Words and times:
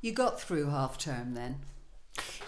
You 0.00 0.12
got 0.12 0.40
through 0.40 0.70
half 0.70 0.98
term 0.98 1.34
then. 1.34 1.56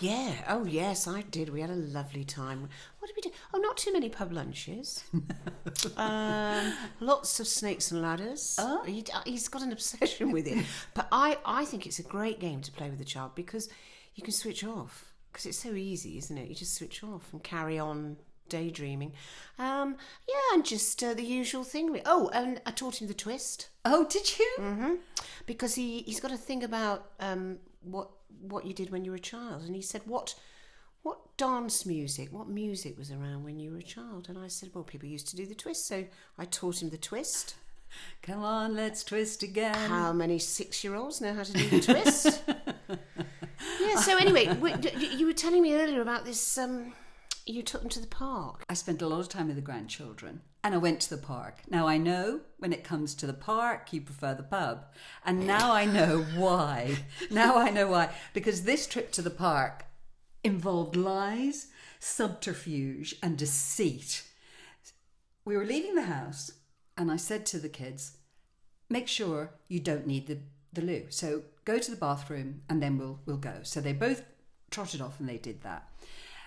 Yeah. 0.01 0.33
Oh, 0.49 0.65
yes, 0.65 1.07
I 1.07 1.23
did. 1.23 1.51
We 1.51 1.61
had 1.61 1.71
a 1.71 1.77
lovely 1.77 2.25
time. 2.25 2.69
What 2.99 3.09
did 3.09 3.17
we 3.17 3.31
do? 3.31 3.37
Oh, 3.55 3.59
not 3.59 3.77
too 3.77 3.93
many 3.93 4.09
pub 4.09 4.33
lunches. 4.33 5.05
um, 5.97 6.75
lots 7.01 7.39
of 7.41 7.47
snakes 7.47 7.91
and 7.91 8.03
ladders. 8.03 8.57
Oh. 8.59 8.83
He, 8.85 9.05
he's 9.25 9.49
got 9.49 9.63
an 9.63 9.73
obsession 9.73 10.33
with 10.33 10.47
it. 10.47 10.65
But 10.95 11.09
I, 11.13 11.39
I 11.45 11.65
think 11.65 11.87
it's 11.87 11.99
a 11.99 12.05
great 12.05 12.41
game 12.41 12.61
to 12.63 12.73
play 12.73 12.91
with 12.91 13.01
a 13.01 13.05
child 13.05 13.35
because 13.35 13.69
you 14.15 14.23
can 14.23 14.33
switch 14.33 14.65
off. 14.65 15.13
Because 15.33 15.47
it's 15.47 15.59
so 15.59 15.75
easy, 15.75 16.19
isn't 16.19 16.37
it? 16.37 16.49
You 16.49 16.55
just 16.55 16.75
switch 16.75 17.03
off 17.03 17.33
and 17.33 17.43
carry 17.43 17.79
on 17.79 18.17
daydreaming. 18.49 19.13
Um, 19.59 19.97
yeah, 20.29 20.55
and 20.55 20.65
just 20.65 21.03
uh, 21.03 21.15
the 21.15 21.23
usual 21.23 21.65
thing. 21.65 22.01
Oh, 22.05 22.31
and 22.33 22.61
I 22.67 22.71
taught 22.71 23.01
him 23.01 23.09
the 23.09 23.15
twist 23.15 23.69
Oh, 23.85 24.05
did 24.09 24.39
you? 24.39 24.51
Mm. 24.61 24.99
because 25.47 25.75
he 25.75 26.03
he's 26.03 26.21
got 26.21 26.31
to 26.31 26.37
think 26.37 26.63
about 26.63 27.11
um, 27.21 27.59
what 27.83 28.11
what 28.41 28.65
you 28.65 28.73
did 28.73 28.91
when 28.91 29.05
you 29.05 29.11
were 29.11 29.17
a 29.17 29.21
child, 29.21 29.63
and 29.63 29.75
he 29.75 29.83
said 29.83 30.03
what 30.05 30.35
what 31.03 31.37
dance 31.37 31.85
music, 31.85 32.33
what 32.33 32.49
music 32.49 32.97
was 32.97 33.11
around 33.11 33.43
when 33.43 33.59
you 33.59 33.73
were 33.73 33.79
a 33.79 33.83
child, 33.83 34.29
and 34.29 34.39
I 34.39 34.49
said 34.49 34.71
well 34.75 34.85
people 34.85 35.09
used 35.09 35.29
to 35.29 35.37
do 35.37 35.47
the 35.47 35.55
twist, 35.55 35.87
so 35.87 36.05
I 36.39 36.45
taught 36.45 36.83
him 36.83 36.91
the 36.91 36.99
twist. 36.99 37.57
Come 38.23 38.43
on, 38.43 38.75
let's 38.75 39.05
twist 39.05 39.43
again. 39.43 39.75
How 39.75 40.13
many 40.13 40.39
six 40.39 40.83
year 40.83 40.95
olds 40.95 41.21
know 41.21 41.35
how 41.35 41.43
to 41.43 41.53
do 41.53 41.69
the 41.69 41.81
twist? 41.81 42.43
yeah. 43.81 43.97
So 43.97 44.17
anyway, 44.17 44.49
you 45.17 45.27
were 45.27 45.33
telling 45.35 45.61
me 45.63 45.75
earlier 45.75 46.01
about 46.01 46.25
this. 46.25 46.57
Um, 46.57 46.95
you 47.47 47.63
took 47.63 47.81
them 47.81 47.91
to 47.91 48.01
the 48.01 48.07
park. 48.07 48.65
I 48.69 48.75
spent 48.75 49.03
a 49.03 49.07
lot 49.07 49.21
of 49.21 49.29
time 49.29 49.49
with 49.49 49.57
the 49.57 49.63
grandchildren 49.63 50.43
and 50.63 50.75
I 50.75 50.79
went 50.79 51.01
to 51.01 51.11
the 51.11 51.23
park. 51.23 51.63
Now 51.69 51.87
I 51.89 51.99
know 51.99 52.41
when 52.59 52.73
it 52.73 52.85
comes 52.85 53.15
to 53.15 53.27
the 53.27 53.33
park, 53.33 53.93
you 53.93 54.01
prefer 54.01 54.35
the 54.35 54.43
pub. 54.43 54.87
And 55.25 55.47
now 55.47 55.73
I 55.73 55.85
know 55.85 56.25
why. 56.37 56.99
Now 57.31 57.57
I 57.57 57.71
know 57.71 57.89
why. 57.89 58.11
Because 58.33 58.63
this 58.63 58.87
trip 58.87 59.11
to 59.13 59.23
the 59.23 59.31
park 59.31 59.87
involved 60.45 60.97
lies, 60.97 61.69
subterfuge, 61.99 63.17
and 63.23 63.37
deceit. 63.37 64.25
We 65.45 65.57
were 65.57 65.65
leaving 65.65 65.95
the 65.95 66.03
house 66.03 66.53
and 66.97 67.11
I 67.11 67.17
said 67.17 67.47
to 67.47 67.59
the 67.59 67.69
kids, 67.69 68.19
make 68.89 69.09
sure 69.09 69.55
you 69.69 69.81
don't 69.81 70.07
need 70.07 70.27
the, 70.27 70.39
the 70.73 70.83
loo. 70.83 71.07
So 71.09 71.43
go 71.65 71.79
to 71.79 71.91
the 71.91 71.97
bathroom 71.97 72.63
and 72.69 72.83
then 72.83 72.99
we'll 72.99 73.19
we'll 73.27 73.37
go. 73.37 73.61
So 73.63 73.81
they 73.81 73.93
both 73.93 74.23
trotted 74.71 75.01
off 75.01 75.19
and 75.19 75.29
they 75.29 75.39
did 75.39 75.63
that. 75.63 75.89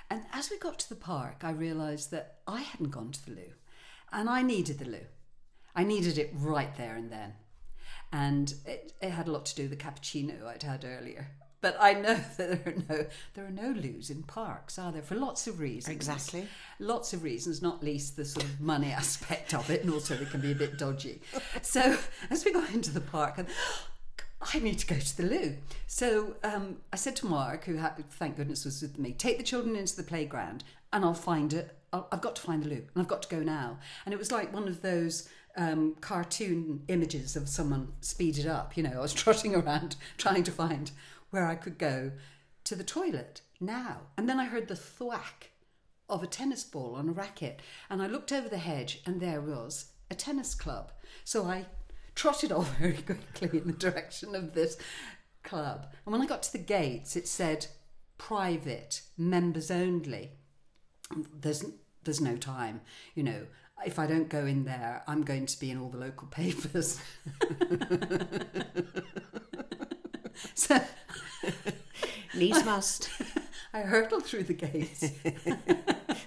And 0.09 0.23
as 0.34 0.50
we 0.50 0.58
got 0.58 0.80
to 0.80 0.89
the 0.89 0.95
park, 0.95 1.38
I 1.44 1.52
realised 1.52 2.11
that 2.11 2.38
I 2.48 2.61
hadn't 2.61 2.92
gone 2.92 3.11
to 3.11 3.25
the 3.25 3.31
loo. 3.31 3.53
And 4.11 4.30
I 4.30 4.42
needed 4.42 4.80
the 4.80 4.86
loo. 4.86 5.06
I 5.75 5.84
needed 5.84 6.17
it 6.17 6.31
right 6.34 6.75
there 6.78 6.95
and 6.95 7.11
then. 7.11 7.34
And 8.11 8.53
it, 8.66 8.94
it 9.02 9.09
had 9.09 9.28
a 9.28 9.31
lot 9.31 9.45
to 9.48 9.56
do 9.56 9.64
with 9.64 9.72
the 9.72 9.83
cappuccino 9.83 10.45
I'd 10.45 10.64
had 10.64 10.86
earlier. 10.86 11.31
But 11.66 11.78
I 11.80 11.94
know 11.94 12.14
that 12.14 12.38
there 12.38 12.73
are 12.73 12.83
no 12.88 13.06
there 13.33 13.45
are 13.45 13.50
no 13.50 13.72
loos 13.72 14.11
in 14.11 14.22
parks, 14.22 14.78
are 14.78 14.92
there? 14.92 15.02
For 15.02 15.16
lots 15.16 15.48
of 15.48 15.59
reasons. 15.59 15.95
Exactly. 15.95 16.48
Lots 16.80 17.14
of 17.14 17.23
reasons, 17.23 17.61
not 17.64 17.83
least 17.83 18.16
the 18.16 18.23
sort 18.23 18.45
of 18.45 18.61
money 18.61 18.92
aspect 18.92 19.53
of 19.56 19.70
it, 19.72 19.83
and 19.83 19.92
also 19.92 20.16
they 20.16 20.26
can 20.26 20.42
be 20.42 20.52
a 20.52 20.56
bit 20.56 20.78
dodgy. 20.78 21.22
So 21.64 21.98
as 22.30 22.45
we 22.45 22.53
got 22.53 22.70
into 22.70 22.92
the 22.92 23.02
park, 23.02 23.39
and 23.39 23.48
I 24.41 24.59
need 24.59 24.80
to 24.80 24.88
go 24.88 25.00
to 25.00 25.17
the 25.17 25.23
loo. 25.23 25.58
So 25.88 26.36
um, 26.44 26.78
I 26.91 26.97
said 26.97 27.16
to 27.17 27.25
Mark, 27.25 27.66
who 27.66 27.80
thank 28.11 28.38
goodness 28.38 28.66
was 28.66 28.81
with 28.81 29.00
me, 29.00 29.14
take 29.14 29.38
the 29.38 29.44
children 29.44 29.75
into 29.75 29.95
the 29.95 30.03
playground, 30.03 30.64
and 30.94 31.03
I'll 31.03 31.14
find 31.14 31.53
it. 31.53 31.75
I'll, 31.94 32.08
I've 32.11 32.22
got 32.22 32.36
to 32.38 32.42
find 32.42 32.64
the 32.64 32.69
loo, 32.69 32.83
and 32.94 33.02
I've 33.02 33.08
got 33.08 33.23
to 33.23 33.36
go 33.36 33.42
now. 33.42 33.80
And 34.05 34.14
it 34.14 34.17
was 34.17 34.31
like 34.31 34.53
one 34.53 34.67
of 34.67 34.81
those 34.81 35.30
um, 35.58 35.95
cartoon 36.02 36.83
images 36.88 37.36
of 37.36 37.47
someone 37.47 37.94
speeded 38.02 38.47
up. 38.47 38.75
You 38.77 38.83
know, 38.83 38.97
I 38.97 39.02
was 39.02 39.14
trotting 39.23 39.55
around 39.55 39.95
trying 40.17 40.44
to 40.44 40.52
find 40.52 40.92
where 41.30 41.47
I 41.47 41.55
could 41.55 41.77
go 41.77 42.11
to 42.66 42.75
the 42.75 42.83
toilet 42.83 43.42
now. 43.59 44.02
And 44.17 44.27
then 44.27 44.39
I 44.39 44.45
heard 44.45 44.67
the 44.67 44.75
thwack 44.75 45.52
of 46.09 46.23
a 46.23 46.27
tennis 46.27 46.64
ball 46.64 46.95
on 46.95 47.09
a 47.09 47.14
racket. 47.14 47.61
And 47.89 48.02
I 48.02 48.08
looked 48.08 48.31
over 48.31 48.49
the 48.49 48.58
hedge 48.58 49.02
and 49.05 49.20
there 49.20 49.42
was 49.42 49.92
a 50.11 50.15
tennis 50.15 50.54
club. 50.54 50.92
So 51.23 51.45
I 51.45 51.65
trotted 52.15 52.52
off 52.53 52.77
very 52.77 52.93
quickly 53.02 53.59
in 53.59 53.67
the 53.67 53.73
direction 53.73 54.36
of 54.36 54.53
this 54.53 54.77
club. 55.43 55.87
And 56.05 56.14
when 56.14 56.21
I 56.21 56.26
got 56.26 56.43
to 56.43 56.52
the 56.52 56.58
gates, 56.58 57.15
it 57.15 57.27
said 57.27 57.67
private, 58.17 59.02
members 59.17 59.70
only. 59.70 60.31
There's 61.39 61.64
there's 62.03 62.21
no 62.21 62.36
time, 62.37 62.81
you 63.14 63.23
know. 63.23 63.45
If 63.86 63.99
I 63.99 64.08
don't 64.08 64.30
go 64.30 64.45
in 64.45 64.64
there, 64.64 65.03
I'm 65.05 65.23
going 65.23 65.45
to 65.48 65.59
be 65.59 65.70
in 65.70 65.77
all 65.77 65.89
the 65.89 65.98
local 65.98 66.27
papers. 66.27 66.98
so 70.53 70.80
Needs 72.36 72.65
must. 72.65 73.09
I 73.73 73.82
hurtled 73.82 74.26
through 74.26 74.43
the 74.43 74.53
gates. 74.53 75.05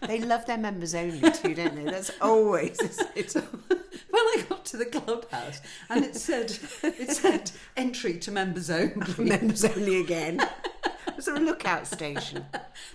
they 0.07 0.21
love 0.21 0.47
their 0.47 0.59
members 0.59 0.95
only 0.95 1.31
too, 1.33 1.55
don't 1.55 1.75
they? 1.75 1.85
That's 1.85 2.11
always. 2.21 2.79
It's, 3.15 3.37
when 4.11 4.23
I 4.23 4.45
got 4.49 4.65
to 4.67 4.77
the 4.77 4.87
clubhouse 4.87 5.61
and 5.91 6.05
it 6.05 6.17
said 6.17 6.57
it 6.83 7.11
said 7.11 7.51
entry 7.77 8.19
to 8.19 8.31
members 8.31 8.71
only. 8.71 8.95
members 9.19 9.65
only 9.65 10.01
again. 10.01 10.41
Was 11.15 11.25
there 11.25 11.35
a 11.35 11.41
lookout 11.41 11.87
station? 11.87 12.47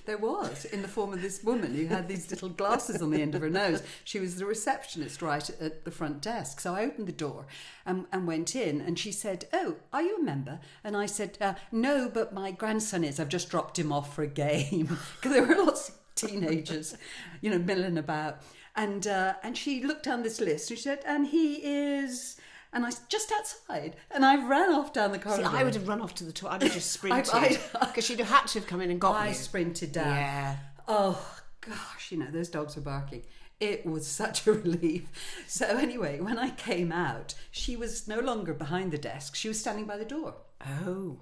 There 0.06 0.18
was 0.18 0.64
in 0.64 0.82
the 0.82 0.88
form 0.88 1.12
of 1.12 1.22
this 1.22 1.44
woman 1.44 1.76
who 1.76 1.88
had 1.88 2.08
these 2.08 2.32
little 2.32 2.48
glasses 2.48 3.02
on 3.02 3.12
the 3.12 3.22
end 3.22 3.36
of 3.36 3.42
her 3.42 3.50
nose. 3.50 3.84
She 4.06 4.20
was 4.20 4.38
the 4.38 4.46
receptionist 4.46 5.22
right 5.22 5.48
at, 5.60 5.84
the 5.84 5.92
front 5.92 6.22
desk. 6.22 6.62
So 6.62 6.74
I 6.74 6.86
opened 6.86 7.08
the 7.08 7.12
door 7.12 7.48
and, 7.86 8.06
and 8.14 8.26
went 8.26 8.56
in, 8.56 8.80
and 8.80 8.98
she 8.98 9.12
said, 9.12 9.48
"Oh, 9.52 9.76
are 9.92 10.02
you 10.02 10.20
a 10.20 10.24
member?" 10.24 10.62
And 10.86 10.96
I 10.96 11.06
said, 11.06 11.38
uh, 11.42 11.56
"No, 11.70 12.10
but 12.10 12.34
my 12.34 12.52
grandson 12.52 13.04
is. 13.04 13.20
I've 13.20 13.28
just 13.28 13.50
dropped 13.50 13.78
him 13.78 13.92
off 13.92 14.16
for 14.16 14.24
a 14.24 14.28
game 14.28 14.86
because 15.16 15.34
there 15.34 15.46
were 15.46 15.66
lots 15.66 15.90
of 15.90 15.96
teenagers, 16.16 16.96
you 17.42 17.50
know, 17.52 17.60
milling 17.60 17.98
about." 17.98 18.42
And 18.76 19.06
uh, 19.06 19.36
and 19.44 19.58
she 19.58 19.84
looked 19.84 20.04
down 20.06 20.24
this 20.24 20.42
list 20.42 20.70
and 20.70 20.78
she 20.78 20.84
said, 20.84 21.00
"And 21.06 21.28
he 21.28 21.56
is." 21.56 22.38
And 22.72 22.86
I 22.88 22.92
just 23.08 23.32
outside, 23.32 23.96
and 24.10 24.26
I 24.26 24.36
ran 24.48 24.74
off 24.74 24.94
down 24.94 25.12
the 25.12 25.20
See, 25.20 25.24
corridor. 25.26 25.50
I 25.52 25.64
would 25.64 25.76
have 25.76 25.88
run 25.88 26.02
off 26.02 26.16
to 26.16 26.24
the 26.24 26.32
toilet. 26.32 26.56
I'd 26.56 26.62
have 26.64 26.74
just 26.74 26.92
sprinted 27.00 27.60
because 27.80 28.04
she'd 28.04 28.18
have 28.18 28.30
had 28.30 28.48
to 28.48 28.60
have 28.60 28.68
come 28.68 28.82
in 28.82 28.90
and 28.90 29.00
got 29.00 29.16
I 29.16 29.28
you. 29.28 29.34
sprinted 29.36 29.92
down. 29.92 30.08
Yeah. 30.08 30.58
Oh 30.88 31.36
gosh, 31.62 32.12
you 32.12 32.18
know 32.18 32.32
those 32.32 32.50
dogs 32.50 32.76
were 32.76 32.82
barking. 32.82 33.24
It 33.60 33.86
was 33.86 34.08
such 34.22 34.48
a 34.48 34.54
relief. 34.54 35.04
So 35.48 35.68
anyway, 35.68 36.20
when 36.20 36.40
I 36.40 36.50
came 36.50 36.92
out, 36.92 37.36
she 37.52 37.76
was 37.76 38.08
no 38.08 38.20
longer 38.20 38.56
behind 38.56 38.92
the 38.92 38.98
desk. 38.98 39.36
She 39.36 39.48
was 39.48 39.60
standing 39.60 39.86
by 39.86 39.98
the 39.98 40.06
door. 40.06 40.34
Oh. 40.80 41.20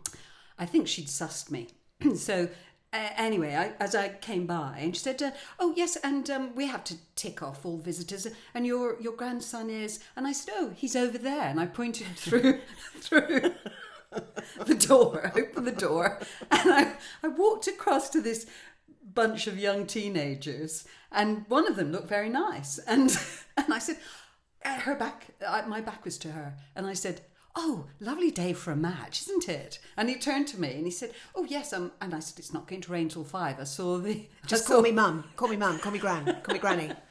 I 0.58 0.66
think 0.66 0.88
she'd 0.88 1.08
sussed 1.08 1.52
me. 1.52 1.68
so 2.16 2.48
uh, 2.94 3.09
anyway, 3.16 3.56
I, 3.56 3.72
as 3.81 3.96
I 3.96 4.09
came 4.09 4.46
by, 4.46 4.78
and 4.79 4.96
she 4.96 5.02
said, 5.02 5.22
uh, 5.22 5.31
"Oh 5.59 5.74
yes, 5.78 5.96
and 6.03 6.29
um, 6.29 6.56
we 6.56 6.68
have 6.68 6.84
to 6.85 6.96
tick 7.16 7.41
off 7.41 7.66
all 7.66 7.78
visitors. 7.78 8.28
And 8.53 8.66
your 8.66 9.00
your 9.00 9.13
grandson 9.13 9.69
is." 9.69 10.00
And 10.16 10.28
I 10.28 10.34
said, 10.34 10.53
"Oh, 10.57 10.72
he's 10.75 10.96
over 10.96 11.18
there." 11.18 11.44
And 11.44 11.59
I 11.59 11.68
pointed 11.68 12.07
through 12.18 12.59
through 13.00 13.53
the 14.66 14.75
door, 14.75 15.31
opened 15.35 15.68
the 15.68 15.72
door, 15.72 16.19
and 16.52 16.74
I, 16.74 16.94
I 17.24 17.29
walked 17.29 17.68
across 17.68 18.09
to 18.09 18.22
this 18.22 18.46
bunch 19.13 19.47
of 19.47 19.58
young 19.58 19.85
teenagers, 19.88 20.85
and 21.13 21.46
one 21.47 21.68
of 21.68 21.78
them 21.78 21.94
looked 21.94 22.09
very 22.09 22.29
nice, 22.29 22.78
and 22.79 23.18
and 23.58 23.73
I 23.73 23.79
said, 23.79 23.97
uh, 24.66 24.79
her 24.79 24.96
back, 24.96 25.28
uh, 25.46 25.63
my 25.66 25.79
back 25.79 26.03
was 26.03 26.18
to 26.19 26.31
her, 26.34 26.56
and 26.75 26.85
I 26.85 26.94
said. 26.94 27.22
Oh, 27.56 27.86
lovely 28.00 28.32
day 28.32 28.54
for 28.54 28.72
a 28.72 28.76
match, 28.76 29.22
isn't 29.24 29.50
it? 29.50 29.80
And 29.98 30.08
he 30.10 30.16
turned 30.16 30.48
to 30.50 30.60
me 30.60 30.74
and 30.74 30.86
he 30.86 30.92
said, 30.92 31.12
"Oh 31.36 31.44
yes." 31.44 31.74
Um, 31.74 31.92
and 32.02 32.14
I 32.14 32.20
said, 32.20 32.40
"It's 32.40 32.54
not 32.54 32.68
going 32.68 32.82
to 32.82 32.92
rain 32.92 33.10
till 33.10 33.24
five. 33.26 33.60
I 33.60 33.66
saw 33.66 33.98
the 33.98 34.26
Just 34.48 34.66
I 34.70 34.74
call 34.74 34.82
me 34.82 34.92
mum. 34.92 35.26
Call 35.36 35.50
me 35.50 35.58
mum. 35.58 35.80
Call 35.80 35.92
me 35.92 36.00
gran. 36.00 36.26
Call 36.44 36.54
me 36.54 36.60
granny. 36.60 36.92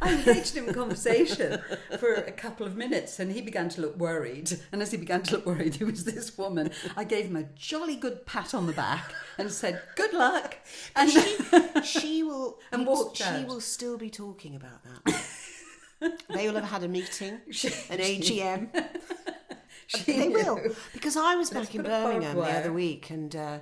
I 0.00 0.14
engaged 0.14 0.56
him 0.56 0.66
in 0.68 0.72
conversation 0.74 1.60
for 1.98 2.14
a 2.14 2.32
couple 2.32 2.64
of 2.66 2.74
minutes 2.74 3.18
and 3.20 3.30
he 3.30 3.42
began 3.42 3.68
to 3.70 3.82
look 3.82 3.98
worried. 3.98 4.50
And 4.72 4.80
as 4.80 4.92
he 4.92 4.96
began 4.96 5.22
to 5.24 5.34
look 5.36 5.44
worried, 5.44 5.74
there 5.74 5.86
was 5.86 6.04
this 6.04 6.38
woman. 6.38 6.70
I 6.96 7.04
gave 7.04 7.26
him 7.26 7.36
a 7.36 7.42
jolly 7.54 7.94
good 7.96 8.24
pat 8.24 8.54
on 8.54 8.66
the 8.66 8.72
back 8.72 9.12
and 9.36 9.50
said, 9.52 9.82
Good 9.94 10.14
luck. 10.14 10.56
And 10.96 11.10
She 11.10 11.36
she 11.84 12.22
will. 12.22 12.58
And 12.72 12.86
walked 12.86 13.18
She 13.18 13.24
out. 13.24 13.46
will 13.46 13.60
still 13.60 13.98
be 13.98 14.08
talking 14.08 14.56
about 14.56 14.82
that. 14.84 16.22
they 16.30 16.46
will 16.48 16.54
have 16.54 16.70
had 16.70 16.84
a 16.84 16.88
meeting, 16.88 17.34
an 17.34 17.98
AGM. 17.98 18.70
they 20.06 20.28
will 20.28 20.60
because 20.92 21.16
I 21.16 21.34
was 21.36 21.50
back 21.50 21.74
in 21.74 21.82
put 21.82 21.86
a 21.86 21.90
barbed 21.90 22.20
Birmingham 22.20 22.36
the 22.36 22.58
other 22.58 22.72
week 22.72 23.10
and 23.10 23.34
uh, 23.34 23.58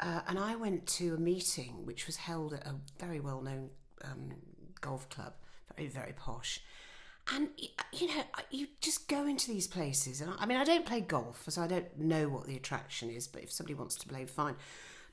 uh, 0.00 0.20
and 0.26 0.38
I 0.38 0.56
went 0.56 0.86
to 0.86 1.14
a 1.14 1.18
meeting 1.18 1.86
which 1.86 2.06
was 2.06 2.16
held 2.16 2.52
at 2.52 2.66
a 2.66 2.74
very 2.98 3.20
well 3.20 3.40
known 3.40 3.70
um, 4.04 4.34
golf 4.80 5.08
club, 5.08 5.34
very 5.76 5.88
very 5.88 6.12
posh. 6.12 6.60
And 7.32 7.48
you 7.92 8.08
know, 8.08 8.22
you 8.50 8.68
just 8.80 9.08
go 9.08 9.26
into 9.26 9.50
these 9.50 9.66
places, 9.66 10.20
and 10.20 10.30
I, 10.30 10.34
I 10.40 10.46
mean, 10.46 10.58
I 10.58 10.64
don't 10.64 10.86
play 10.86 11.00
golf, 11.00 11.44
so 11.48 11.62
I 11.62 11.66
don't 11.66 11.98
know 11.98 12.28
what 12.28 12.46
the 12.46 12.56
attraction 12.56 13.10
is. 13.10 13.26
But 13.26 13.42
if 13.42 13.50
somebody 13.50 13.74
wants 13.74 13.96
to 13.96 14.08
play, 14.08 14.26
fine. 14.26 14.54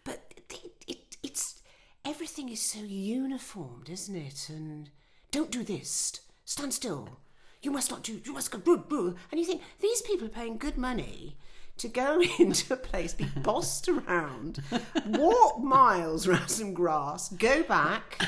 But 0.04 0.34
it, 0.50 0.72
it, 0.88 1.18
it's 1.24 1.62
everything 2.06 2.50
is 2.50 2.62
so 2.62 2.80
uniformed, 2.80 3.89
isn't 3.89 4.16
it? 4.16 4.48
And 4.50 4.92
don't 5.31 5.50
do 5.50 5.63
this. 5.63 6.19
Stand 6.46 6.74
still. 6.74 7.18
You 7.63 7.71
must 7.71 7.89
not 7.89 8.04
do. 8.04 8.21
You 8.24 8.33
must 8.33 8.51
go. 8.51 8.60
Boo, 8.60 8.77
boo. 8.77 9.15
And 9.31 9.39
you 9.39 9.45
think 9.45 9.63
these 9.80 10.01
people 10.04 10.27
are 10.27 10.30
paying 10.30 10.57
good 10.57 10.77
money 10.77 11.38
to 11.77 11.88
go 11.88 12.21
into 12.39 12.74
a 12.74 12.77
place, 12.77 13.13
be 13.13 13.25
bossed 13.38 13.89
around, 13.89 14.62
walk 15.07 15.60
miles 15.60 16.27
around 16.27 16.50
some 16.50 16.74
grass, 16.74 17.30
go 17.30 17.63
back, 17.63 18.21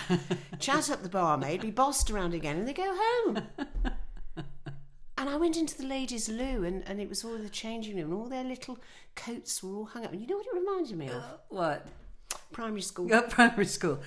chat 0.59 0.89
up 0.89 1.03
the 1.03 1.09
barmaid, 1.09 1.61
be 1.61 1.69
bossed 1.69 2.09
around 2.09 2.33
again, 2.33 2.57
and 2.57 2.67
they 2.67 2.73
go 2.73 2.95
home. 2.97 3.43
And 5.17 5.29
I 5.29 5.37
went 5.37 5.57
into 5.57 5.77
the 5.77 5.85
ladies' 5.87 6.27
loo, 6.27 6.63
and, 6.63 6.83
and 6.87 6.99
it 6.99 7.07
was 7.07 7.23
all 7.23 7.37
the 7.37 7.49
changing 7.49 7.95
room, 7.95 8.11
and 8.11 8.13
all 8.13 8.27
their 8.27 8.43
little 8.43 8.77
coats 9.15 9.63
were 9.63 9.75
all 9.75 9.85
hung 9.85 10.05
up. 10.05 10.11
And 10.11 10.21
you 10.21 10.27
know 10.27 10.37
what 10.37 10.45
it 10.45 10.53
reminded 10.53 10.97
me 10.97 11.07
of? 11.07 11.13
Uh, 11.13 11.37
what? 11.49 11.87
Primary 12.51 12.81
school. 12.81 13.13
At 13.13 13.29
primary 13.29 13.65
school. 13.65 13.99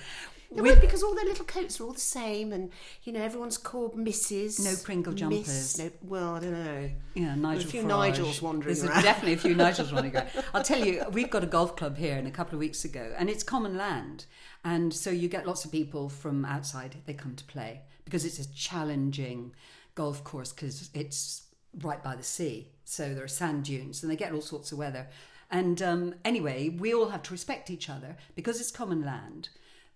No, 0.51 0.63
well, 0.63 0.75
because 0.77 1.03
all 1.03 1.13
their 1.13 1.25
little 1.25 1.45
coats 1.45 1.79
are 1.79 1.83
all 1.83 1.93
the 1.93 1.99
same, 1.99 2.51
and 2.51 2.71
you 3.03 3.13
know 3.13 3.21
everyone's 3.21 3.57
called 3.57 3.95
Mrs. 3.95 4.63
No 4.63 4.73
Pringle 4.83 5.13
Miss, 5.13 5.19
jumpers. 5.19 5.77
no, 5.79 5.91
well, 6.01 6.35
I 6.35 6.39
don't 6.39 6.65
know. 6.65 6.89
Yeah, 7.13 7.35
Nigel 7.35 7.63
a 7.63 7.71
few 7.71 7.83
Farage. 7.83 8.15
Nigels 8.15 8.41
wandering 8.41 8.73
There's 8.75 8.83
around. 8.83 9.03
definitely 9.03 9.33
a 9.33 9.37
few 9.37 9.55
Nigels 9.63 9.93
running 9.93 10.15
around. 10.15 10.29
I'll 10.53 10.63
tell 10.63 10.83
you, 10.83 11.03
we've 11.11 11.29
got 11.29 11.43
a 11.43 11.47
golf 11.47 11.75
club 11.75 11.97
here, 11.97 12.17
and 12.17 12.27
a 12.27 12.31
couple 12.31 12.55
of 12.55 12.59
weeks 12.59 12.83
ago, 12.83 13.13
and 13.17 13.29
it's 13.29 13.43
common 13.43 13.77
land, 13.77 14.25
and 14.63 14.91
so 14.91 15.11
you 15.11 15.27
get 15.29 15.45
lots 15.45 15.65
of 15.65 15.71
people 15.71 16.09
from 16.09 16.43
outside. 16.45 16.95
They 17.05 17.13
come 17.13 17.35
to 17.35 17.43
play 17.43 17.81
because 18.03 18.25
it's 18.25 18.39
a 18.39 18.51
challenging 18.53 19.53
golf 19.93 20.23
course 20.23 20.51
because 20.51 20.89
it's 20.95 21.43
right 21.83 22.01
by 22.03 22.15
the 22.15 22.23
sea, 22.23 22.69
so 22.85 23.13
there 23.13 23.23
are 23.23 23.27
sand 23.27 23.65
dunes, 23.65 24.01
and 24.01 24.11
they 24.11 24.15
get 24.15 24.31
all 24.33 24.41
sorts 24.41 24.71
of 24.71 24.79
weather. 24.79 25.07
And 25.51 25.79
um, 25.81 26.15
anyway, 26.25 26.69
we 26.69 26.93
all 26.93 27.09
have 27.09 27.23
to 27.23 27.31
respect 27.33 27.69
each 27.69 27.87
other 27.89 28.17
because 28.35 28.59
it's 28.59 28.71
common 28.71 29.03
land. 29.05 29.49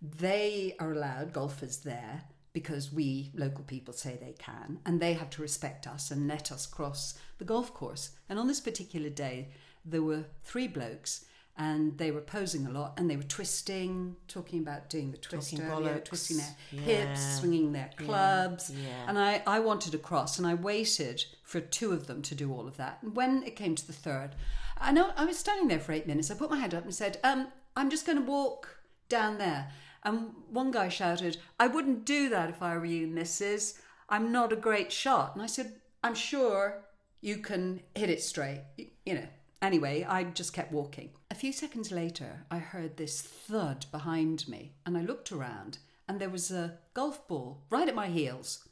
They 0.04 0.76
are 0.80 0.92
allowed 0.92 1.32
golfers 1.34 1.78
there 1.78 2.24
because 2.52 2.92
we 2.92 3.32
local 3.34 3.64
people 3.64 3.94
say 3.94 4.18
they 4.20 4.36
can, 4.38 4.80
and 4.86 5.00
they 5.02 5.14
have 5.14 5.30
to 5.32 5.42
respect 5.42 5.88
us 5.88 6.12
and 6.12 6.28
let 6.28 6.52
us 6.52 6.66
cross 6.68 7.18
the 7.38 7.46
golf 7.46 7.74
course. 7.74 8.12
And 8.30 8.38
on 8.38 8.48
this 8.48 8.60
particular 8.60 9.10
day, 9.10 9.50
there 9.86 10.04
were 10.04 10.26
three 10.44 10.68
blokes, 10.68 11.26
and 11.58 11.98
they 11.98 12.12
were 12.12 12.22
posing 12.22 12.68
a 12.68 12.70
lot, 12.72 12.94
and 12.98 13.10
they 13.10 13.16
were 13.16 13.24
twisting, 13.24 14.16
talking 14.28 14.60
about 14.60 14.90
doing 14.90 15.12
the 15.12 15.18
twist 15.18 15.52
Talking 15.52 15.66
earlier, 15.66 15.96
bollocks. 15.96 16.06
twisting 16.06 16.38
their 16.38 16.56
Yeah. 16.72 16.82
hips, 16.82 17.40
swinging 17.40 17.72
their 17.72 17.90
clubs. 17.98 18.70
yeah. 18.72 19.06
And 19.08 19.18
I, 19.18 19.42
I 19.48 19.60
wanted 19.62 19.92
to 19.94 19.98
cross, 19.98 20.38
and 20.38 20.46
I 20.46 20.54
waited 20.54 21.24
for 21.44 21.60
two 21.62 21.92
of 21.94 22.08
them 22.08 22.22
to 22.24 22.36
do 22.36 22.52
all 22.54 22.68
of 22.68 22.76
that. 22.78 23.00
And 23.02 23.16
when 23.16 23.42
it 23.44 23.56
came 23.56 23.74
to 23.76 23.88
the 23.88 23.94
third, 23.94 24.36
I 24.78 24.92
know 24.92 25.12
I 25.16 25.26
was 25.26 25.40
standing 25.40 25.70
there 25.70 25.80
for 25.80 25.94
eight 25.94 26.08
minutes. 26.08 26.30
I 26.30 26.36
put 26.36 26.52
my 26.52 26.60
hand 26.60 26.74
up 26.76 26.84
and 26.84 26.94
said, 26.94 27.20
um, 27.24 27.48
"I'm 27.76 27.90
just 27.90 28.06
going 28.06 28.18
to 28.20 28.24
walk 28.24 28.80
down 29.10 29.38
there." 29.38 29.72
And 30.04 30.34
one 30.50 30.72
guy 30.72 30.90
shouted, 30.90 31.38
"I 31.60 31.68
wouldn't 31.68 32.06
do 32.06 32.30
that 32.30 32.50
if 32.50 32.62
I 32.62 32.78
were 32.78 32.86
you, 32.86 33.08
Mrs. 33.08 33.80
I'm 34.10 34.32
not 34.32 34.54
a 34.54 34.58
great 34.58 34.92
shot." 34.92 35.34
And 35.34 35.42
I 35.42 35.48
said, 35.48 35.82
"I'm 36.04 36.16
sure 36.16 36.84
you 37.22 37.38
can 37.38 37.82
hit 37.96 38.10
it 38.10 38.22
straight." 38.22 38.64
You 39.06 39.16
know. 39.16 39.28
Anyway, 39.62 40.04
I 40.04 40.26
just 40.26 40.52
kept 40.52 40.74
walking. 40.74 41.12
A 41.32 41.36
few 41.36 41.54
seconds 41.54 41.90
later, 41.90 42.46
I 42.52 42.58
heard 42.58 42.98
this 42.98 43.22
thud 43.22 43.86
behind 43.92 44.46
me, 44.50 44.76
and 44.86 44.98
I 44.98 45.02
looked 45.02 45.32
around, 45.32 45.78
and 46.06 46.20
there 46.20 46.30
was 46.30 46.52
a 46.52 46.80
golf 46.94 47.26
ball 47.30 47.64
right 47.70 47.88
at 47.88 47.96
my 47.96 48.08
heels. 48.08 48.68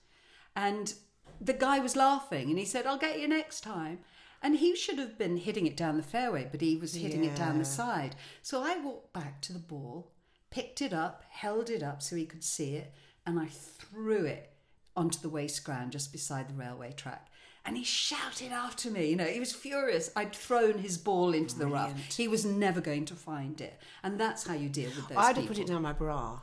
And 0.53 0.93
the 1.39 1.53
guy 1.53 1.79
was 1.79 1.95
laughing 1.95 2.49
and 2.49 2.59
he 2.59 2.65
said, 2.65 2.85
I'll 2.85 2.97
get 2.97 3.19
you 3.19 3.27
next 3.27 3.61
time. 3.61 3.99
And 4.43 4.57
he 4.57 4.75
should 4.75 4.97
have 4.99 5.17
been 5.17 5.37
hitting 5.37 5.65
it 5.65 5.77
down 5.77 5.97
the 5.97 6.03
fairway, 6.03 6.47
but 6.51 6.61
he 6.61 6.75
was 6.75 6.95
hitting 6.95 7.23
it 7.23 7.35
down 7.35 7.57
the 7.57 7.65
side. 7.65 8.15
So 8.41 8.61
I 8.61 8.77
walked 8.77 9.13
back 9.13 9.39
to 9.41 9.53
the 9.53 9.59
ball, 9.59 10.11
picked 10.51 10.81
it 10.81 10.93
up, 10.93 11.23
held 11.29 11.69
it 11.69 11.81
up 11.81 12.01
so 12.01 12.15
he 12.15 12.25
could 12.25 12.43
see 12.43 12.75
it, 12.75 12.93
and 13.25 13.39
I 13.39 13.47
threw 13.47 14.25
it 14.25 14.51
onto 14.95 15.19
the 15.19 15.29
waste 15.29 15.63
ground 15.63 15.91
just 15.91 16.11
beside 16.11 16.49
the 16.49 16.53
railway 16.53 16.91
track. 16.91 17.27
And 17.63 17.77
he 17.77 17.83
shouted 17.83 18.51
after 18.51 18.89
me. 18.89 19.09
You 19.09 19.15
know, 19.15 19.25
he 19.25 19.39
was 19.39 19.53
furious. 19.53 20.09
I'd 20.15 20.35
thrown 20.35 20.79
his 20.79 20.97
ball 20.97 21.33
into 21.33 21.57
the 21.59 21.67
rough. 21.67 21.93
He 22.15 22.27
was 22.27 22.43
never 22.43 22.81
going 22.81 23.05
to 23.05 23.13
find 23.13 23.61
it. 23.61 23.79
And 24.03 24.19
that's 24.19 24.47
how 24.47 24.55
you 24.55 24.67
deal 24.67 24.89
with 24.89 25.07
those 25.07 25.17
I'd 25.17 25.37
have 25.37 25.45
put 25.45 25.59
it 25.59 25.67
down 25.67 25.83
my 25.83 25.93
bra. 25.93 26.39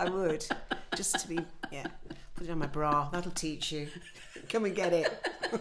I 0.00 0.08
would, 0.08 0.44
just 0.96 1.20
to 1.20 1.28
be 1.28 1.38
yeah. 1.70 1.86
Put 2.34 2.48
it 2.48 2.50
on 2.50 2.58
my 2.58 2.66
bra. 2.66 3.08
That'll 3.10 3.30
teach 3.30 3.70
you. 3.70 3.88
Come 4.48 4.64
and 4.64 4.74
get 4.74 4.92
it. 4.92 5.28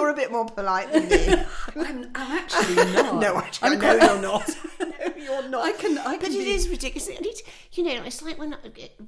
You're 0.00 0.10
a 0.10 0.14
bit 0.14 0.32
more 0.32 0.46
polite 0.46 0.92
than 0.92 1.08
me. 1.08 1.34
I'm, 1.76 2.10
I'm 2.14 2.38
actually 2.38 2.74
not. 2.94 3.16
no, 3.16 3.36
actually, 3.36 3.68
I 3.68 3.72
I'm 3.72 3.78
no, 3.78 3.84
quite- 3.98 4.02
you're 4.02 4.22
not. 4.22 4.50
no, 4.80 5.14
you're 5.24 5.48
not. 5.48 5.64
I 5.64 5.72
can- 5.72 5.98
I 5.98 6.16
but 6.16 6.26
can 6.26 6.32
it 6.34 6.38
be- 6.44 6.50
is 6.52 6.68
ridiculous. 6.68 7.08
And 7.08 7.24
it, 7.26 7.42
you 7.72 7.84
know, 7.84 8.02
it's 8.04 8.22
like 8.22 8.38
when 8.38 8.56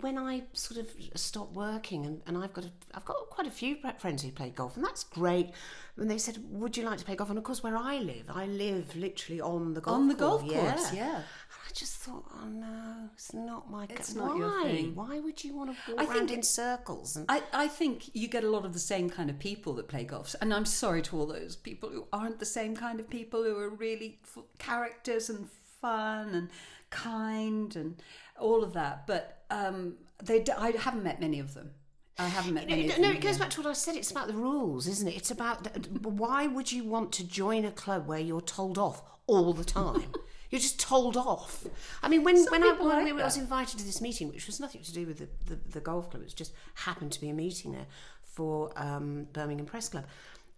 when 0.00 0.18
I 0.18 0.42
sort 0.52 0.78
of 0.80 0.88
stop 1.14 1.52
working, 1.54 2.06
and, 2.06 2.20
and 2.26 2.36
I've 2.38 2.52
got 2.52 2.64
a, 2.64 2.70
I've 2.94 3.04
got 3.04 3.16
quite 3.30 3.46
a 3.46 3.50
few 3.50 3.76
friends 3.98 4.22
who 4.22 4.30
play 4.30 4.50
golf, 4.50 4.76
and 4.76 4.84
that's 4.84 5.04
great. 5.04 5.50
And 5.98 6.10
they 6.10 6.16
said, 6.18 6.38
"Would 6.50 6.76
you 6.76 6.84
like 6.84 6.98
to 6.98 7.04
play 7.04 7.16
golf?" 7.16 7.28
And 7.30 7.38
of 7.38 7.44
course, 7.44 7.62
where 7.62 7.76
I 7.76 7.98
live, 7.98 8.24
I 8.34 8.46
live 8.46 8.94
literally 8.96 9.40
on 9.40 9.74
the 9.74 9.80
golf 9.82 9.96
On 9.98 10.08
the 10.08 10.14
course. 10.14 10.42
golf 10.42 10.52
course, 10.52 10.92
yeah. 10.94 11.16
And 11.16 11.24
I 11.64 11.72
just 11.72 11.94
thought, 11.96 12.24
oh 12.34 12.48
no, 12.48 13.08
it's 13.14 13.32
not 13.32 13.70
my. 13.70 13.86
It's 13.88 14.12
Why? 14.14 14.26
not 14.26 14.36
your 14.36 14.62
thing. 14.64 14.94
Why 14.94 15.20
would 15.20 15.42
you 15.44 15.54
want 15.54 15.70
to 15.70 15.92
I 15.92 16.02
walk 16.04 16.10
around 16.16 16.26
think- 16.28 16.38
in 16.38 16.42
circles? 16.42 17.14
And 17.16 17.24
I, 17.28 17.42
I 17.52 17.68
think 17.68 18.10
you 18.14 18.26
get 18.28 18.42
a 18.44 18.50
lot 18.50 18.64
of 18.64 18.72
the 18.72 18.78
same 18.80 19.08
kind 19.08 19.30
of 19.30 19.38
people 19.38 19.72
that 19.74 19.86
play 19.88 20.04
golf. 20.04 20.34
And 20.40 20.52
I'm 20.52 20.64
sorry 20.66 21.02
to 21.02 21.16
all 21.16 21.26
those 21.26 21.54
people 21.56 21.88
who 21.90 22.06
aren't 22.12 22.40
the 22.40 22.46
same 22.46 22.74
kind 22.74 22.98
of 22.98 23.08
people 23.08 23.44
who 23.44 23.56
are 23.56 23.68
really 23.70 24.18
f- 24.24 24.42
characters 24.58 25.30
and 25.30 25.48
fun 25.80 26.34
and 26.34 26.48
kind 26.90 27.76
and 27.76 28.02
all 28.40 28.62
of 28.64 28.72
that. 28.72 29.06
But 29.06 29.44
um, 29.50 29.94
they, 30.22 30.40
d- 30.42 30.52
I 30.52 30.70
haven't 30.72 31.04
met 31.04 31.20
many 31.20 31.38
of 31.38 31.54
them. 31.54 31.70
I 32.18 32.26
haven't 32.28 32.54
met 32.54 32.68
many 32.68 32.86
No, 32.86 32.94
of 32.94 33.00
no, 33.00 33.08
them. 33.08 33.16
it 33.16 33.20
goes 33.22 33.38
yeah. 33.38 33.44
back 33.44 33.50
to 33.50 33.62
what 33.62 33.70
I 33.70 33.72
said. 33.72 33.96
It's 33.96 34.10
about 34.10 34.26
the 34.26 34.34
rules, 34.34 34.86
isn't 34.86 35.08
it? 35.08 35.16
It's 35.16 35.30
about 35.30 35.64
the, 35.64 36.08
why 36.08 36.46
would 36.46 36.70
you 36.72 36.84
want 36.84 37.12
to 37.12 37.24
join 37.24 37.64
a 37.64 37.70
club 37.70 38.06
where 38.06 38.18
you're 38.20 38.40
told 38.42 38.78
off 38.78 39.02
all 39.26 39.52
the 39.54 39.64
time? 39.64 40.12
You're 40.52 40.60
just 40.60 40.78
told 40.78 41.16
off. 41.16 41.66
I 42.02 42.08
mean, 42.08 42.22
when 42.22 42.36
Some 42.36 42.52
when 42.52 42.62
I, 42.62 42.72
when 42.74 42.88
like 42.88 43.08
I 43.08 43.24
was 43.24 43.36
invited 43.38 43.78
to 43.80 43.84
this 43.84 44.00
meeting, 44.00 44.28
which 44.28 44.46
was 44.46 44.60
nothing 44.60 44.82
to 44.82 44.92
do 44.92 45.06
with 45.06 45.18
the, 45.18 45.28
the, 45.46 45.58
the 45.70 45.80
golf 45.80 46.10
club, 46.10 46.22
it 46.22 46.32
just 46.36 46.52
happened 46.74 47.10
to 47.12 47.20
be 47.20 47.30
a 47.30 47.32
meeting 47.34 47.72
there 47.72 47.86
for 48.22 48.70
um, 48.76 49.26
Birmingham 49.32 49.66
Press 49.66 49.88
Club, 49.88 50.04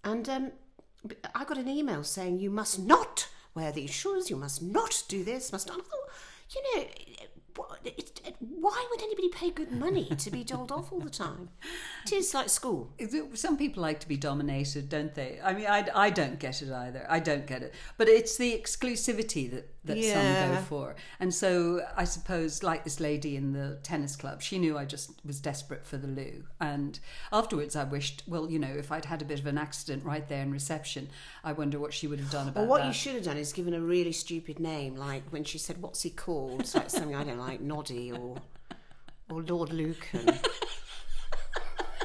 and 0.02 0.28
um, 0.28 0.52
I 1.34 1.44
got 1.44 1.58
an 1.58 1.68
email 1.68 2.02
saying 2.04 2.40
you 2.40 2.50
must 2.50 2.78
not 2.80 3.28
wear 3.54 3.70
these 3.72 3.90
shoes, 3.90 4.28
you 4.30 4.36
must 4.36 4.62
not 4.62 5.04
do 5.08 5.22
this, 5.24 5.52
must 5.52 5.68
not. 5.68 5.78
I 5.78 5.82
thought, 5.82 6.10
you 6.54 6.62
know, 6.76 6.84
what- 7.56 7.80
it, 7.84 8.20
it, 8.26 8.34
why 8.40 8.84
would 8.90 9.02
anybody 9.02 9.28
pay 9.28 9.50
good 9.50 9.70
money 9.70 10.06
to 10.06 10.30
be 10.30 10.42
told 10.42 10.72
off 10.72 10.90
all 10.92 10.98
the 11.00 11.10
time? 11.10 11.50
It 12.06 12.12
is 12.14 12.34
like 12.34 12.48
school. 12.48 12.90
Is 12.98 13.14
it- 13.14 13.38
Some 13.38 13.56
people 13.56 13.82
like 13.82 14.00
to 14.00 14.08
be 14.08 14.16
dominated, 14.16 14.88
don't 14.88 15.14
they? 15.14 15.38
I 15.42 15.52
mean, 15.52 15.66
I, 15.66 15.88
I 15.94 16.10
don't 16.10 16.38
get 16.40 16.62
it 16.62 16.72
either. 16.72 17.06
I 17.08 17.20
don't 17.20 17.46
get 17.46 17.62
it. 17.62 17.74
But 17.96 18.08
it's 18.08 18.36
the 18.36 18.52
exclusivity 18.58 19.50
that, 19.52 19.68
that 19.84 20.02
some 20.02 20.54
go 20.56 20.60
for. 20.62 20.94
And 21.20 21.32
so 21.34 21.82
I 21.96 22.04
suppose, 22.04 22.62
like 22.62 22.84
this 22.84 23.00
lady 23.00 23.36
in 23.36 23.52
the 23.52 23.78
tennis 23.82 24.16
club, 24.16 24.42
she 24.42 24.58
knew 24.58 24.76
I 24.78 24.84
just 24.84 25.12
was 25.24 25.40
desperate 25.40 25.84
for 25.84 25.96
the 25.96 26.06
loo. 26.08 26.44
And 26.60 26.98
afterwards, 27.32 27.76
I 27.76 27.84
wished, 27.84 28.22
well, 28.26 28.50
you 28.50 28.58
know, 28.58 28.72
if 28.74 28.90
I'd 28.90 29.04
had 29.04 29.22
a 29.22 29.24
bit 29.24 29.38
of 29.40 29.46
an 29.46 29.58
accident 29.58 30.04
right 30.04 30.26
there 30.28 30.42
in 30.42 30.50
reception, 30.50 31.08
I 31.42 31.52
wonder 31.52 31.78
what 31.78 31.92
she 31.92 32.06
would 32.06 32.18
have 32.20 32.30
done 32.30 32.48
about 32.48 32.64
Or 32.64 32.66
what 32.66 32.78
that. 32.82 32.86
you 32.88 32.92
should 32.94 33.14
have 33.14 33.24
done 33.24 33.36
is 33.36 33.52
given 33.52 33.74
a 33.74 33.80
really 33.80 34.12
stupid 34.12 34.58
name, 34.58 34.96
like 34.96 35.22
when 35.30 35.44
she 35.44 35.58
said, 35.58 35.80
"What's 35.82 36.02
he 36.02 36.10
called?" 36.10 36.60
It's 36.62 36.74
like 36.74 36.90
something 36.90 37.14
I 37.14 37.24
don't 37.24 37.38
like, 37.38 37.60
Noddy 37.60 38.12
or 38.12 38.36
or 39.30 39.42
Lord 39.42 39.72
Lucan. 39.72 40.38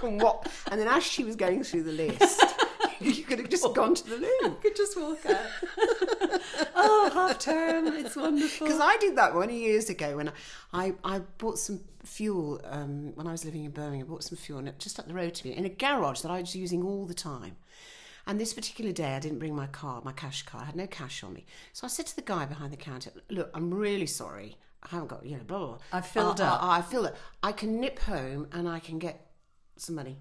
and 0.04 0.22
what? 0.22 0.48
And 0.72 0.80
then 0.80 0.88
as 0.88 1.04
she 1.04 1.24
was 1.24 1.36
going 1.36 1.64
through 1.64 1.84
the 1.84 1.92
list, 1.92 2.42
you 3.18 3.24
could 3.24 3.40
have 3.40 3.50
just 3.50 3.74
gone 3.74 3.96
to 3.96 4.10
the 4.10 4.18
loo. 4.18 4.56
could 4.62 4.76
just 4.76 5.00
walk 5.00 5.26
out. 5.26 5.46
oh, 6.76 7.10
half 7.14 7.40
term, 7.40 7.88
it's 7.88 8.16
wonderful. 8.16 8.68
Because 8.68 8.82
I 8.82 8.98
did 8.98 9.16
that 9.18 9.36
many 9.36 9.60
years 9.60 9.90
ago 9.90 10.18
when 10.18 10.32
I, 10.74 10.94
I 11.04 11.20
bought 11.38 11.60
some 11.60 11.82
fuel 12.04 12.62
um, 12.66 13.14
when 13.16 13.28
I 13.28 13.32
was 13.32 13.46
living 13.46 13.66
in 13.66 13.72
Birmingham. 13.72 14.08
I 14.08 14.10
bought 14.10 14.24
some 14.24 14.38
fuel 14.38 14.60
and 14.60 14.78
just 14.80 15.00
up 15.00 15.08
the 15.08 15.14
road 15.14 15.34
to 15.36 15.48
me 15.48 15.56
in 15.56 15.66
a 15.66 15.70
garage 15.70 16.22
that 16.22 16.32
I 16.32 16.42
was 16.42 16.56
using 16.56 16.84
all 16.84 17.06
the 17.06 17.14
time. 17.14 17.58
And 18.28 18.40
this 18.40 18.54
particular 18.54 18.92
day, 18.92 19.16
I 19.16 19.20
didn't 19.20 19.40
bring 19.40 19.56
my 19.56 19.68
card, 19.68 20.06
my 20.06 20.12
cash 20.12 20.44
card. 20.44 20.64
I 20.64 20.66
had 20.68 20.76
no 20.76 20.88
cash 20.88 21.24
on 21.24 21.34
me. 21.34 21.46
So 21.74 21.86
I 21.86 21.90
said 21.90 22.06
to 22.08 22.16
the 22.16 22.22
guy 22.22 22.46
behind 22.46 22.72
the 22.72 22.78
counter, 22.78 23.12
"Look, 23.30 23.50
I'm 23.56 23.74
really 23.74 24.06
sorry. 24.06 24.58
I 24.84 24.90
haven't 24.90 25.08
got, 25.08 25.26
you 25.26 25.38
know, 25.38 25.44
blah 25.44 25.58
blah." 25.58 25.68
blah. 25.68 25.78
I've 25.92 26.06
filled 26.06 26.42
I- 26.42 26.48
up." 26.48 26.64
I, 26.64 26.78
I 26.78 26.82
filled 26.82 27.08
up. 27.08 27.16
I 27.42 27.52
can 27.54 27.80
nip 27.80 28.00
home 28.00 28.48
and 28.52 28.68
I 28.70 28.80
can 28.80 29.00
get 29.00 29.30
some 29.78 29.96
money. 29.96 30.18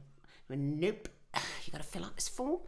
I 0.49 0.55
went, 0.55 0.63
nope. 0.63 1.09
You 1.64 1.73
got 1.73 1.83
to 1.83 1.88
fill 1.88 2.04
out 2.04 2.14
this 2.14 2.28
form. 2.28 2.61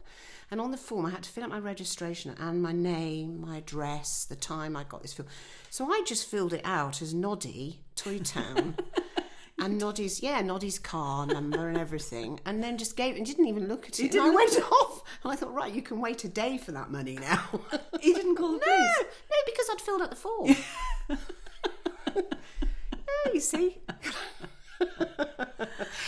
And 0.51 0.61
on 0.61 0.71
the 0.71 0.77
form, 0.77 1.05
I 1.05 1.09
had 1.11 1.23
to 1.23 1.29
fill 1.29 1.43
out 1.43 1.49
my 1.49 1.59
registration 1.59 2.35
and 2.37 2.61
my 2.61 2.71
name, 2.71 3.41
my 3.41 3.57
address, 3.57 4.25
the 4.25 4.35
time 4.35 4.75
I 4.75 4.83
got 4.83 5.01
this 5.01 5.13
fuel. 5.13 5.27
So 5.69 5.91
I 5.91 6.03
just 6.05 6.27
filled 6.29 6.53
it 6.53 6.61
out 6.65 7.01
as 7.01 7.13
Noddy, 7.13 7.79
Toy 7.95 8.19
Town. 8.19 8.75
And 9.61 9.77
Noddy's, 9.77 10.23
yeah, 10.23 10.41
Noddy's 10.41 10.79
car 10.79 11.27
number 11.27 11.67
and 11.67 11.77
everything, 11.77 12.39
and 12.47 12.63
then 12.63 12.79
just 12.79 12.97
gave 12.97 13.15
and 13.15 13.23
didn't 13.23 13.45
even 13.45 13.67
look 13.67 13.87
at 13.87 13.99
it. 13.99 14.11
And 14.15 14.21
I 14.21 14.23
didn't 14.23 14.35
went 14.35 14.71
off, 14.71 15.03
and 15.23 15.31
I 15.31 15.35
thought, 15.35 15.53
right, 15.53 15.71
you 15.71 15.83
can 15.83 16.01
wait 16.01 16.23
a 16.23 16.29
day 16.29 16.57
for 16.57 16.71
that 16.71 16.89
money 16.89 17.19
now. 17.21 17.43
He 18.01 18.11
didn't 18.11 18.37
call 18.37 18.53
the 18.53 18.57
no, 18.57 18.65
police. 18.65 19.13
no, 19.29 19.37
because 19.45 19.69
I'd 19.71 19.81
filled 19.81 20.01
out 20.01 20.09
the 20.09 20.15
form. 20.15 20.55
yeah, 22.15 23.31
you 23.31 23.39
see. 23.39 23.77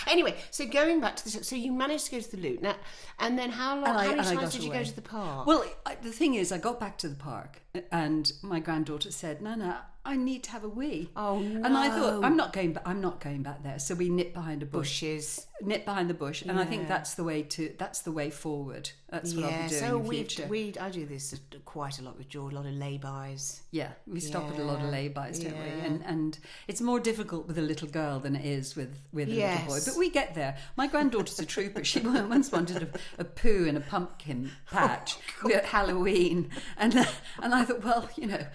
Anyway, 0.08 0.36
so 0.52 0.66
going 0.66 1.00
back 1.02 1.16
to 1.18 1.24
the 1.24 1.44
so 1.44 1.56
you 1.56 1.72
managed 1.72 2.06
to 2.06 2.12
go 2.12 2.20
to 2.22 2.32
the 2.32 2.38
loot 2.38 2.62
now, 2.62 2.76
and 3.20 3.38
then 3.38 3.52
how 3.52 3.76
long? 3.76 3.88
And 3.88 3.98
I- 3.98 4.04
how 4.04 4.10
many 4.12 4.22
times 4.38 4.54
did 4.54 4.64
you 4.64 4.70
go 4.72 4.84
to 4.90 4.96
the 4.96 5.02
park? 5.02 5.48
Well, 5.48 5.66
I, 5.86 5.96
the 5.96 6.12
thing 6.12 6.36
is, 6.36 6.52
I 6.52 6.58
got 6.58 6.80
back 6.80 6.98
to 7.00 7.10
the 7.10 7.16
park 7.16 7.62
and 7.92 8.32
my 8.42 8.60
granddaughter 8.60 9.12
said, 9.12 9.42
"Nana, 9.42 9.86
I 10.06 10.16
need 10.18 10.44
to 10.44 10.52
have 10.52 10.64
a 10.64 10.70
wee." 10.70 11.10
Oh, 11.16 11.38
And 11.40 11.78
I 11.78 11.90
thought. 11.90 12.24
I'm 12.24 12.36
not 12.38 12.54
going. 12.54 12.74
Back, 12.74 12.84
I'm 12.86 13.02
not 13.02 13.20
going 13.20 13.44
back 13.44 13.64
there. 13.64 13.80
So 13.80 13.96
we 13.96 14.10
nipped 14.10 14.34
behind 14.34 14.62
a 14.64 14.66
bush. 14.66 14.90
bushes. 15.02 15.48
Nip 15.62 15.86
behind 15.86 16.10
the 16.10 16.14
bush, 16.14 16.42
and 16.42 16.60
I 16.60 16.66
think 16.66 16.90
that's 16.90 17.14
the 17.14 17.24
way 17.24 17.42
to. 17.44 17.74
That's 17.78 18.02
the 18.02 18.12
way 18.12 18.30
forward. 18.30 18.90
That's 19.10 19.34
what 19.34 19.46
I'll 19.46 19.64
be 19.64 19.70
doing 19.70 19.82
so 19.82 19.98
in 20.00 20.04
we 20.08 20.16
future. 20.18 20.48
we 20.48 20.74
I 20.82 20.90
do 20.90 21.06
this 21.06 21.40
quite 21.64 22.00
a 22.00 22.02
lot 22.02 22.18
with 22.18 22.28
George. 22.28 22.52
A 22.52 22.56
lot 22.58 22.66
of 22.66 22.74
lay-bys. 22.74 23.62
yeah, 23.72 23.92
we 24.06 24.20
stop 24.20 24.52
at 24.52 24.60
a 24.60 24.64
lot 24.64 24.80
of 24.80 24.86
Yeah, 24.86 24.92
lay-bys, 24.92 25.40
don't 25.40 25.54
we? 25.58 25.70
And 25.86 26.04
and 26.06 26.38
it's 26.68 26.82
more 26.82 27.00
difficult 27.00 27.48
with 27.48 27.58
a 27.58 27.62
little 27.62 27.88
girl 27.88 28.20
than 28.20 28.36
it 28.36 28.44
is 28.46 28.76
with 28.76 29.00
with 29.14 29.30
a 29.30 29.32
little 29.32 29.68
boy. 29.68 29.80
But 29.86 29.96
we 29.98 30.10
get 30.10 30.36
there. 30.36 30.58
My 30.76 30.88
granddaughter's 30.88 31.40
a 31.40 31.46
trooper. 31.46 31.84
She 31.86 32.00
once 32.02 32.52
wanted 32.52 32.84
a, 33.18 33.22
a 33.22 33.24
poo 33.24 33.64
in 33.66 33.78
a 33.78 33.82
pumpkin 33.82 34.52
patch 34.70 35.16
Oh, 35.46 35.50
at 35.54 35.64
Halloween, 35.66 36.50
and 36.78 36.98
uh, 36.98 37.06
and 37.42 37.56
I 37.56 37.64
thought, 37.64 37.84
well, 37.86 38.10
you 38.18 38.28
know. 38.28 38.46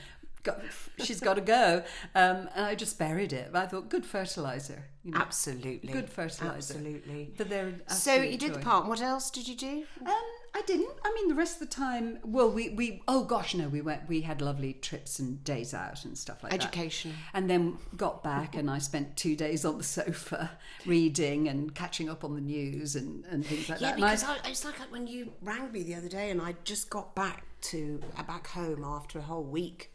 Got, 0.49 0.63
she's 1.05 1.21
got 1.21 1.35
to 1.35 1.41
go, 1.41 1.83
um, 2.15 2.49
and 2.55 2.65
I 2.67 2.75
just 2.75 2.99
buried 2.99 3.33
it. 3.33 3.51
I 3.55 3.67
thought, 3.67 3.89
good 3.89 4.05
fertilizer, 4.07 4.85
you 5.05 5.13
know. 5.13 5.19
Absolutely, 5.19 5.93
Good 5.93 6.11
fertiliser. 6.11 6.75
Absolutely. 6.75 7.33
But 7.37 7.49
they're 7.49 7.75
So 7.89 8.15
you 8.15 8.37
did 8.39 8.55
the 8.55 8.59
park. 8.59 8.89
What 8.89 9.01
else 9.01 9.31
did 9.31 9.47
you 9.49 9.55
do? 9.57 9.85
Um, 10.05 10.15
I 10.55 10.63
didn't. 10.67 10.91
I 11.05 11.13
mean, 11.15 11.29
the 11.29 11.35
rest 11.35 11.61
of 11.61 11.69
the 11.69 11.75
time, 11.75 12.19
well, 12.25 12.51
we, 12.51 12.71
we 12.71 13.03
oh 13.07 13.25
gosh, 13.25 13.55
no, 13.55 13.69
we 13.69 13.81
went. 13.81 14.09
We 14.09 14.23
had 14.23 14.41
lovely 14.41 14.73
trips 14.73 15.19
and 15.19 15.43
days 15.45 15.73
out 15.75 16.05
and 16.05 16.17
stuff 16.17 16.43
like 16.43 16.53
that. 16.53 16.61
Education. 16.63 17.13
And 17.35 17.49
then 17.49 17.79
got 17.97 18.23
back, 18.25 18.57
and 18.57 18.71
I 18.71 18.79
spent 18.79 19.17
two 19.17 19.37
days 19.37 19.65
on 19.65 19.79
the 19.79 19.85
sofa 19.85 20.51
reading 20.87 21.49
and 21.49 21.75
catching 21.75 22.09
up 22.09 22.25
on 22.25 22.35
the 22.35 22.41
news 22.41 22.97
and, 22.97 23.25
and 23.27 23.45
things 23.47 23.69
like 23.69 23.81
Yeah, 23.81 23.93
that. 23.95 24.03
I- 24.03 24.11
because 24.13 24.25
I, 24.25 24.37
it's 24.49 24.65
like 24.65 24.77
when 24.91 25.07
you 25.07 25.33
rang 25.43 25.71
me 25.71 25.83
the 25.83 25.95
other 25.95 26.09
day, 26.09 26.31
and 26.31 26.41
I 26.41 26.55
just 26.65 26.91
got 26.91 27.15
back 27.15 27.45
to 27.61 28.01
uh, 28.17 28.23
back 28.23 28.47
home 28.49 28.85
after 28.85 29.19
a 29.19 29.23
whole 29.23 29.43
week 29.45 29.93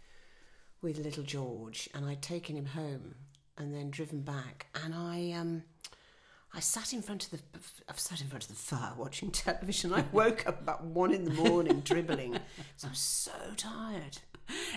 with 0.84 1.00
little 1.00 1.24
George, 1.24 1.90
and 1.94 2.06
I'd 2.06 2.22
taken 2.22 2.56
him 2.56 2.66
home 2.68 3.16
and 3.58 3.74
then 3.74 3.90
driven 3.90 4.22
back, 4.22 4.68
and 4.84 4.94
I 4.94 5.32
um. 5.32 5.64
I 6.56 6.60
sat 6.60 6.94
in 6.94 7.02
front 7.02 7.24
of 7.24 7.32
the 7.32 7.40
I 7.90 7.94
sat 7.96 8.22
in 8.22 8.28
front 8.28 8.44
of 8.44 8.50
the 8.50 8.56
fire 8.56 8.94
watching 8.96 9.32
television. 9.32 9.92
I 9.92 10.06
woke 10.12 10.46
up 10.46 10.62
about 10.62 10.84
one 10.84 11.12
in 11.12 11.26
the 11.26 11.32
morning 11.32 11.80
dribbling. 11.80 12.38
So 12.76 12.90
I'm 12.90 12.94
so 12.94 13.32
tired. 13.58 14.20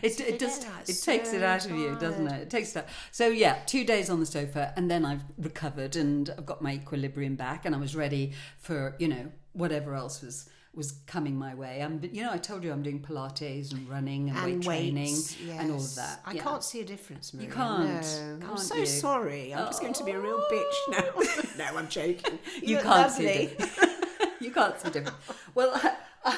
it, 0.02 0.18
it 0.18 0.38
that. 0.38 0.88
it 0.88 1.02
takes 1.02 1.34
it 1.34 1.40
So 1.40 1.46
out 1.46 1.66
of 1.66 1.72
you, 1.72 1.94
doesn't 2.00 2.28
it? 2.28 2.40
It 2.40 2.48
takes 2.48 2.74
it 2.74 2.78
out. 2.78 2.86
So 3.10 3.28
yeah, 3.28 3.58
two 3.66 3.84
days 3.84 4.08
on 4.08 4.20
the 4.20 4.26
sofa, 4.26 4.72
and 4.74 4.90
then 4.90 5.04
I've 5.04 5.24
recovered 5.36 5.96
and 5.96 6.30
I've 6.38 6.46
got 6.46 6.62
my 6.62 6.72
equilibrium 6.72 7.36
back, 7.36 7.66
and 7.66 7.74
I 7.74 7.78
was 7.78 7.94
ready 7.94 8.32
for 8.56 8.96
you 8.98 9.08
know 9.08 9.30
whatever 9.52 9.94
else 9.94 10.22
was 10.22 10.48
was 10.76 10.92
coming 11.06 11.36
my 11.36 11.54
way. 11.54 11.82
I'm 11.82 12.00
you 12.12 12.22
know 12.22 12.30
I 12.30 12.36
told 12.38 12.62
you 12.62 12.70
I'm 12.70 12.82
doing 12.82 13.00
Pilates 13.00 13.72
and 13.72 13.88
running 13.88 14.28
and, 14.28 14.38
And 14.38 14.46
weight 14.46 14.62
training 14.62 14.94
weights, 15.14 15.36
and 15.50 15.70
all 15.72 15.78
of 15.78 15.94
that. 15.96 16.20
I 16.24 16.34
Yeah. 16.34 16.42
can't 16.42 16.62
see 16.62 16.80
a 16.80 16.84
difference, 16.84 17.32
Maria. 17.34 17.48
You 17.48 17.52
can't, 17.54 18.40
No. 18.40 18.50
I'm 18.50 18.56
so 18.58 18.76
you? 18.76 18.86
sorry. 18.86 19.54
I'm 19.54 19.66
just 19.66 19.80
going 19.80 19.94
to 19.94 20.04
be 20.04 20.12
a 20.12 20.20
real 20.20 20.40
bitch 20.52 20.76
now. 20.90 21.64
no, 21.72 21.78
I'm 21.78 21.88
joking. 21.88 22.38
you 22.62 22.76
look 22.76 22.84
can't 22.84 23.10
see 23.10 23.26
lovely. 23.26 23.56
it. 23.58 24.30
you 24.40 24.50
can't 24.52 24.78
see 24.78 24.90
different. 24.90 25.16
Well, 25.54 25.72
I, 25.74 25.96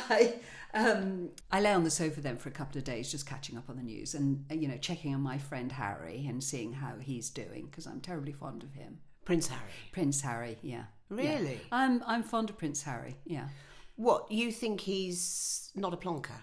I 0.09 0.35
um, 0.75 1.31
I 1.51 1.61
lay 1.61 1.73
on 1.73 1.83
the 1.83 1.91
sofa 1.91 2.21
then 2.21 2.37
for 2.37 2.49
a 2.49 2.53
couple 2.53 2.79
of 2.79 2.85
days, 2.85 3.11
just 3.11 3.27
catching 3.27 3.57
up 3.59 3.69
on 3.69 3.77
the 3.77 3.83
news 3.83 4.15
and 4.15 4.45
you 4.51 4.69
know 4.69 4.77
checking 4.77 5.15
on 5.15 5.21
my 5.21 5.39
friend 5.39 5.73
Harry 5.73 6.27
and 6.29 6.45
seeing 6.45 6.75
how 6.75 6.95
he's 7.01 7.29
doing 7.31 7.67
because 7.71 7.87
I'm 7.87 8.01
terribly 8.01 8.33
fond 8.33 8.63
of 8.63 8.75
him. 8.75 8.99
Prince 9.25 9.49
Harry. 9.49 9.71
Prince 9.93 10.21
Harry, 10.23 10.59
yeah. 10.63 10.85
Yeah. 11.11 11.17
Really? 11.39 11.61
I'm 11.73 12.03
I'm 12.07 12.23
fond 12.23 12.51
of 12.51 12.59
Prince 12.59 12.83
Harry, 12.85 13.17
yeah. 13.27 13.49
What 13.99 14.31
you 14.31 14.53
think 14.53 14.83
he's 14.83 15.73
not 15.75 15.93
a 15.93 15.97
plonker? 15.97 16.43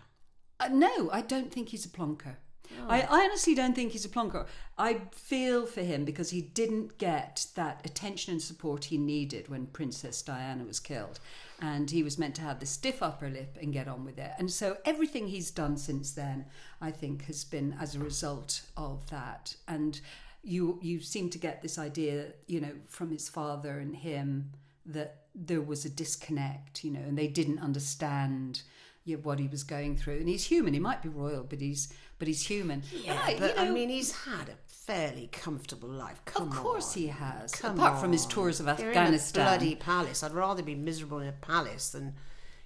Uh, 0.59 0.67
no, 0.67 1.09
I 1.09 1.21
don't 1.21 1.49
think 1.49 1.69
he's 1.69 1.85
a 1.85 1.89
plonker. 1.89 2.35
Oh. 2.81 2.87
I, 2.89 2.99
I 3.09 3.23
honestly 3.23 3.55
don't 3.55 3.73
think 3.73 3.93
he's 3.93 4.03
a 4.03 4.09
plonker. 4.09 4.45
I 4.77 5.03
feel 5.13 5.65
for 5.65 5.79
him 5.79 6.03
because 6.03 6.31
he 6.31 6.41
didn't 6.41 6.97
get 6.97 7.47
that 7.55 7.79
attention 7.85 8.33
and 8.33 8.41
support 8.41 8.83
he 8.83 8.97
needed 8.97 9.47
when 9.47 9.67
Princess 9.67 10.21
Diana 10.21 10.65
was 10.65 10.81
killed. 10.81 11.21
And 11.61 11.89
he 11.89 12.03
was 12.03 12.17
meant 12.17 12.35
to 12.35 12.41
have 12.41 12.59
the 12.59 12.65
stiff 12.65 13.01
upper 13.01 13.29
lip 13.29 13.57
and 13.61 13.71
get 13.71 13.87
on 13.87 14.03
with 14.03 14.17
it. 14.17 14.31
And 14.37 14.51
so 14.51 14.75
everything 14.83 15.29
he's 15.29 15.49
done 15.49 15.77
since 15.77 16.11
then, 16.11 16.47
I 16.81 16.91
think, 16.91 17.23
has 17.27 17.45
been 17.45 17.77
as 17.79 17.95
a 17.95 17.99
result 17.99 18.63
of 18.75 19.09
that. 19.11 19.55
And 19.65 20.01
you 20.43 20.77
you 20.81 20.99
seem 20.99 21.29
to 21.29 21.37
get 21.37 21.61
this 21.61 21.79
idea, 21.79 22.33
you 22.47 22.59
know, 22.59 22.73
from 22.89 23.11
his 23.11 23.29
father 23.29 23.79
and 23.79 23.95
him 23.95 24.51
that 24.85 25.21
there 25.33 25.61
was 25.61 25.85
a 25.85 25.89
disconnect, 25.89 26.83
you 26.83 26.91
know, 26.91 26.99
and 26.99 27.17
they 27.17 27.27
didn't 27.27 27.59
understand 27.59 28.61
yeah, 29.03 29.17
what 29.17 29.39
he 29.39 29.47
was 29.47 29.63
going 29.63 29.95
through. 29.97 30.17
And 30.17 30.27
he's 30.27 30.45
human. 30.45 30.73
He 30.73 30.79
might 30.79 31.01
be 31.01 31.09
royal, 31.09 31.43
but 31.43 31.59
he's 31.61 31.91
but 32.17 32.27
he's 32.27 32.47
human. 32.47 32.83
Yeah, 33.03 33.19
I- 33.23 33.31
you 33.31 33.39
but 33.39 33.57
I 33.59 33.69
mean, 33.69 33.89
he's 33.89 34.11
had 34.11 34.49
a 34.49 34.55
fairly 34.67 35.27
comfortable 35.31 35.89
life. 35.89 36.21
Come 36.25 36.49
of 36.49 36.55
course 36.55 36.95
on. 36.95 37.01
he 37.03 37.07
has. 37.09 37.51
Come 37.51 37.77
apart 37.77 37.99
from 37.99 38.11
his 38.11 38.25
tours 38.25 38.59
of 38.59 38.65
You're 38.67 38.89
Afghanistan. 38.89 39.43
Bloody 39.45 39.75
palace. 39.75 40.23
I'd 40.23 40.31
rather 40.33 40.63
be 40.63 40.75
miserable 40.75 41.19
in 41.19 41.27
a 41.27 41.31
palace 41.33 41.89
than, 41.89 42.13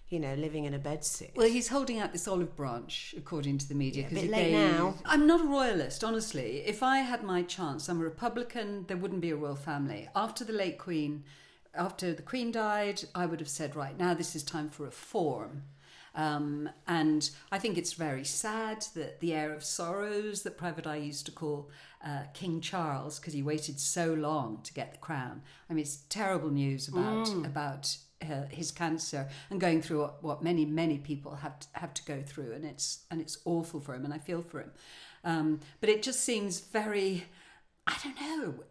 you 0.10 0.20
know, 0.20 0.34
living 0.36 0.66
in 0.66 0.74
a 0.74 0.80
bedsit. 0.80 1.36
Well, 1.36 1.50
he's 1.50 1.70
holding 1.70 2.00
out 2.00 2.12
this 2.14 2.28
olive 2.28 2.56
branch, 2.56 3.16
according 3.18 3.58
to 3.60 3.68
the 3.68 3.76
media. 3.76 4.04
Yeah, 4.04 4.18
a 4.18 4.22
bit 4.22 4.30
late 4.30 4.52
gave- 4.52 4.54
now. 4.74 4.96
I'm 5.06 5.26
not 5.28 5.42
a 5.42 5.46
royalist, 5.46 6.04
honestly. 6.04 6.58
If 6.66 6.84
I 6.84 7.00
had 7.00 7.24
my 7.24 7.42
chance, 7.42 7.90
I'm 7.90 8.00
a 8.00 8.04
Republican. 8.04 8.86
There 8.88 8.98
wouldn't 8.98 9.22
be 9.22 9.32
a 9.32 9.36
royal 9.36 9.56
family. 9.56 10.08
After 10.16 10.44
the 10.46 10.54
late 10.54 10.78
Queen, 10.78 11.24
after 11.74 12.14
the 12.14 12.22
Queen 12.22 12.52
died, 12.52 13.04
I 13.14 13.26
would 13.26 13.40
have 13.40 13.50
said, 13.50 13.76
right 13.76 13.98
now, 13.98 14.14
this 14.14 14.36
is 14.36 14.44
time 14.44 14.70
for 14.70 14.84
reform. 14.84 15.64
Um, 16.16 16.70
and 16.88 17.30
I 17.52 17.60
think 17.60 17.78
it's 17.78 17.94
very 17.94 18.26
sad 18.26 18.86
that 18.96 19.20
the 19.20 19.34
heir 19.34 19.54
of 19.54 19.64
sorrows 19.64 20.42
that 20.42 20.58
Private 20.58 20.88
Eye 20.88 20.98
used 20.98 21.26
to 21.28 21.32
call 21.32 21.70
uh, 22.04 22.24
King 22.34 22.62
Charles, 22.62 23.20
because 23.20 23.34
he 23.34 23.44
waited 23.44 23.80
so 23.80 24.14
long 24.14 24.60
to 24.64 24.74
get 24.74 24.92
the 24.92 24.98
crown. 24.98 25.44
I 25.70 25.74
mean, 25.74 25.84
it's 25.84 25.98
terrible 26.10 26.50
news 26.50 26.88
about 26.88 27.30
about 27.46 27.96
uh, 28.22 28.48
his 28.50 28.72
cancer 28.72 29.30
and 29.50 29.62
going 29.62 29.82
through 29.82 30.02
what, 30.02 30.24
what 30.24 30.44
many 30.44 30.66
many 30.66 30.98
people 30.98 31.36
have 31.36 31.60
to, 31.60 31.68
have 31.74 31.94
to 31.94 32.04
go 32.04 32.22
through, 32.22 32.54
and 32.54 32.66
it's 32.66 33.06
and 33.12 33.22
it's 33.22 33.38
awful 33.46 33.80
for 33.80 33.94
him, 33.94 34.04
and 34.04 34.14
I 34.14 34.18
feel 34.18 34.42
for 34.42 34.62
him. 34.62 34.72
Um, 35.24 35.60
but 35.80 35.90
it 35.90 36.02
just 36.02 36.22
seems 36.22 36.60
very, 36.60 37.26
I 37.86 37.96
don't 38.04 38.20
know. 38.20 38.64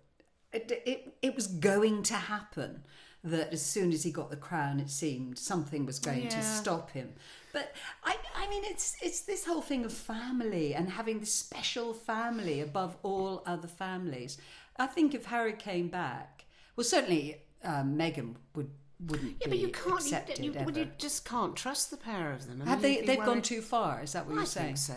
It, 0.53 0.83
it, 0.87 1.17
it 1.21 1.35
was 1.35 1.47
going 1.47 2.03
to 2.05 2.15
happen 2.15 2.85
that 3.25 3.53
as 3.53 3.65
soon 3.65 3.93
as 3.93 4.05
he 4.05 4.11
got 4.11 4.31
the 4.31 4.37
crown, 4.37 4.81
it 4.81 4.91
seemed 4.91 5.39
something 5.39 5.85
was 5.85 5.99
going 5.99 6.29
to 6.29 6.43
stop 6.43 6.91
him. 6.91 7.13
But 7.53 7.75
I, 8.05 8.17
I 8.37 8.49
mean, 8.49 8.63
it's 8.67 8.97
it's 9.03 9.23
this 9.23 9.45
whole 9.45 9.63
thing 9.63 9.85
of 9.85 9.93
family 9.93 10.75
and 10.75 10.89
having 10.91 11.21
this 11.21 11.33
special 11.33 11.93
family 11.95 12.61
above 12.61 12.97
all 13.03 13.43
other 13.47 13.69
families. 13.69 14.39
I 14.79 14.87
think 14.87 15.15
if 15.15 15.27
Harry 15.27 15.55
came 15.55 15.89
back, 15.89 16.45
well, 16.77 16.85
certainly 16.85 17.43
um, 17.65 17.97
Meghan 17.97 18.37
would 18.55 18.71
wouldn't 19.05 19.37
yeah, 19.41 19.47
be 19.47 19.51
but 19.51 19.59
you 19.59 19.69
can't. 19.69 20.01
accepted 20.01 20.39
You, 20.39 20.53
you, 20.53 20.61
well, 20.65 20.77
you 20.77 20.89
just 20.99 21.25
can't 21.25 21.57
trust 21.57 21.91
the 21.91 21.97
pair 21.97 22.33
of 22.33 22.47
them. 22.47 22.63
I 22.63 22.71
Have 22.71 22.83
mean, 22.83 23.01
they? 23.01 23.07
They've 23.07 23.25
gone 23.25 23.43
too 23.43 23.63
far. 23.63 24.03
Is 24.03 24.13
that 24.13 24.27
what 24.27 24.37
you're 24.37 24.47
saying? 24.47 24.75
I 24.75 24.77
think 24.77 24.79
so. 24.79 24.95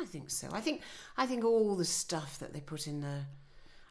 I 0.00 0.04
think 0.04 0.30
so. 0.30 0.48
I 0.52 0.60
think 0.60 0.82
I 1.16 1.26
think 1.26 1.44
all 1.44 1.76
the 1.76 1.84
stuff 1.84 2.38
that 2.38 2.52
they 2.52 2.60
put 2.60 2.86
in 2.86 3.00
there. 3.00 3.26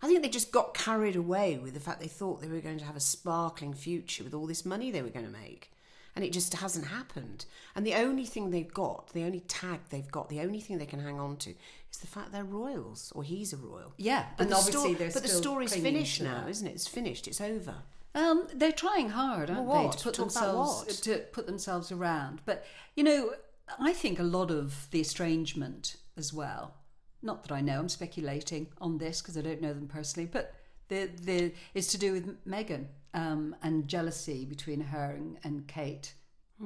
I 0.02 0.08
think 0.08 0.24
they 0.24 0.30
just 0.30 0.52
got 0.52 0.74
carried 0.74 1.16
away 1.16 1.58
with 1.58 1.74
the 1.74 1.80
fact 1.80 2.00
they 2.00 2.08
thought 2.08 2.42
they 2.42 2.48
were 2.48 2.60
going 2.60 2.80
to 2.80 2.86
have 2.86 2.96
a 2.96 3.02
sparkling 3.02 3.74
future 3.74 4.24
with 4.24 4.34
all 4.34 4.48
this 4.48 4.66
money 4.66 4.90
they 4.90 5.02
were 5.02 5.10
going 5.10 5.26
to 5.26 5.32
make. 5.32 5.72
And 6.16 6.26
it 6.26 6.34
just 6.34 6.54
hasn't 6.56 6.88
happened. 6.88 7.46
And 7.76 7.86
the 7.88 7.94
only 7.94 8.26
thing 8.26 8.50
they've 8.50 8.74
got, 8.74 9.14
the 9.14 9.24
only 9.24 9.42
tag 9.42 9.80
they've 9.90 10.12
got, 10.12 10.28
the 10.28 10.42
only 10.42 10.60
thing 10.60 10.78
they 10.78 10.86
can 10.86 11.00
hang 11.00 11.20
on 11.20 11.38
to 11.38 11.52
is 11.92 11.98
the 12.00 12.08
fact 12.08 12.32
they're 12.32 12.44
royals 12.44 13.14
or 13.16 13.24
he's 13.24 13.54
a 13.54 13.58
royal. 13.58 13.94
Yeah, 13.98 14.26
But 14.38 14.44
and 14.44 14.52
the 14.52 14.58
obviously 14.58 14.96
sto- 14.96 15.10
but 15.14 15.24
the 15.24 15.30
story's 15.30 15.74
finished 15.74 16.22
now, 16.22 16.48
isn't 16.50 16.68
it? 16.68 16.72
It's 16.72 16.88
finished. 16.88 17.28
It's 17.28 17.40
over. 17.40 17.76
Um, 18.14 18.48
they're 18.54 18.74
trying 18.74 19.10
hard, 19.10 19.50
aren't 19.50 19.68
Well, 19.68 19.88
they, 19.88 19.98
to 19.98 20.04
put 20.04 20.14
Talk 20.16 20.26
themselves 20.26 21.00
to 21.02 21.18
put 21.32 21.46
themselves 21.48 21.92
around. 21.92 22.42
But 22.46 22.66
you 22.96 23.04
know, 23.06 23.32
I 23.80 23.94
think 23.94 24.20
a 24.20 24.24
lot 24.24 24.52
of 24.52 24.88
the 24.92 25.00
estrangement 25.00 25.96
as 26.18 26.34
well. 26.34 26.74
Not 27.22 27.44
that 27.44 27.52
I 27.52 27.62
know, 27.62 27.80
I'm 27.80 27.90
speculating 27.90 28.68
on 28.80 28.98
this 28.98 29.22
because 29.22 29.38
I 29.38 29.42
don't 29.42 29.62
know 29.62 29.74
them 29.74 29.88
personally, 29.88 30.30
but 30.32 30.54
the 30.88 31.10
the 31.22 31.54
is 31.74 31.88
to 31.88 31.98
do 31.98 32.14
with 32.14 32.46
Meghan 32.46 32.88
um, 33.14 33.56
and 33.62 33.88
jealousy 33.88 34.46
between 34.46 34.82
her 34.82 35.12
and, 35.12 35.38
and 35.44 35.68
Kate. 35.68 36.14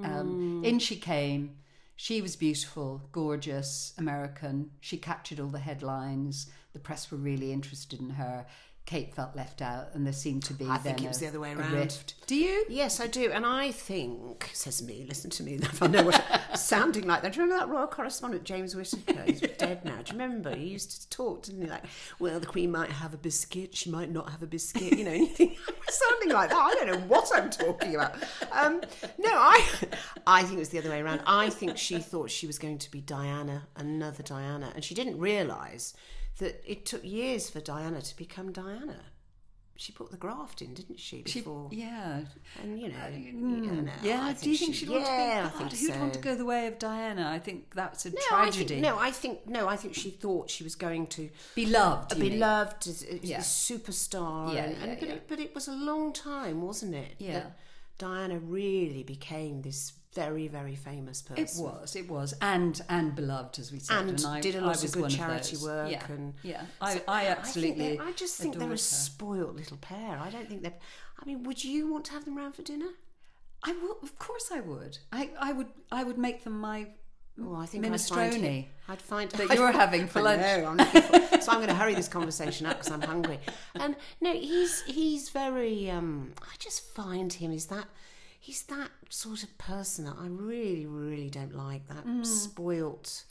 Um, 0.03 0.59
Hmm. 0.59 0.65
In 0.65 0.79
she 0.79 0.97
came. 0.97 1.57
She 1.95 2.21
was 2.21 2.35
beautiful, 2.35 3.01
gorgeous, 3.13 3.93
American. 3.97 4.71
She 4.81 4.97
captured 4.97 5.39
all 5.39 5.47
the 5.47 5.59
headlines. 5.59 6.51
The 6.73 6.79
press 6.79 7.09
were 7.09 7.17
really 7.17 7.53
interested 7.53 8.01
in 8.01 8.11
her. 8.11 8.45
Kate 8.85 9.11
felt 9.15 9.35
left 9.35 9.63
out, 9.63 9.87
and 9.95 10.05
there 10.05 10.13
seemed 10.13 10.43
to 10.43 10.53
be 10.53 10.67
I 10.69 10.77
think 10.77 11.01
it 11.03 11.07
was 11.07 11.17
a- 11.17 11.21
the 11.21 11.27
other 11.29 11.39
way 11.39 11.53
around. 11.53 11.73
rift. 11.73 12.13
Do 12.27 12.35
you? 12.35 12.65
Yes, 12.69 12.99
I 12.99 13.07
do, 13.07 13.31
and 13.31 13.43
I 13.43 13.71
think 13.71 14.51
says 14.53 14.83
me. 14.83 15.05
Listen 15.07 15.31
to 15.31 15.43
me. 15.43 15.55
If 15.63 15.81
I 15.81 15.87
know 15.87 16.03
what 16.03 16.23
sounding 16.55 17.07
like 17.07 17.23
that. 17.23 17.33
Do 17.33 17.39
you 17.39 17.43
remember 17.45 17.65
that 17.65 17.71
royal 17.73 17.87
correspondent 17.87 18.43
James 18.43 18.75
Whittaker? 18.75 19.23
He's 19.23 19.41
dead 19.57 19.83
now. 19.85 19.97
Do 20.03 20.13
you 20.13 20.19
remember? 20.21 20.55
He 20.55 20.67
used 20.67 21.01
to 21.01 21.09
talk, 21.09 21.43
didn't 21.43 21.63
he? 21.63 21.67
Like, 21.69 21.83
well, 22.19 22.39
the 22.39 22.45
Queen 22.45 22.71
might 22.71 22.91
have 22.91 23.13
a 23.13 23.17
biscuit, 23.17 23.75
she 23.75 23.89
might 23.89 24.11
not 24.11 24.29
have 24.29 24.43
a 24.43 24.47
biscuit. 24.47 24.97
You 24.97 25.03
know, 25.05 25.11
anything 25.21 25.55
sounding 25.89 26.29
like 26.29 26.49
that. 26.51 26.57
I 26.57 26.73
don't 26.75 26.87
know 26.87 27.07
what 27.07 27.29
I'm 27.35 27.49
talking 27.49 27.95
about. 27.95 28.15
Um, 28.51 28.81
no, 29.17 29.29
I, 29.31 29.67
I 30.27 30.43
think 30.43 30.57
it 30.57 30.59
was 30.59 30.69
the 30.69 30.77
other 30.77 30.89
way 30.91 31.01
around. 31.01 31.21
I 31.25 31.49
think 31.49 31.77
she 31.79 31.97
thought 31.99 32.29
she 32.29 32.45
was 32.45 32.59
going 32.59 32.77
to 32.77 32.91
be 32.91 33.01
Diana, 33.01 33.63
another 33.75 34.21
Diana, 34.21 34.71
and 34.75 34.83
she 34.83 34.93
didn't 34.93 35.17
realise 35.17 35.93
that 36.39 36.61
it 36.69 36.85
took 36.85 37.03
years 37.03 37.49
for 37.49 37.59
Diana 37.61 38.01
to 38.01 38.17
become 38.17 38.51
Diana. 38.51 38.97
She 39.77 39.91
put 39.91 40.09
the 40.09 40.15
graft 40.15 40.61
in, 40.61 40.73
didn't 40.73 41.01
she? 41.01 41.23
She, 41.25 41.41
Before, 41.41 41.67
yeah. 41.69 42.21
and 42.63 42.79
you 42.79 42.87
know, 42.87 42.95
Mm, 42.95 43.89
yeah. 44.01 44.33
Do 44.41 44.49
you 44.49 44.55
think 44.55 44.73
she- 44.73 44.85
she'd 44.85 44.89
want 44.89 45.03
yeah, 45.03 45.49
to 45.51 45.57
be? 45.57 45.63
I 45.65 45.67
God, 45.67 45.73
who'd 45.77 45.99
want 45.99 46.13
to 46.13 46.19
go 46.21 46.33
the 46.35 46.45
way 46.45 46.67
of 46.67 46.79
Diana? 46.79 47.29
I 47.29 47.39
think 47.39 47.73
that's 47.75 48.05
a 48.05 48.11
No, 48.11 48.15
tragedy. 48.29 48.75
I 48.75 48.79
think, 48.79 48.81
no, 48.81 48.97
I 48.97 49.11
think 49.11 49.47
no, 49.47 49.67
I 49.67 49.75
think 49.75 49.93
she 49.93 50.11
thought 50.11 50.49
she 50.49 50.63
was 50.63 50.75
going 50.75 51.07
to 51.07 51.29
Be 51.55 51.65
loved. 51.65 52.15
be 52.17 52.29
mean? 52.29 52.39
loved 52.39 52.87
as, 52.87 53.03
as 53.03 53.21
Yeah. 53.21 53.39
a 53.39 53.41
superstar. 53.41 54.53
Yeah, 54.53 54.63
and, 54.63 54.77
yeah, 54.77 54.83
and, 54.85 54.99
but. 55.01 55.09
It, 55.09 55.27
but 55.27 55.39
it 55.39 55.53
was 55.53 55.67
a 55.67 55.73
long 55.75 56.13
time, 56.13 56.61
wasn't 56.61 56.95
it? 56.95 57.15
Yeah. 57.17 57.33
that 57.33 57.57
Diana 57.97 58.39
really 58.39 59.03
became 59.03 59.61
this 59.61 59.91
very, 60.15 60.47
very 60.47 60.75
famous 60.75 61.21
person. 61.21 61.43
It 61.43 61.51
was, 61.57 61.95
it 61.95 62.09
was, 62.09 62.33
and 62.41 62.81
and 62.89 63.15
beloved 63.15 63.59
as 63.59 63.71
we 63.71 63.79
said, 63.79 63.97
And 64.07 64.25
I, 64.25 64.39
did 64.41 64.55
a 64.55 64.61
lot 64.61 64.83
of 64.83 64.91
good 64.93 65.09
charity 65.11 65.55
those. 65.57 65.63
work 65.65 65.91
Yeah, 65.91 66.03
and- 66.09 66.33
yeah, 66.41 66.61
I, 66.81 66.93
So 66.95 67.01
I 67.07 67.27
absolutely. 67.27 67.95
they're- 67.97 68.01
I 68.07 68.11
just 68.13 68.35
think 68.37 68.55
they're 68.57 68.67
a 68.69 68.71
her. 68.71 68.77
spoilt 68.77 69.55
little 69.55 69.77
pair. 69.77 70.17
I 70.17 70.29
don't 70.29 70.47
think 70.49 70.61
they're. 70.63 70.79
I 71.21 71.25
mean, 71.25 71.43
would 71.43 71.63
you 71.63 71.91
want 71.91 72.05
to 72.05 72.11
have 72.13 72.25
them 72.25 72.35
round 72.37 72.55
for 72.55 72.61
dinner? 72.63 72.89
I 73.63 73.71
will, 73.73 73.97
of 74.03 74.17
course, 74.19 74.51
I 74.53 74.61
would. 74.61 74.97
I, 75.11 75.29
I 75.39 75.51
would, 75.53 75.67
I 75.91 76.03
would 76.03 76.17
make 76.17 76.43
them 76.43 76.59
my 76.59 76.87
Oh, 77.41 77.53
I 77.55 77.65
think 77.65 77.85
I'd 77.85 77.99
find 77.99 78.33
minestrone 78.33 78.65
I'd 78.87 79.01
find 79.01 79.29
that 79.31 79.49
you're 79.57 79.71
having 79.73 80.07
for 80.07 80.21
lunch. 80.21 80.41
know, 80.41 80.73
I'm 80.77 80.77
for- 81.01 81.41
so 81.41 81.51
I'm 81.51 81.57
going 81.57 81.67
to 81.67 81.75
hurry 81.75 81.93
this 81.93 82.07
conversation 82.07 82.65
up 82.65 82.77
because 82.77 82.91
I'm 82.93 83.01
hungry. 83.01 83.39
And 83.75 83.97
no, 84.21 84.31
he's 84.31 84.83
he's 84.83 85.27
very. 85.29 85.89
Um, 85.91 86.31
I 86.41 86.55
just 86.59 86.93
find 86.95 87.33
him 87.33 87.51
is 87.51 87.65
that 87.65 87.87
he's 88.45 88.63
that 88.63 88.89
sort 89.09 89.43
of 89.43 89.57
person 89.57 90.05
that 90.05 90.15
I 90.19 90.27
really 90.27 90.85
really 90.85 91.29
don't 91.29 91.55
like. 91.55 91.87
That 91.87 92.05
Mm. 92.05 92.25
spoilt. 92.25 93.23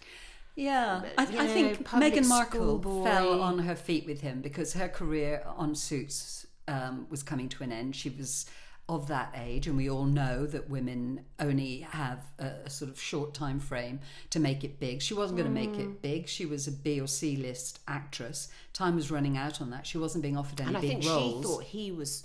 Yeah, 0.56 1.02
I, 1.18 1.22
you 1.30 1.38
I 1.40 1.46
think 1.48 1.84
Meghan 1.88 2.28
Markle 2.28 2.60
schoolboy. 2.80 3.04
fell 3.04 3.40
on 3.42 3.58
her 3.60 3.74
feet 3.74 4.06
with 4.06 4.20
him 4.20 4.40
because 4.40 4.72
her 4.74 4.88
career 4.88 5.42
on 5.56 5.74
Suits 5.74 6.46
um, 6.68 7.06
was 7.10 7.22
coming 7.24 7.48
to 7.50 7.64
an 7.64 7.72
end. 7.72 7.96
She 7.96 8.08
was 8.08 8.46
of 8.88 9.08
that 9.08 9.34
age, 9.36 9.66
and 9.66 9.76
we 9.76 9.88
all 9.90 10.04
know 10.04 10.46
that 10.46 10.68
women 10.70 11.24
only 11.40 11.80
have 11.80 12.20
a, 12.38 12.46
a 12.66 12.70
sort 12.70 12.90
of 12.90 13.00
short 13.00 13.34
time 13.34 13.58
frame 13.58 13.98
to 14.30 14.38
make 14.38 14.62
it 14.62 14.78
big. 14.78 15.00
She 15.02 15.14
wasn't 15.14 15.38
going 15.38 15.48
to 15.52 15.60
make 15.60 15.72
Mm. 15.72 15.80
it 15.80 16.02
big. 16.02 16.28
She 16.28 16.44
was 16.46 16.68
a 16.68 16.72
B 16.72 17.00
or 17.00 17.08
C 17.08 17.34
list 17.36 17.80
actress. 17.88 18.48
Time 18.72 18.94
was 18.94 19.10
running 19.10 19.36
out 19.36 19.60
on 19.62 19.70
that. 19.70 19.86
She 19.86 19.98
wasn't 19.98 20.22
being 20.22 20.36
offered 20.36 20.60
any 20.60 20.68
And 20.68 20.76
I 20.76 20.80
big 20.80 20.90
think 20.90 21.04
roles. 21.06 21.36
she 21.36 21.42
thought 21.48 21.62
he 21.64 21.90
was 21.92 22.22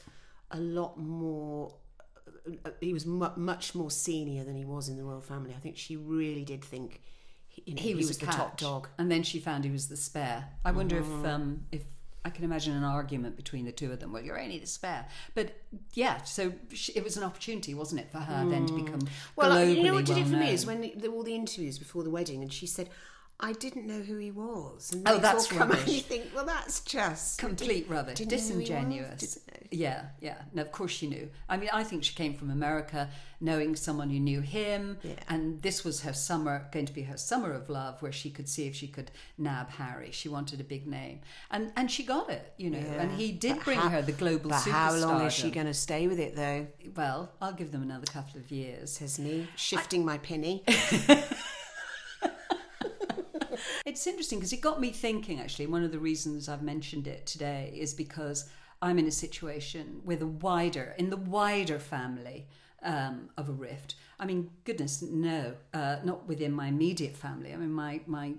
a 0.52 0.60
lot 0.60 0.98
more. 1.00 1.74
Uh, 2.66 2.72
He 2.82 2.94
was 2.94 3.06
mu- 3.06 3.36
much 3.36 3.76
more 3.76 3.92
senior 3.92 4.44
than 4.44 4.56
he 4.56 4.66
was 4.66 4.90
in 4.90 4.98
the 4.98 5.04
royal 5.04 5.22
family. 5.22 5.54
I 5.56 5.60
think 5.60 5.78
she 5.78 5.96
really 5.96 6.44
did 6.46 6.64
think 6.64 7.02
he, 7.48 7.64
you 7.66 7.76
know, 7.76 7.82
he 7.82 7.96
was, 7.96 8.18
the 8.18 8.26
top 8.26 8.58
dog. 8.58 8.88
Mm. 8.88 8.92
and 9.00 9.12
then 9.12 9.24
she 9.24 9.40
found 9.40 9.64
he 9.66 9.72
was 9.72 9.88
the 9.88 9.98
spare. 9.98 10.46
I 10.64 10.72
wonder 10.72 10.98
if 11.00 11.26
um, 11.26 11.66
if 11.72 11.84
I 12.26 12.30
can 12.30 12.44
imagine 12.44 12.76
an 12.76 12.84
argument 12.84 13.38
between 13.38 13.66
the 13.66 13.72
two 13.72 13.92
of 13.92 14.00
them. 14.00 14.12
Well, 14.12 14.22
you're 14.22 14.40
only 14.40 14.60
the 14.60 14.68
spare, 14.68 15.08
but 15.36 15.56
yeah. 15.94 16.22
So 16.24 16.54
she, 16.74 16.92
it 16.94 17.04
was 17.04 17.18
an 17.18 17.24
opportunity, 17.24 17.74
wasn't 17.74 18.02
it, 18.02 18.12
for 18.12 18.20
her 18.20 18.46
then 18.50 18.66
to 18.68 18.74
become 18.74 19.00
Mm. 19.00 19.10
Well, 19.36 19.66
you 19.66 19.84
know 19.84 19.94
what 19.94 20.06
did 20.06 20.18
well 20.18 20.26
it 20.26 20.30
for 20.30 20.36
me 20.38 20.52
is 20.52 20.66
when 20.66 20.82
the, 20.82 21.08
all 21.08 21.24
the 21.24 21.36
interviews 21.36 21.80
before 21.80 22.04
the 22.04 22.10
wedding, 22.10 22.42
and 22.42 22.52
she 22.52 22.68
said, 22.68 22.90
"I 23.40 23.54
didn't 23.54 23.86
know 23.88 24.02
who 24.02 24.18
he 24.18 24.32
was." 24.32 24.92
And 24.94 25.08
Oh, 25.08 25.18
that's 25.18 25.52
rubbish. 25.54 25.80
and 25.80 25.88
you 25.90 26.02
think, 26.02 26.26
well, 26.36 26.46
that's 26.46 26.82
just 26.82 27.38
Complete 27.40 27.90
rubbish, 27.90 28.16
didn't 28.18 28.32
know 28.32 28.38
who 28.38 28.44
he 28.60 28.60
was, 28.60 28.70
disingenuous. 29.20 29.40
Yeah, 29.72 30.06
yeah. 30.20 30.38
No, 30.54 30.64
of 30.64 30.72
course 30.72 30.92
she 30.92 31.08
knew. 31.08 31.30
I 31.48 31.58
mean, 31.58 31.70
I 31.72 31.84
think 31.84 32.04
she 32.04 32.16
came 32.16 32.34
from 32.34 32.50
America, 32.50 33.10
knowing 33.40 33.76
someone 33.76 34.10
who 34.10 34.20
knew 34.20 34.42
him, 34.42 34.98
Yeah. 35.04 35.14
and 35.30 35.62
this 35.62 35.84
was 35.84 36.02
her 36.02 36.12
summer, 36.14 36.68
going 36.72 36.88
to 36.88 36.94
be 36.94 37.04
her 37.04 37.18
summer 37.18 37.52
of 37.54 37.70
love, 37.70 38.02
where 38.02 38.12
she 38.12 38.30
could 38.32 38.50
see 38.50 38.66
if 38.68 38.76
she 38.76 38.88
could 38.88 39.12
nab 39.38 39.70
Harry. 39.72 40.10
She 40.12 40.28
wanted 40.28 40.60
a 40.60 40.64
big 40.64 40.88
name, 40.88 41.22
and 41.52 41.72
and 41.76 41.90
she 41.92 42.04
got 42.04 42.30
it, 42.30 42.54
you 42.58 42.70
know. 42.72 42.80
And 42.80 43.12
he 43.12 43.32
did 43.32 43.58
But 43.58 43.66
bring 43.66 43.80
how- 43.80 43.90
her 43.90 44.02
the 44.02 44.12
global 44.12 44.50
But 44.50 44.64
how 44.64 44.94
long 44.96 45.22
is 45.26 45.34
she 45.34 45.52
going 45.52 45.68
to 45.68 45.74
stay 45.74 46.08
with 46.08 46.20
it, 46.20 46.36
though? 46.36 46.68
Well, 46.96 47.32
I'll 47.42 47.54
give 47.54 47.72
them 47.72 47.84
another 47.84 48.06
couple 48.08 48.40
of 48.40 48.50
years. 48.52 48.92
Says 48.94 49.20
me, 49.20 49.48
shifting 49.56 50.04
my 50.04 50.18
penny. 50.18 50.64
It's 53.86 54.06
interesting 54.08 54.40
because 54.40 54.54
it 54.54 54.62
got 54.62 54.80
me 54.80 54.92
thinking, 54.92 55.40
actually. 55.40 55.68
One 55.68 55.84
of 55.84 55.92
the 55.92 56.00
reasons 56.00 56.50
I've 56.50 56.62
mentioned 56.62 57.08
it 57.08 57.26
today 57.26 57.74
is 57.76 57.94
because 57.94 58.50
I'm 58.82 59.00
in 59.00 59.08
a 59.08 59.12
situation 59.12 60.02
with 60.06 60.22
a 60.22 60.28
wider, 60.28 60.96
in 60.98 61.10
the 61.10 61.18
wider 61.18 61.80
family 61.80 62.48
um, 62.84 63.30
of 63.38 63.50
a 63.50 63.54
rift. 63.54 63.96
I 64.20 64.26
mean, 64.26 64.52
goodness, 64.64 65.02
no, 65.02 65.54
uh, 65.74 65.98
not 66.04 66.28
within 66.28 66.52
my 66.52 66.68
immediate 66.68 67.16
family. 67.16 67.54
I 67.54 67.58
mean, 67.58 67.74
my, 67.74 68.02
my 68.06 68.34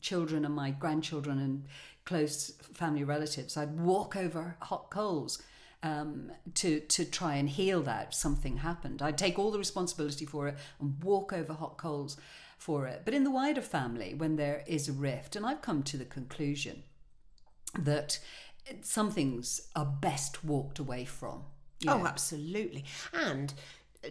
children 0.00 0.44
and 0.44 0.54
my 0.54 0.70
grandchildren 0.70 1.38
and 1.38 1.64
close 2.04 2.52
family 2.74 3.04
relatives, 3.04 3.56
I'd 3.56 3.80
walk 3.80 4.16
over 4.16 4.56
hot 4.60 4.90
coals 4.90 5.42
um, 5.82 6.30
to 6.54 6.80
to 6.80 7.04
try 7.04 7.36
and 7.36 7.48
heal 7.48 7.82
that 7.82 8.14
something 8.14 8.58
happened. 8.58 9.00
I'd 9.00 9.16
take 9.18 9.38
all 9.38 9.50
the 9.50 9.58
responsibility 9.58 10.26
for 10.26 10.48
it 10.48 10.56
and 10.78 11.02
walk 11.02 11.32
over 11.32 11.54
hot 11.54 11.78
coals 11.78 12.16
for 12.60 12.86
it. 12.86 13.02
But 13.06 13.14
in 13.14 13.24
the 13.24 13.30
wider 13.30 13.62
family, 13.62 14.12
when 14.12 14.36
there 14.36 14.62
is 14.66 14.86
a 14.86 14.92
rift, 14.92 15.34
and 15.34 15.46
I've 15.46 15.62
come 15.62 15.82
to 15.84 15.96
the 15.96 16.04
conclusion 16.04 16.82
that 17.78 18.20
some 18.82 19.10
things 19.10 19.62
are 19.74 19.86
best 19.86 20.44
walked 20.44 20.78
away 20.78 21.06
from. 21.06 21.44
Oh, 21.88 22.06
absolutely. 22.06 22.84
And 23.14 23.54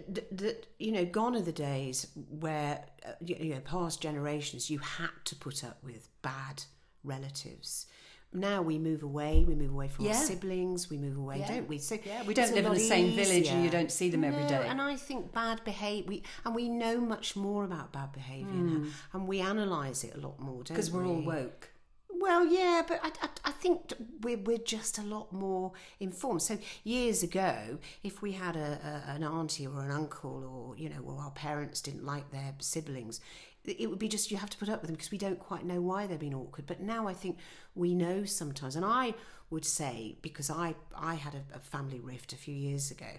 that 0.08 0.66
you 0.80 0.92
know, 0.92 1.06
gone 1.06 1.36
are 1.36 1.42
the 1.42 1.52
days 1.52 2.08
where 2.16 2.86
uh, 3.06 3.12
you 3.24 3.54
know, 3.54 3.60
past 3.60 4.02
generations, 4.02 4.72
you 4.72 4.80
had 4.80 5.12
to 5.26 5.36
put 5.36 5.64
up 5.64 5.84
with 5.84 6.10
bad 6.24 6.64
relatives. 7.04 7.86
Now 8.32 8.62
we 8.62 8.78
move 8.78 9.02
away. 9.02 9.44
We 9.48 9.56
move 9.56 9.72
away 9.72 9.88
from 9.88 10.08
our 10.08 10.14
siblings. 10.14 10.90
We 10.90 10.98
move 10.98 11.18
away, 11.18 11.40
Yeah. 11.40 11.48
don't 11.48 11.68
we? 11.68 11.80
So 11.80 11.98
Yeah, 12.04 12.24
we 12.24 12.34
don't 12.34 12.54
live 12.54 12.66
in 12.66 12.74
the 12.74 12.80
same 12.80 13.16
village 13.16 13.48
and 13.48 13.64
you 13.64 13.70
don't 13.72 13.92
see 13.92 14.10
them 14.10 14.24
every 14.24 14.44
No, 14.44 14.50
day. 14.50 14.68
And 14.68 14.82
I 14.82 14.96
think 14.96 15.32
bad 15.34 15.64
behaviour. 15.64 16.08
We 16.08 16.24
and 16.46 16.54
we 16.54 16.70
know 16.70 17.00
much 17.00 17.36
more 17.36 17.64
about 17.64 17.92
bad 17.92 18.12
behaviour 18.12 18.54
now, 18.54 18.80
hmm. 18.80 18.90
and 19.14 19.28
we 19.28 19.40
analyse 19.40 20.04
it 20.04 20.16
a 20.16 20.20
lot 20.20 20.40
more, 20.40 20.64
don't 20.64 20.70
we? 20.70 20.76
because 20.76 20.92
we're 20.92 21.08
all 21.08 21.22
woke. 21.22 21.70
Well, 22.12 22.46
yeah, 22.46 22.82
but 22.86 23.00
I, 23.02 23.12
I, 23.22 23.30
I 23.46 23.52
think 23.52 23.94
we're, 24.22 24.38
we're 24.38 24.58
just 24.58 24.98
a 24.98 25.02
lot 25.04 25.32
more 25.32 25.72
informed. 26.02 26.42
So 26.42 26.58
years 26.84 27.24
ago, 27.24 27.80
if 28.04 28.22
we 28.22 28.34
had 28.34 28.58
a, 28.58 29.04
a, 29.08 29.12
an 29.12 29.24
auntie 29.24 29.66
or 29.66 29.82
an 29.82 29.92
uncle, 29.92 30.44
or 30.44 30.78
you 30.78 30.90
know, 30.90 31.02
or 31.06 31.18
our 31.22 31.32
parents 31.32 31.80
didn't 31.82 32.06
like 32.06 32.30
their 32.32 32.54
siblings, 32.60 33.22
it 33.78 33.88
would 33.88 34.00
be 34.00 34.08
just 34.08 34.32
you 34.32 34.38
have 34.38 34.50
to 34.50 34.58
put 34.58 34.70
up 34.70 34.82
with 34.82 34.88
them 34.88 34.96
because 34.96 35.12
we 35.12 35.18
don't 35.18 35.40
quite 35.40 35.66
know 35.66 35.82
why 35.82 36.08
they're 36.08 36.18
being 36.18 36.34
awkward. 36.34 36.66
But 36.66 36.82
now 36.82 37.08
I 37.08 37.14
think 37.14 37.38
we 37.76 37.94
know 37.94 38.26
sometimes, 38.26 38.76
and 38.76 38.86
I 38.86 39.14
would 39.50 39.66
say 39.66 40.18
because 40.22 40.50
I 40.50 40.76
I 40.96 41.16
had 41.16 41.36
a, 41.36 41.44
a 41.56 41.60
family 41.60 42.00
rift 42.00 42.34
a 42.34 42.38
few 42.38 42.56
years 42.56 42.92
ago, 42.92 43.12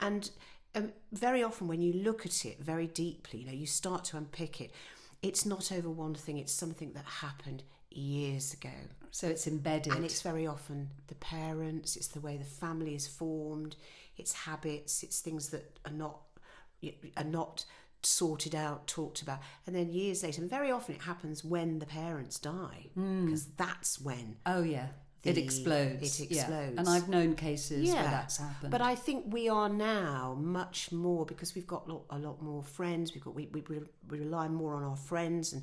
and 0.00 0.30
um, 0.74 0.92
very 1.12 1.42
often 1.42 1.68
when 1.68 1.80
you 1.80 1.92
look 1.92 2.26
at 2.26 2.44
it 2.44 2.60
very 2.60 2.86
deeply, 2.86 3.40
you 3.40 3.46
know, 3.46 3.52
you 3.52 3.66
start 3.66 4.04
to 4.06 4.16
unpick 4.16 4.60
it. 4.60 4.72
It's 5.22 5.46
not 5.46 5.72
over 5.72 5.88
one 5.88 6.14
thing; 6.14 6.38
it's 6.38 6.52
something 6.52 6.92
that 6.92 7.04
happened 7.04 7.62
years 7.90 8.52
ago. 8.52 8.70
So 9.10 9.28
it's 9.28 9.46
embedded. 9.46 9.92
And 9.92 10.04
it's 10.04 10.22
very 10.22 10.46
often 10.46 10.90
the 11.06 11.14
parents, 11.14 11.94
it's 11.94 12.08
the 12.08 12.20
way 12.20 12.36
the 12.36 12.44
family 12.44 12.96
is 12.96 13.06
formed, 13.06 13.76
it's 14.16 14.32
habits, 14.32 15.02
it's 15.04 15.20
things 15.20 15.50
that 15.50 15.78
are 15.84 15.92
not 15.92 16.18
are 17.16 17.24
not 17.24 17.64
sorted 18.06 18.54
out, 18.54 18.86
talked 18.86 19.22
about. 19.22 19.38
And 19.66 19.74
then 19.74 19.90
years 19.90 20.22
later, 20.22 20.42
and 20.42 20.50
very 20.50 20.70
often 20.70 20.94
it 20.94 21.02
happens 21.02 21.44
when 21.44 21.78
the 21.78 21.86
parents 21.86 22.38
die, 22.38 22.88
hmm. 22.94 23.24
because 23.24 23.46
that's 23.56 24.00
when 24.00 24.36
oh, 24.46 24.62
yeah. 24.62 24.88
it 25.22 25.38
explodes. 25.38 26.20
it 26.20 26.30
yeah. 26.30 26.42
explodes. 26.42 26.78
And 26.78 26.88
I've 26.88 27.08
known 27.08 27.34
cases 27.34 27.92
where 27.92 28.02
that's 28.02 28.38
happened. 28.38 28.70
But 28.70 28.80
I 28.80 28.94
think 28.94 29.24
we 29.28 29.48
are 29.48 29.68
now 29.68 30.36
much 30.40 30.92
more 30.92 31.24
because 31.26 31.54
we've 31.54 31.66
got 31.66 31.88
a 32.10 32.18
lot 32.18 32.42
more 32.42 32.62
friends. 32.62 33.14
We've 33.14 33.24
got 33.24 33.34
we, 33.34 33.46
we 33.46 33.62
we 34.08 34.18
rely 34.18 34.48
more 34.48 34.74
on 34.74 34.82
our 34.82 34.96
friends 34.96 35.52
and 35.52 35.62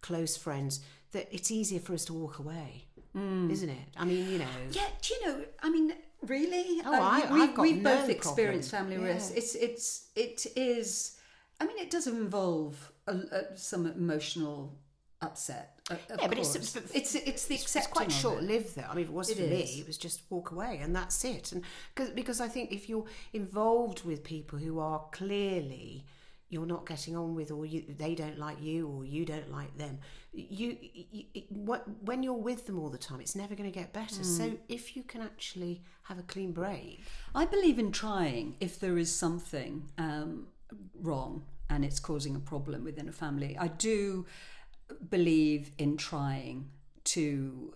close 0.00 0.36
friends. 0.36 0.80
That 1.12 1.28
it's 1.30 1.50
easier 1.50 1.78
for 1.80 1.92
us 1.92 2.06
to 2.06 2.14
walk 2.14 2.38
away, 2.38 2.86
hmm. 3.12 3.50
isn't 3.50 3.68
it? 3.68 3.88
I 3.98 4.04
mean, 4.06 4.30
you 4.30 4.38
know. 4.38 4.46
Yeah, 4.70 4.86
do 5.02 5.14
you 5.14 5.26
know? 5.26 5.44
I 5.62 5.68
mean, 5.68 5.92
really? 6.26 6.80
Oh, 6.84 6.92
I- 6.92 7.30
we, 7.32 7.42
I've 7.42 7.54
got 7.54 7.62
we've 7.62 7.82
no 7.82 7.96
both 7.96 8.08
experienced 8.08 8.70
family 8.70 8.96
Yeah. 8.96 9.12
risks. 9.12 9.32
It's 9.36 9.54
it's 9.54 10.06
it 10.16 10.46
is. 10.56 11.18
I 11.62 11.66
mean, 11.66 11.78
it 11.78 11.90
does 11.90 12.06
involve 12.06 12.92
a, 13.06 13.12
a, 13.38 13.56
some 13.56 13.86
emotional 13.86 14.78
upset. 15.20 15.78
Of, 15.90 15.98
Yeah, 16.08 16.26
but 16.28 16.38
it's- 16.38 16.56
it's- 16.56 16.76
it's 16.94 17.14
it's 17.14 17.44
the 17.46 17.54
it's 17.54 17.62
accepting 17.64 17.92
quite 17.92 18.12
short 18.12 18.42
lived 18.42 18.74
though. 18.76 18.88
I 18.90 18.94
mean, 18.94 19.04
if 19.04 19.10
it 19.10 19.14
was 19.14 19.30
It 19.30 19.36
for 19.36 19.42
is. 19.44 19.50
me, 19.50 19.80
it 19.80 19.86
was 19.86 19.96
just 19.98 20.22
walk 20.30 20.50
away 20.50 20.78
and 20.82 20.94
that's 20.94 21.24
it. 21.24 21.52
And 21.52 21.62
cause, 21.94 22.10
because 22.10 22.40
I 22.40 22.48
think 22.48 22.72
if 22.72 22.88
you're 22.88 23.06
involved 23.32 24.04
with 24.04 24.24
people 24.24 24.58
who 24.58 24.78
are 24.80 25.00
clearly 25.12 26.04
you're 26.50 26.66
not 26.66 26.84
getting 26.86 27.16
on 27.16 27.34
with, 27.34 27.50
or 27.50 27.64
you, 27.64 27.82
they 27.96 28.14
don't 28.14 28.38
like 28.38 28.60
you, 28.62 28.86
or 28.86 29.06
you 29.06 29.24
don't 29.24 29.50
like 29.50 29.74
them, 29.78 29.98
you, 30.34 30.76
you, 30.82 31.24
what, 31.48 31.82
when 32.02 32.22
you're 32.22 32.34
with 32.50 32.66
them 32.66 32.78
all 32.78 32.90
the 32.90 32.98
time, 32.98 33.20
it's 33.22 33.34
never 33.34 33.54
going 33.54 33.70
to 33.72 33.78
get 33.80 33.90
better. 33.94 34.22
So 34.22 34.44
Hmm. 34.50 34.56
if 34.68 34.94
you 34.94 35.02
can 35.02 35.22
actually 35.22 35.82
have 36.02 36.18
a 36.18 36.22
clean 36.22 36.52
break, 36.52 37.00
I 37.34 37.46
believe 37.46 37.78
in 37.78 37.90
trying 37.90 38.56
if 38.60 38.78
there 38.78 38.98
is 38.98 39.10
something 39.24 39.88
um, 39.96 40.48
wrong 41.00 41.46
and 41.72 41.84
it's 41.84 41.98
causing 41.98 42.36
a 42.36 42.40
problem 42.40 42.84
within 42.84 43.08
a 43.08 43.12
family. 43.12 43.56
I 43.58 43.68
do 43.68 44.26
believe 45.08 45.70
in 45.78 45.96
trying 45.96 46.68
to 47.04 47.74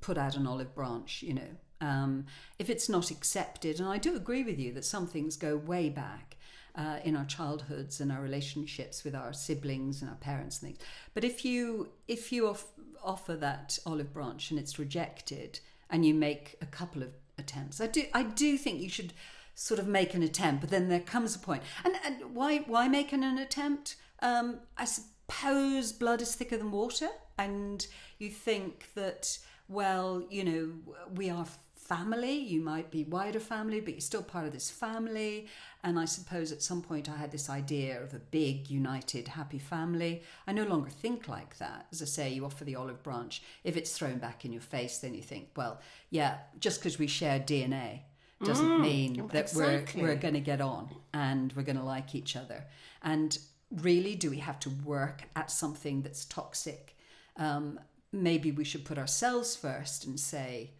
put 0.00 0.16
out 0.16 0.36
an 0.36 0.46
olive 0.46 0.74
branch, 0.74 1.22
you 1.22 1.34
know. 1.34 1.52
Um, 1.80 2.24
if 2.58 2.70
it's 2.70 2.88
not 2.88 3.10
accepted, 3.10 3.80
and 3.80 3.88
I 3.88 3.98
do 3.98 4.16
agree 4.16 4.42
with 4.42 4.58
you 4.58 4.72
that 4.72 4.84
some 4.84 5.06
things 5.06 5.36
go 5.36 5.56
way 5.56 5.90
back 5.90 6.36
uh, 6.74 6.98
in 7.04 7.14
our 7.14 7.26
childhoods 7.26 8.00
and 8.00 8.10
our 8.10 8.22
relationships 8.22 9.04
with 9.04 9.14
our 9.14 9.32
siblings 9.34 10.00
and 10.00 10.10
our 10.10 10.16
parents 10.16 10.62
and 10.62 10.70
things. 10.70 10.80
But 11.12 11.24
if 11.24 11.44
you 11.44 11.90
if 12.08 12.32
you 12.32 12.48
off- 12.48 12.72
offer 13.04 13.36
that 13.36 13.78
olive 13.84 14.14
branch 14.14 14.50
and 14.50 14.58
it's 14.58 14.78
rejected, 14.78 15.60
and 15.90 16.04
you 16.06 16.14
make 16.14 16.56
a 16.62 16.66
couple 16.66 17.02
of 17.02 17.10
attempts, 17.36 17.80
I 17.80 17.88
do 17.88 18.04
I 18.14 18.22
do 18.22 18.56
think 18.56 18.80
you 18.80 18.88
should 18.88 19.12
sort 19.56 19.80
of 19.80 19.88
make 19.88 20.14
an 20.14 20.22
attempt. 20.22 20.60
But 20.60 20.70
then 20.70 20.88
there 20.88 21.00
comes 21.00 21.34
a 21.34 21.40
point. 21.40 21.64
and 21.84 21.94
and 22.04 22.34
why 22.36 22.58
why 22.58 22.86
make 22.86 23.12
an, 23.12 23.24
an 23.24 23.38
attempt? 23.38 23.96
Um, 24.20 24.60
I 24.78 24.84
suppose 24.84 25.92
blood 25.92 26.22
is 26.22 26.36
thicker 26.36 26.56
than 26.56 26.70
water, 26.70 27.08
and 27.36 27.84
you 28.18 28.30
think 28.30 28.94
that 28.94 29.38
well, 29.68 30.22
you 30.30 30.44
know, 30.44 30.94
we 31.12 31.28
are 31.28 31.44
family. 31.74 32.34
You 32.34 32.60
might 32.60 32.90
be 32.90 33.04
wider 33.04 33.40
family, 33.40 33.80
but 33.80 33.94
you're 33.94 34.00
still 34.00 34.22
part 34.22 34.46
of 34.46 34.52
this 34.52 34.70
family. 34.70 35.48
And 35.82 35.98
I 35.98 36.04
suppose 36.04 36.52
at 36.52 36.62
some 36.62 36.82
point 36.82 37.08
I 37.08 37.16
had 37.16 37.30
this 37.30 37.48
idea 37.48 38.00
of 38.00 38.12
a 38.12 38.18
big, 38.18 38.70
united, 38.70 39.28
happy 39.28 39.58
family. 39.58 40.22
I 40.46 40.52
no 40.52 40.64
longer 40.64 40.90
think 40.90 41.28
like 41.28 41.58
that. 41.58 41.86
As 41.92 42.02
I 42.02 42.04
say, 42.04 42.30
you 42.30 42.44
offer 42.44 42.64
the 42.64 42.76
olive 42.76 43.02
branch. 43.02 43.42
If 43.64 43.76
it's 43.76 43.96
thrown 43.96 44.18
back 44.18 44.44
in 44.44 44.52
your 44.52 44.62
face, 44.62 44.98
then 44.98 45.14
you 45.14 45.22
think, 45.22 45.48
well, 45.56 45.80
yeah, 46.10 46.38
just 46.58 46.80
because 46.80 46.98
we 46.98 47.06
share 47.06 47.40
DNA 47.40 48.00
doesn't 48.44 48.80
mean 48.80 49.28
that 49.28 49.44
exactly. 49.44 50.02
we're 50.02 50.08
we're 50.08 50.16
going 50.16 50.34
to 50.34 50.40
get 50.40 50.60
on 50.60 50.94
and 51.14 51.52
we're 51.54 51.62
going 51.62 51.78
to 51.78 51.82
like 51.82 52.14
each 52.14 52.36
other. 52.36 52.64
And 53.02 53.38
really, 53.70 54.14
do 54.14 54.30
we 54.30 54.38
have 54.38 54.60
to 54.60 54.70
work 54.70 55.22
at 55.34 55.50
something 55.50 56.02
that's 56.02 56.24
toxic? 56.24 56.96
Um, 57.36 57.80
maybe 58.12 58.52
we 58.52 58.64
should 58.64 58.84
put 58.84 58.98
ourselves 58.98 59.56
first 59.56 60.04
and 60.04 60.20
say, 60.20 60.72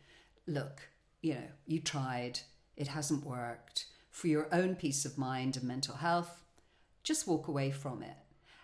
look, 0.47 0.89
you 1.23 1.35
know, 1.35 1.49
you 1.67 1.81
tried, 1.81 2.41
it 2.77 2.89
hasn't 2.89 3.25
worked. 3.25 3.87
For 4.11 4.29
your 4.29 4.49
own 4.53 4.77
peace 4.77 5.05
of 5.05 5.19
mind 5.19 5.57
and 5.57 5.67
mental 5.67 5.97
health, 5.97 6.43
just 7.03 7.27
walk 7.27 7.49
away 7.49 7.71
from 7.71 8.03
it. 8.03 8.17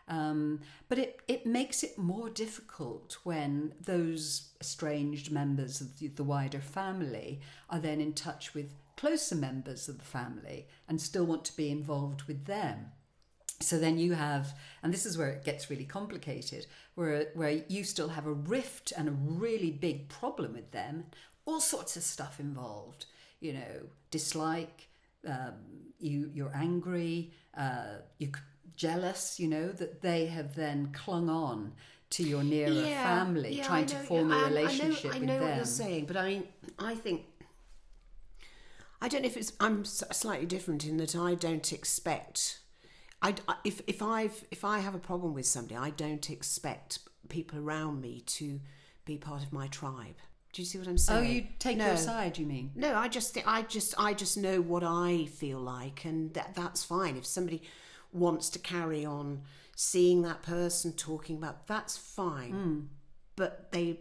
Um, 0.09 0.61
but 0.89 0.99
it, 0.99 1.21
it 1.29 1.47
makes 1.47 1.83
it 1.83 1.97
more 1.97 2.29
difficult 2.29 3.19
when 3.23 3.73
those 3.81 4.51
estranged 4.61 5.31
members 5.31 5.81
of 5.81 5.99
the, 5.99 6.09
the 6.09 6.25
wider 6.25 6.61
family 6.61 7.41
are 7.71 7.79
then 7.79 8.01
in 8.01 8.13
touch 8.13 8.53
with 8.53 8.75
closer 8.97 9.35
members 9.35 9.89
of 9.89 9.99
the 9.99 10.05
family 10.05 10.67
and 10.89 11.01
still 11.01 11.25
want 11.25 11.45
to 11.47 11.57
be 11.57 11.71
involved 11.71 12.23
with 12.25 12.45
them. 12.47 12.93
So 13.61 13.79
then 13.79 13.97
you 13.99 14.15
have, 14.15 14.55
and 14.83 14.93
this 14.93 15.07
is 15.07 15.17
where 15.17 15.29
it 15.29 15.45
gets 15.45 15.71
really 15.71 15.85
complicated, 15.85 16.67
where 16.97 17.29
where 17.35 17.63
you 17.69 17.85
still 17.85 18.09
have 18.09 18.27
a 18.27 18.33
rift 18.33 18.93
and 18.97 19.09
a 19.09 19.13
really 19.13 19.71
big 19.71 20.09
problem 20.09 20.53
with 20.55 20.73
them, 20.73 21.05
all 21.45 21.61
sorts 21.61 21.97
of 21.97 22.03
stuff 22.03 22.41
involved. 22.41 23.07
You 23.41 23.53
know, 23.55 23.75
dislike, 24.11 24.89
um, 25.27 25.55
you 26.01 26.31
you're 26.35 26.55
angry, 26.55 27.33
uh, 27.57 27.99
you 28.19 28.27
c- 28.35 28.43
jealous. 28.77 29.39
You 29.39 29.47
know 29.49 29.69
that 29.69 30.01
they 30.03 30.27
have 30.27 30.57
then 30.57 30.91
clung 30.93 31.29
on 31.31 31.73
to 32.11 32.25
your 32.25 32.43
nearer 32.43 32.85
family, 32.85 33.55
yeah, 33.57 33.65
trying 33.67 33.85
I 33.85 33.87
to 33.87 33.97
form 33.97 34.31
yeah, 34.31 34.43
a 34.43 34.45
I- 34.45 34.49
relationship 34.49 35.15
I 35.15 35.19
know, 35.19 35.19
I 35.19 35.21
with 35.21 35.29
know 35.29 35.47
them. 35.47 35.57
you're 35.57 35.65
saying, 35.67 36.05
but 36.07 36.17
I 36.17 36.43
I 36.81 36.95
think 36.97 37.23
I 39.03 39.09
don't 39.09 39.23
know 39.23 39.27
if 39.27 39.37
it's. 39.37 39.53
I'm 39.59 39.85
slightly 39.85 40.47
different 40.47 40.87
in 40.87 40.97
that 40.99 41.17
I 41.17 41.35
don't 41.35 41.73
expect. 41.73 42.61
I 43.21 43.35
if 43.65 43.83
if 43.89 44.01
I've 44.01 44.45
if 44.53 44.65
I 44.65 44.79
have 44.79 44.95
a 44.95 45.01
problem 45.01 45.35
with 45.35 45.47
somebody, 45.47 45.75
I 45.77 45.91
don't 45.91 46.31
expect 46.31 47.01
people 47.29 47.59
around 47.59 48.01
me 48.01 48.23
to 48.27 48.61
be 49.05 49.19
part 49.19 49.43
of 49.43 49.53
my 49.53 49.67
tribe. 49.67 50.15
Do 50.53 50.63
you 50.63 50.67
see 50.67 50.79
what 50.79 50.87
I'm 50.87 50.99
saying? 50.99 51.19
oh, 51.19 51.23
you 51.23 51.47
take 51.59 51.79
no. 51.79 51.87
your 51.87 51.97
side, 51.97 52.39
you 52.39 52.47
mean? 52.47 52.71
No, 52.77 52.95
I 52.95 53.09
just 53.09 53.37
I 53.45 53.63
just 53.63 53.95
I 53.99 54.15
just 54.15 54.39
know 54.39 54.61
what 54.61 54.85
I 54.85 55.27
feel 55.27 55.59
like, 55.59 56.05
and 56.05 56.33
that 56.35 56.55
that's 56.55 56.85
fine. 56.85 57.17
If 57.17 57.27
somebody 57.27 57.63
wants 58.13 58.51
to 58.51 58.61
carry 58.61 59.05
on 59.05 59.43
seeing 59.75 60.23
that 60.23 60.43
person 60.43 60.93
talking 60.93 61.37
about, 61.39 61.67
that's 61.67 61.97
fine. 61.97 62.53
Hmm. 62.53 62.81
But 63.35 63.73
they 63.73 63.99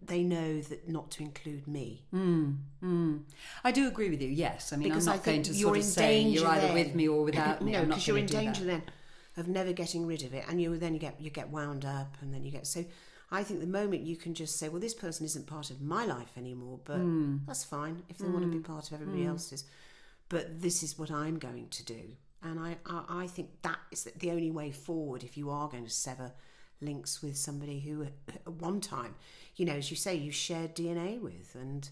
they 0.00 0.22
know 0.22 0.60
that 0.60 0.88
not 0.88 1.10
to 1.12 1.22
include 1.22 1.66
me. 1.66 2.04
Hmm, 2.10 2.52
hmm. 2.80 3.16
I 3.64 3.72
do 3.72 3.88
agree 3.88 4.10
with 4.10 4.22
you. 4.22 4.28
Yes, 4.28 4.72
I 4.72 4.76
mean 4.76 4.88
Because 4.88 5.06
I'm 5.08 5.16
not 5.16 5.24
going 5.24 5.42
to 5.42 5.54
sort 5.54 5.76
of 5.76 5.84
say 5.84 6.20
you're 6.20 6.46
either 6.48 6.68
then. 6.68 6.74
with 6.74 6.94
me 6.94 7.08
or 7.08 7.24
without 7.24 7.62
me. 7.64 7.72
no, 7.72 7.84
because 7.84 8.06
you're 8.06 8.18
in 8.18 8.26
danger 8.26 8.64
that. 8.64 8.66
then 8.66 8.82
of 9.36 9.48
never 9.48 9.72
getting 9.72 10.06
rid 10.06 10.22
of 10.22 10.34
it, 10.34 10.44
and 10.48 10.60
you 10.60 10.76
then 10.76 10.94
you 10.94 11.00
get 11.00 11.20
you 11.20 11.30
get 11.30 11.50
wound 11.50 11.84
up, 11.84 12.16
and 12.20 12.32
then 12.32 12.44
you 12.44 12.50
get 12.50 12.66
so. 12.66 12.84
I 13.30 13.42
think 13.42 13.60
the 13.60 13.66
moment 13.66 14.02
you 14.02 14.16
can 14.16 14.34
just 14.34 14.56
say, 14.58 14.68
"Well, 14.68 14.80
this 14.80 14.94
person 14.94 15.24
isn't 15.24 15.46
part 15.46 15.70
of 15.70 15.80
my 15.80 16.04
life 16.04 16.36
anymore," 16.36 16.80
but 16.84 16.98
Hmm. 16.98 17.38
that's 17.46 17.64
fine 17.64 18.02
if 18.08 18.18
they 18.18 18.28
want 18.28 18.42
to 18.44 18.50
be 18.50 18.58
hmm. 18.58 18.62
part 18.62 18.86
of 18.88 18.92
everybody 18.94 19.24
else's. 19.24 19.64
But 20.28 20.60
this 20.60 20.82
is 20.82 20.98
what 20.98 21.10
I'm 21.10 21.38
going 21.38 21.68
to 21.70 21.84
do, 21.84 22.02
and 22.42 22.60
I, 22.60 22.76
I 22.86 23.22
I 23.24 23.26
think 23.26 23.62
that 23.62 23.78
is 23.90 24.04
the 24.04 24.30
only 24.30 24.50
way 24.50 24.70
forward 24.70 25.24
if 25.24 25.36
you 25.36 25.50
are 25.50 25.68
going 25.68 25.84
to 25.84 25.90
sever 25.90 26.32
links 26.82 27.22
with 27.22 27.36
somebody 27.36 27.80
who 27.80 28.02
at 28.04 28.48
one 28.48 28.80
time, 28.80 29.14
you 29.56 29.64
know, 29.64 29.74
as 29.74 29.90
you 29.90 29.96
say, 29.96 30.14
you 30.14 30.30
shared 30.30 30.74
DNA 30.74 31.20
with 31.20 31.54
and 31.54 31.88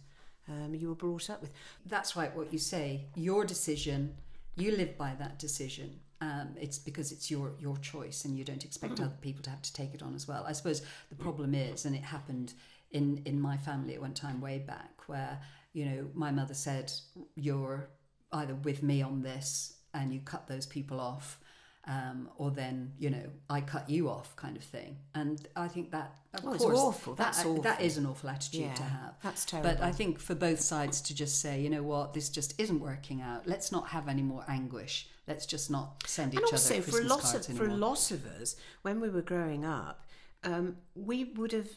um, 0.49 0.75
you 0.75 0.89
were 0.89 0.95
brought 0.95 1.31
up 1.31 1.41
with. 1.41 1.53
That's 1.87 2.17
right. 2.17 2.35
What 2.35 2.53
you 2.53 2.59
say, 2.59 3.07
your 3.15 3.45
decision, 3.45 4.17
you 4.57 4.73
live 4.77 4.99
by 4.99 5.15
that 5.19 5.39
decision. 5.39 6.01
Um, 6.23 6.49
it's 6.61 6.79
because 6.79 7.13
it's 7.13 7.31
your 7.31 7.53
your 7.59 7.79
choice, 7.79 8.25
and 8.27 8.37
you 8.37 8.45
don't 8.45 8.65
expect 8.65 8.95
Mm-hmm. 8.95 9.05
other 9.05 9.17
people 9.23 9.43
to 9.45 9.51
have 9.51 9.63
to 9.63 9.73
take 9.73 9.95
it 9.95 10.03
on 10.03 10.15
as 10.15 10.29
well. 10.29 10.45
I 10.47 10.53
suppose 10.53 10.83
the 11.09 11.15
problem 11.17 11.55
is, 11.55 11.87
and 11.87 11.95
it 11.97 12.03
happened 12.03 12.53
in 12.91 13.23
in 13.25 13.41
my 13.41 13.57
family 13.57 13.95
at 13.95 14.01
one 14.03 14.13
time 14.15 14.41
way 14.41 14.59
back, 14.59 15.03
where 15.07 15.41
you 15.73 15.87
know 15.87 16.09
my 16.15 16.31
mother 16.31 16.53
said, 16.55 16.93
"You're 17.37 17.89
either 18.33 18.55
with 18.55 18.83
me 18.83 19.01
on 19.01 19.23
this," 19.23 19.77
and 19.95 20.13
you 20.13 20.21
cut 20.21 20.47
those 20.47 20.67
people 20.67 21.01
off. 21.01 21.39
Um, 21.87 22.29
or 22.37 22.51
then 22.51 22.93
you 22.99 23.09
know 23.09 23.25
I 23.49 23.63
cut 23.63 23.89
you 23.89 24.11
off, 24.11 24.37
kind 24.37 24.57
of 24.57 24.63
thing, 24.63 24.99
and 25.15 25.49
I 25.57 25.67
think 25.67 25.91
that 25.93 26.15
of 26.35 26.41
Oh, 26.45 26.53
course 26.55 26.79
awful. 26.79 27.15
That's 27.15 27.39
that, 27.43 27.49
awful. 27.49 27.63
that 27.63 27.81
is 27.81 27.97
an 27.97 28.05
awful 28.07 28.29
attitude 28.29 28.61
Yeah, 28.61 28.75
to 28.75 28.83
have. 28.83 29.15
that's 29.23 29.45
terrible. 29.47 29.71
But. 29.71 29.81
I 29.83 29.91
think 29.91 30.21
for 30.21 30.35
both 30.35 30.61
sides 30.61 31.01
to 31.01 31.15
just 31.15 31.41
say, 31.41 31.61
you 31.61 31.71
know 31.71 31.83
what, 31.83 32.13
this 32.13 32.29
just 32.29 32.61
isn't 32.61 32.81
working 32.81 33.23
out. 33.23 33.47
Let's 33.47 33.73
not 33.73 33.89
have 33.89 34.09
any 34.09 34.23
more 34.23 34.45
anguish. 34.47 35.09
Let's 35.27 35.47
just 35.47 35.71
not 35.71 36.03
send 36.07 36.35
each 36.35 36.41
and 36.41 36.53
also 36.53 36.75
other 36.75 36.83
for 36.83 37.01
a 37.01 37.05
lot 37.05 37.21
cards 37.23 37.49
of 37.49 37.57
for 37.57 37.65
a 37.65 37.75
lot 37.75 38.11
of 38.11 38.27
us 38.27 38.57
when 38.83 39.01
we 39.01 39.09
were 39.09 39.23
growing 39.23 39.65
up 39.65 40.05
um, 40.45 40.77
we 40.95 41.25
would 41.37 41.53
have 41.53 41.69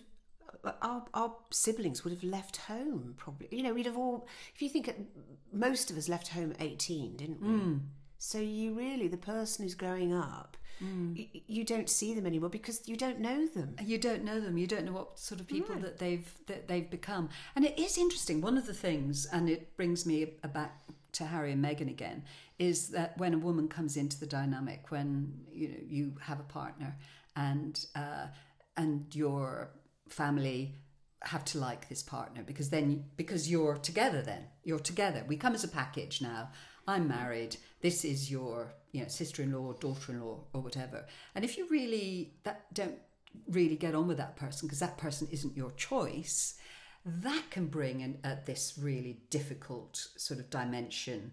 our, 0.82 1.04
our 1.13 1.36
siblings 1.52 2.04
would 2.04 2.13
have 2.13 2.24
left 2.24 2.58
home 2.58 3.13
probably 3.18 3.48
you 3.52 3.62
know 3.63 3.74
we'd 3.74 3.86
have 3.86 3.98
all 3.98 4.28
if 4.56 4.62
you 4.62 4.70
think 4.70 4.88
it, 4.88 5.00
most 5.52 5.92
of 5.92 5.98
us 5.98 6.08
left 6.10 6.30
home 6.30 6.52
at 6.52 6.62
18 6.62 7.16
didn't 7.18 7.42
we 7.42 7.48
Hmm. 7.48 7.78
So 8.30 8.38
you 8.40 8.74
really 8.74 9.08
the 9.08 9.18
person 9.36 9.64
who's 9.64 9.76
growing 9.76 10.14
up 10.14 10.58
Hmm. 10.80 11.14
y- 11.16 11.30
you 11.56 11.64
don't 11.74 11.90
see 12.00 12.12
them 12.16 12.26
anymore 12.26 12.50
because 12.50 12.78
you 12.92 12.96
don't 13.06 13.20
know 13.20 13.40
them 13.58 13.70
you 13.92 13.98
don't 14.08 14.24
know 14.30 14.40
them. 14.46 14.58
You 14.58 14.66
don't 14.74 14.86
know 14.88 14.92
what 15.00 15.20
sort 15.20 15.40
of 15.42 15.46
people 15.48 15.76
that 15.86 16.00
they've 16.04 16.28
that 16.48 16.68
they've 16.70 16.90
become. 17.00 17.26
And 17.56 17.64
it 17.70 17.76
is 17.86 17.96
interesting. 18.06 18.42
One 18.42 18.58
of 18.58 18.66
the 18.66 18.74
things, 18.88 19.16
and 19.36 19.44
it 19.56 19.62
brings 19.78 20.00
me 20.12 20.18
back 20.60 20.74
to 21.18 21.26
Harry 21.34 21.52
and 21.56 21.64
Meghan 21.64 21.90
again, 21.98 22.20
is 22.58 22.78
that 22.98 23.16
when 23.22 23.34
a 23.36 23.38
woman 23.48 23.68
comes 23.78 23.94
into 24.02 24.18
the 24.20 24.26
dynamic, 24.40 24.82
when 24.96 25.12
you 25.60 25.68
know 25.70 25.82
you 25.96 26.04
have 26.28 26.40
a 26.40 26.50
partner, 26.60 26.98
and 27.36 27.74
uh, 28.04 28.26
and 28.76 29.16
your 29.16 29.70
family 30.10 30.60
have 31.34 31.46
to 31.52 31.58
like 31.60 31.88
this 31.88 32.02
partner 32.04 32.42
because 32.52 32.70
then 32.72 33.06
because 33.16 33.50
you're 33.52 33.78
together 33.78 34.22
then 34.22 34.44
you're 34.68 34.86
together 34.94 35.24
we 35.32 35.38
come 35.38 35.54
as 35.56 35.64
a 35.64 35.74
package 35.82 36.16
now 36.22 36.50
i'm 36.88 37.08
married 37.08 37.58
this 37.82 38.04
is 38.04 38.32
your 38.32 38.74
you 38.91 39.02
know 39.02 39.08
sister-in-law 39.08 39.74
daughter-in-law 39.74 40.39
or 40.54 40.62
whatever 40.62 41.06
and 41.36 41.43
if 41.43 41.58
you 41.58 41.67
really 41.69 42.34
that 42.43 42.74
don't 42.74 42.98
really 43.48 43.76
get 43.76 43.96
on 43.96 44.08
with 44.08 44.17
that 44.17 44.36
person 44.36 44.67
because 44.67 44.80
that 44.80 44.98
person 44.98 45.28
isn't 45.32 45.58
your 45.58 45.72
choice 45.72 46.56
that 47.06 47.43
can 47.50 47.67
bring 47.67 48.00
in 48.00 48.17
uh, 48.24 48.36
this 48.46 48.76
really 48.80 49.19
difficult 49.30 50.08
sort 50.15 50.39
of 50.39 50.50
dimension 50.50 51.32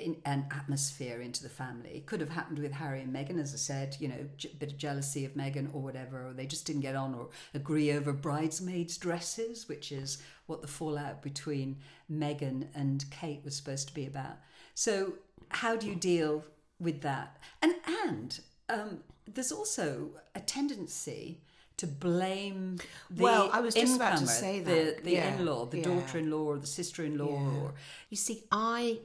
in, 0.00 0.16
an 0.24 0.46
atmosphere 0.50 1.20
into 1.20 1.42
the 1.42 1.48
family. 1.48 1.90
It 1.90 2.06
could 2.06 2.20
have 2.20 2.30
happened 2.30 2.58
with 2.58 2.72
Harry 2.72 3.00
and 3.00 3.14
Meghan, 3.14 3.40
as 3.40 3.54
I 3.54 3.58
said, 3.58 3.96
you 4.00 4.08
know, 4.08 4.26
a 4.44 4.54
bit 4.56 4.72
of 4.72 4.78
jealousy 4.78 5.24
of 5.24 5.34
Meghan 5.34 5.74
or 5.74 5.82
whatever, 5.82 6.26
or 6.26 6.32
they 6.32 6.46
just 6.46 6.66
didn't 6.66 6.82
get 6.82 6.96
on 6.96 7.14
or 7.14 7.28
agree 7.54 7.92
over 7.92 8.12
bridesmaids' 8.12 8.98
dresses, 8.98 9.68
which 9.68 9.92
is 9.92 10.22
what 10.46 10.62
the 10.62 10.68
fallout 10.68 11.22
between 11.22 11.78
Meghan 12.10 12.68
and 12.74 13.04
Kate 13.10 13.42
was 13.44 13.56
supposed 13.56 13.88
to 13.88 13.94
be 13.94 14.06
about. 14.06 14.38
So, 14.74 15.14
how 15.50 15.76
do 15.76 15.86
you 15.86 15.94
deal 15.94 16.44
with 16.80 17.00
that? 17.02 17.36
And 17.62 17.74
and 17.86 18.40
um, 18.68 18.98
there's 19.32 19.52
also 19.52 20.10
a 20.34 20.40
tendency 20.40 21.40
to 21.76 21.86
blame 21.86 22.76
the 23.10 23.22
Well, 23.22 23.50
I 23.52 23.60
was 23.60 23.74
just 23.74 23.96
about 23.96 24.18
to 24.18 24.26
say 24.26 24.60
the, 24.60 24.74
that. 24.74 25.04
the 25.04 25.12
Yeah, 25.12 25.34
in-law, 25.36 25.66
the 25.66 25.78
yeah. 25.78 25.84
daughter-in-law, 25.84 26.44
or 26.44 26.58
the 26.58 26.66
sister-in-law, 26.68 27.30
Yeah. 27.30 27.58
or 27.62 27.74
You 28.10 28.16
see, 28.16 28.44
I, 28.52 28.98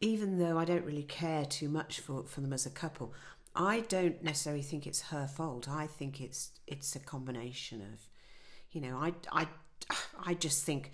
even 0.00 0.38
though 0.38 0.56
I 0.58 0.64
don't 0.64 0.84
really 0.84 1.02
care 1.02 1.44
too 1.44 1.68
much 1.68 2.00
for, 2.00 2.24
for 2.24 2.40
them 2.40 2.52
as 2.54 2.64
a 2.64 2.70
couple, 2.70 3.12
I 3.54 3.80
don't 3.80 4.22
necessarily 4.22 4.62
think 4.62 4.86
it's 4.86 5.02
her 5.10 5.26
fault. 5.26 5.68
I 5.68 5.86
think 5.86 6.20
it's 6.20 6.50
it's 6.66 6.94
a 6.96 7.00
combination 7.00 7.80
of, 7.82 8.06
you 8.70 8.80
know, 8.80 8.96
I 8.98 9.12
I 9.32 9.46
I 10.24 10.34
just 10.34 10.64
think 10.64 10.92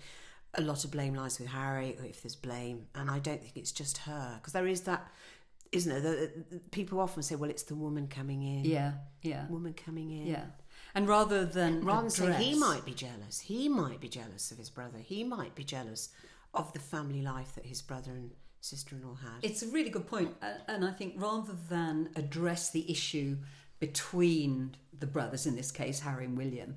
a 0.55 0.61
lot 0.61 0.83
of 0.83 0.91
blame 0.91 1.15
lies 1.15 1.39
with 1.39 1.49
Harry, 1.49 1.97
if 2.07 2.21
there's 2.21 2.35
blame, 2.35 2.87
and 2.95 3.09
I 3.09 3.19
don't 3.19 3.41
think 3.41 3.57
it's 3.57 3.71
just 3.71 3.97
her 3.99 4.35
because 4.39 4.53
there 4.53 4.67
is 4.67 4.81
that, 4.81 5.07
isn't 5.71 5.91
it? 5.91 6.01
The, 6.01 6.55
the- 6.55 6.59
people 6.69 6.99
often 6.99 7.23
say, 7.23 7.35
well, 7.35 7.49
it's 7.49 7.63
the 7.63 7.75
woman 7.75 8.07
coming 8.07 8.43
in, 8.43 8.65
yeah, 8.65 8.91
yeah, 9.21 9.47
woman 9.47 9.73
coming 9.73 10.11
in, 10.11 10.27
yeah. 10.27 10.45
And 10.95 11.07
rather 11.07 11.43
than 11.43 11.83
Rather 11.83 12.01
than 12.01 12.09
saying 12.11 12.33
he 12.33 12.53
might 12.55 12.85
be 12.85 12.93
jealous, 12.93 13.39
he 13.39 13.67
might 13.67 13.99
be 13.99 14.07
jealous 14.09 14.51
of 14.51 14.59
his 14.59 14.69
brother, 14.69 14.99
he 14.99 15.23
might 15.23 15.55
be 15.55 15.63
jealous 15.63 16.09
of 16.53 16.71
the 16.73 16.79
family 16.79 17.21
life 17.23 17.55
that 17.55 17.65
his 17.65 17.81
brother 17.81 18.11
and 18.11 18.29
sister 18.61 18.95
in 18.95 19.01
law 19.07 19.15
had. 19.15 19.39
It's 19.41 19.63
a 19.63 19.67
really 19.67 19.89
good 19.89 20.05
point, 20.05 20.35
uh, 20.43 20.51
and 20.67 20.85
I 20.85 20.91
think 20.91 21.15
rather 21.17 21.53
than 21.69 22.09
address 22.15 22.69
the 22.69 22.89
issue 22.91 23.37
between 23.79 24.75
the 24.97 25.05
brothers, 25.07 25.45
in 25.45 25.55
this 25.55 25.71
case 25.71 25.99
Harry 26.01 26.25
and 26.25 26.37
William, 26.37 26.75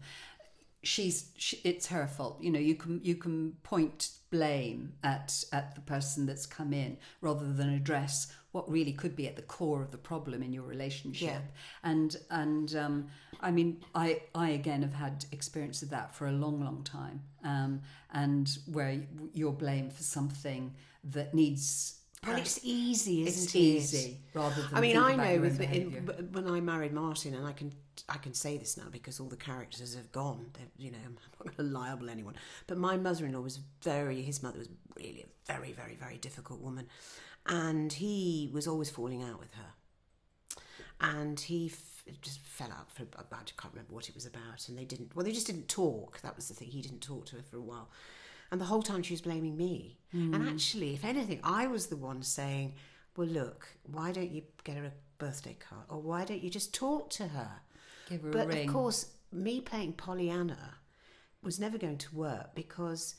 she's 0.86 1.30
she, 1.36 1.60
it's 1.64 1.86
her 1.88 2.06
fault. 2.06 2.38
You 2.40 2.50
know, 2.50 2.58
you 2.60 2.74
can 2.74 3.00
you 3.02 3.14
can 3.16 3.52
point 3.62 4.10
blame 4.30 4.94
at 5.02 5.44
at 5.52 5.74
the 5.74 5.80
person 5.80 6.26
that's 6.26 6.46
come 6.46 6.72
in 6.72 6.98
rather 7.20 7.52
than 7.52 7.70
address 7.70 8.32
what 8.52 8.70
really 8.70 8.92
could 8.92 9.14
be 9.14 9.26
at 9.28 9.36
the 9.36 9.42
core 9.42 9.82
of 9.82 9.90
the 9.90 9.98
problem 9.98 10.42
in 10.42 10.52
your 10.52 10.64
relationship. 10.64 11.28
Yeah. 11.28 11.40
And 11.82 12.16
and 12.30 12.74
um, 12.76 13.06
I 13.40 13.50
mean, 13.50 13.84
I 13.94 14.22
I 14.34 14.50
again 14.50 14.82
have 14.82 14.94
had 14.94 15.26
experience 15.32 15.82
of 15.82 15.90
that 15.90 16.14
for 16.14 16.26
a 16.28 16.32
long, 16.32 16.62
long 16.62 16.82
time, 16.82 17.22
um, 17.44 17.82
and 18.12 18.56
where 18.72 19.02
you're 19.34 19.52
blamed 19.52 19.92
for 19.92 20.02
something 20.02 20.74
that 21.04 21.34
needs. 21.34 22.00
well, 22.26 22.36
it's 22.36 22.60
easy, 22.62 23.26
isn't 23.26 23.44
It's 23.44 23.54
it? 23.54 23.58
easy 23.58 24.20
rather 24.34 24.62
than. 24.62 24.74
I 24.74 24.80
mean, 24.80 24.96
I 24.96 25.16
know 25.16 25.40
with 25.40 25.60
in, 25.60 26.30
when 26.32 26.48
I 26.48 26.60
married 26.60 26.92
Martin, 26.92 27.34
and 27.34 27.46
I 27.46 27.52
can 27.52 27.72
I 28.08 28.18
can 28.18 28.34
say 28.34 28.56
this 28.58 28.76
now 28.76 28.84
because 28.90 29.20
all 29.20 29.28
the 29.28 29.36
characters 29.36 29.94
have 29.94 30.12
gone. 30.12 30.46
They're, 30.54 30.66
you 30.78 30.90
know, 30.90 30.98
I'm 31.06 31.14
not 31.14 31.56
going 31.56 31.68
to 31.68 31.74
libel 31.74 32.10
anyone. 32.10 32.34
But 32.66 32.78
my 32.78 32.96
mother-in-law 32.96 33.40
was 33.40 33.60
very. 33.82 34.22
His 34.22 34.42
mother 34.42 34.58
was 34.58 34.68
really 34.96 35.24
a 35.24 35.52
very, 35.52 35.72
very, 35.72 35.94
very 35.94 36.18
difficult 36.18 36.60
woman, 36.60 36.86
and 37.46 37.92
he 37.92 38.50
was 38.52 38.66
always 38.66 38.90
falling 38.90 39.22
out 39.22 39.38
with 39.38 39.54
her. 39.54 40.56
And 40.98 41.38
he 41.38 41.66
f- 41.72 42.04
just 42.22 42.40
fell 42.40 42.70
out 42.72 42.90
for. 42.90 43.02
I 43.18 43.22
can't 43.30 43.72
remember 43.72 43.94
what 43.94 44.08
it 44.08 44.14
was 44.14 44.26
about, 44.26 44.68
and 44.68 44.78
they 44.78 44.84
didn't. 44.84 45.14
Well, 45.14 45.24
they 45.24 45.32
just 45.32 45.46
didn't 45.46 45.68
talk. 45.68 46.20
That 46.22 46.36
was 46.36 46.48
the 46.48 46.54
thing. 46.54 46.68
He 46.68 46.82
didn't 46.82 47.02
talk 47.02 47.26
to 47.26 47.36
her 47.36 47.42
for 47.42 47.56
a 47.58 47.62
while. 47.62 47.88
And 48.50 48.60
the 48.60 48.66
whole 48.66 48.82
time 48.82 49.02
she 49.02 49.12
was 49.12 49.20
blaming 49.20 49.56
me. 49.56 49.98
And 50.12 50.36
hmm. 50.36 50.48
actually, 50.48 50.94
if 50.94 51.04
anything, 51.04 51.40
I 51.42 51.66
was 51.66 51.88
the 51.88 51.96
one 51.96 52.22
saying, 52.22 52.74
Well, 53.16 53.26
look, 53.26 53.66
why 53.90 54.12
don't 54.12 54.30
you 54.30 54.42
get 54.64 54.76
her 54.76 54.84
a 54.84 54.92
birthday 55.18 55.56
card? 55.58 55.86
Or 55.88 56.00
why 56.00 56.24
don't 56.24 56.42
you 56.42 56.50
just 56.50 56.72
talk 56.72 57.10
to 57.10 57.28
her? 57.28 57.50
Give 58.06 58.22
her 58.22 58.28
a 58.28 58.32
But 58.32 58.48
ring. 58.48 58.68
of 58.68 58.72
course, 58.74 59.06
me 59.32 59.60
playing 59.60 59.94
Pollyanna 59.94 60.78
was 61.42 61.60
never 61.60 61.78
going 61.78 61.98
to 61.98 62.14
work 62.14 62.54
because 62.54 63.14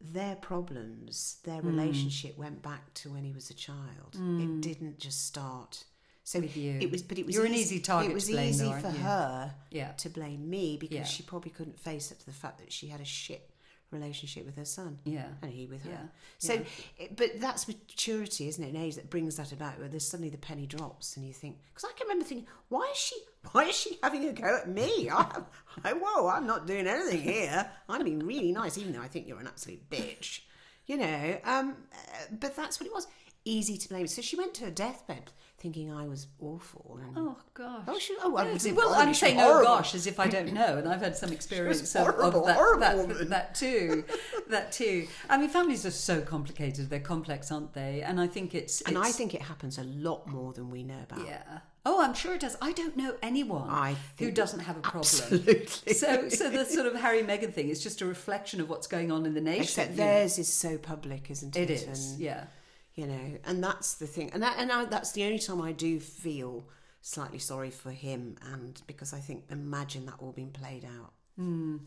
their 0.00 0.34
problems, 0.36 1.36
their 1.44 1.60
Hmm. 1.60 1.68
relationship 1.68 2.36
went 2.36 2.60
back 2.62 2.92
to 2.94 3.12
when 3.12 3.24
he 3.24 3.32
was 3.32 3.50
a 3.50 3.54
child. 3.54 4.14
It 4.16 4.60
didn't 4.60 4.98
just 4.98 5.26
start. 5.26 5.84
So 6.24 6.40
With 6.40 6.56
you. 6.56 6.78
it 6.80 6.90
was, 6.90 7.02
but 7.02 7.18
it 7.18 7.26
was 7.26 7.34
You're 7.34 7.46
an 7.46 7.54
easy- 7.54 7.76
easy 7.76 7.80
target 7.80 8.10
It 8.12 8.14
was 8.14 8.26
to 8.26 8.32
blame, 8.32 8.50
easy 8.50 8.64
though, 8.64 8.80
for 8.80 8.90
her 8.90 9.54
Yeah. 9.70 9.92
to 9.92 10.08
blame 10.08 10.48
me 10.48 10.76
because 10.76 10.96
Yeah. 10.96 11.04
she 11.04 11.22
probably 11.24 11.50
couldn't 11.50 11.78
face 11.80 12.12
up 12.12 12.18
to 12.18 12.26
the 12.26 12.32
fact 12.32 12.58
that 12.58 12.72
she 12.72 12.88
had 12.88 13.00
a 13.00 13.04
shit 13.04 13.50
relationship 13.92 14.44
with 14.46 14.56
her 14.56 14.64
son 14.64 14.98
Yeah. 15.04 15.26
and 15.42 15.52
he 15.52 15.66
with 15.66 15.82
her. 15.84 15.90
Yeah, 15.90 16.06
So, 16.38 16.54
yeah. 16.54 16.60
it, 16.98 17.16
but 17.16 17.40
that's 17.40 17.68
maturity, 17.68 18.48
isn't 18.48 18.62
it? 18.62 18.70
An 18.70 18.76
age 18.76 18.96
that 18.96 19.10
brings 19.10 19.36
that 19.36 19.52
about, 19.52 19.78
where 19.78 19.88
there's 19.88 20.06
suddenly 20.06 20.30
the 20.30 20.38
penny 20.38 20.66
drops, 20.66 21.16
and 21.16 21.26
you 21.26 21.32
think, 21.32 21.58
because 21.72 21.84
I 21.88 21.92
can 21.96 22.06
remember 22.06 22.24
thinking, 22.24 22.46
why 22.68 22.88
is 22.92 22.98
she, 22.98 23.16
why 23.52 23.64
is 23.64 23.76
she 23.76 23.98
having 24.02 24.24
a 24.26 24.32
go 24.32 24.58
at 24.58 24.68
me? 24.68 25.08
I, 25.10 25.40
I, 25.84 25.92
whoa, 25.92 26.28
I'm 26.28 26.46
not 26.46 26.66
doing 26.66 26.86
anything 26.86 27.20
here. 27.22 27.70
I'm 27.88 28.04
being 28.04 28.20
really 28.20 28.52
nice, 28.52 28.78
even 28.78 28.92
though 28.92 29.02
I 29.02 29.08
think 29.08 29.28
you're 29.28 29.40
an 29.40 29.46
absolute 29.46 29.88
bitch, 29.90 30.40
you 30.86 30.96
know. 30.96 31.38
Um, 31.44 31.76
uh, 31.92 32.24
but 32.40 32.56
that's 32.56 32.80
what 32.80 32.86
it 32.86 32.92
was. 32.92 33.06
Easy 33.44 33.76
to 33.76 33.88
blame. 33.88 34.06
So 34.06 34.22
she 34.22 34.36
went 34.36 34.54
to 34.54 34.64
her 34.66 34.70
deathbed 34.70 35.32
thinking 35.62 35.92
I 35.92 36.06
was 36.08 36.26
awful. 36.40 36.98
And, 37.00 37.16
Oh 37.16 37.36
gosh. 37.54 37.84
Oh, 37.86 37.98
she- 37.98 38.16
oh, 38.22 38.30
well. 38.30 38.44
I'm 38.44 39.14
saying 39.14 39.36
was 39.36 39.46
oh 39.46 39.62
gosh 39.62 39.94
as 39.94 40.06
if 40.08 40.18
I 40.18 40.26
don't 40.26 40.52
know, 40.60 40.76
and 40.76 40.88
I've 40.88 41.00
had 41.00 41.16
some 41.16 41.32
experience 41.32 41.94
of, 41.94 42.06
horrible, 42.06 42.46
of 42.48 42.80
that, 42.80 43.08
that, 43.08 43.28
that 43.30 43.54
too. 43.54 44.04
That 44.48 44.72
too. 44.72 45.06
I 45.30 45.38
mean, 45.38 45.48
families 45.48 45.86
are 45.86 45.90
so 45.90 46.20
complicated; 46.20 46.90
they're 46.90 47.00
complex, 47.00 47.50
aren't 47.50 47.72
they? 47.72 48.02
And 48.02 48.20
I 48.20 48.26
think 48.26 48.54
it's, 48.54 48.82
and 48.82 48.98
I 48.98 49.10
think 49.10 49.34
it 49.34 49.40
happens 49.40 49.78
a 49.78 49.84
lot 49.84 50.26
more 50.26 50.52
than 50.52 50.68
we 50.68 50.82
know 50.82 50.98
about. 51.08 51.26
yeah. 51.26 51.60
Oh, 51.84 52.00
I'm 52.00 52.14
sure 52.14 52.34
it 52.34 52.40
does. 52.42 52.56
I 52.62 52.72
don't 52.72 52.96
know 52.96 53.16
anyone 53.22 53.96
who 54.18 54.30
doesn't 54.30 54.60
have 54.60 54.76
a 54.76 54.80
problem. 54.80 55.00
absolutely. 55.00 55.94
So, 55.94 56.28
so 56.28 56.48
the 56.48 56.64
sort 56.64 56.86
of 56.86 56.94
Harry 56.94 57.22
Meghan 57.22 57.52
thing 57.52 57.70
is 57.70 57.82
just 57.82 58.00
a 58.02 58.06
reflection 58.06 58.60
of 58.60 58.68
what's 58.68 58.86
going 58.86 59.10
on 59.10 59.26
in 59.26 59.34
the 59.34 59.40
nation. 59.40 59.62
Except 59.64 59.90
know. 59.90 59.96
theirs 59.96 60.38
is 60.38 60.52
so 60.52 60.78
public, 60.78 61.28
isn't 61.30 61.56
it? 61.56 61.70
It 61.70 61.70
is, 61.70 62.12
And, 62.12 62.20
yeah. 62.20 62.44
You 62.94 63.06
know, 63.06 63.38
and 63.44 63.64
that's 63.64 63.94
the 63.94 64.06
thing, 64.06 64.30
and 64.34 64.42
that, 64.42 64.56
and 64.58 64.70
I, 64.70 64.84
that's 64.84 65.12
the 65.12 65.24
only 65.24 65.38
time 65.38 65.62
I 65.62 65.72
do 65.72 65.98
feel 65.98 66.64
slightly 67.00 67.38
sorry 67.38 67.70
for 67.70 67.90
him, 67.90 68.36
and 68.52 68.80
because 68.86 69.14
I 69.14 69.18
think, 69.18 69.44
imagine 69.50 70.04
that 70.06 70.16
all 70.18 70.32
being 70.32 70.50
played 70.50 70.84
out. 70.84 71.12
Hmm. 71.36 71.78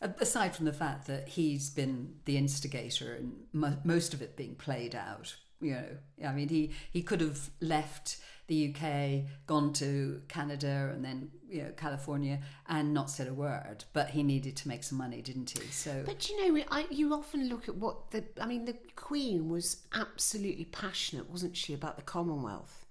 A- 0.00 0.14
Aside 0.20 0.56
from 0.56 0.64
the 0.64 0.72
fact 0.72 1.06
that 1.06 1.28
he's 1.28 1.68
been 1.68 2.14
the 2.24 2.38
instigator 2.38 3.12
and 3.14 3.34
mo- 3.52 3.76
most 3.84 4.14
of 4.14 4.22
it 4.22 4.36
being 4.36 4.54
played 4.54 4.94
out, 4.94 5.36
you 5.60 5.72
know, 5.72 5.86
I 6.26 6.32
mean, 6.32 6.48
he, 6.48 6.70
he 6.90 7.02
could 7.02 7.20
have 7.20 7.50
left 7.60 8.16
the 8.46 8.74
UK, 8.74 9.30
gone 9.46 9.72
to 9.74 10.20
Canada 10.28 10.90
and 10.92 11.04
then, 11.04 11.30
you 11.48 11.62
know, 11.62 11.70
California 11.76 12.40
and 12.68 12.92
not 12.92 13.08
said 13.08 13.26
a 13.26 13.32
word, 13.34 13.84
but 13.92 14.10
he 14.10 14.22
needed 14.22 14.56
to 14.56 14.68
make 14.68 14.84
some 14.84 14.98
money, 14.98 15.22
didn't 15.22 15.50
he? 15.50 15.66
So, 15.68 16.02
But 16.04 16.28
you 16.28 16.54
know, 16.54 16.64
I, 16.70 16.86
you 16.90 17.14
often 17.14 17.48
look 17.48 17.68
at 17.68 17.76
what 17.76 18.10
the, 18.10 18.24
I 18.40 18.46
mean, 18.46 18.66
the 18.66 18.76
Queen 18.96 19.48
was 19.48 19.78
absolutely 19.94 20.66
passionate, 20.66 21.30
wasn't 21.30 21.56
she, 21.56 21.72
about 21.72 21.96
the 21.96 22.02
Commonwealth? 22.02 22.84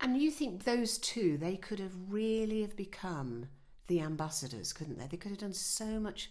And 0.00 0.20
you 0.20 0.30
think 0.30 0.64
those 0.64 0.98
two, 0.98 1.36
they 1.36 1.56
could 1.56 1.78
have 1.78 1.92
really 2.08 2.62
have 2.62 2.74
become 2.74 3.48
the 3.88 4.00
ambassadors, 4.00 4.72
couldn't 4.72 4.98
they? 4.98 5.06
They 5.06 5.16
could 5.16 5.32
have 5.32 5.40
done 5.40 5.52
so 5.52 6.00
much 6.00 6.30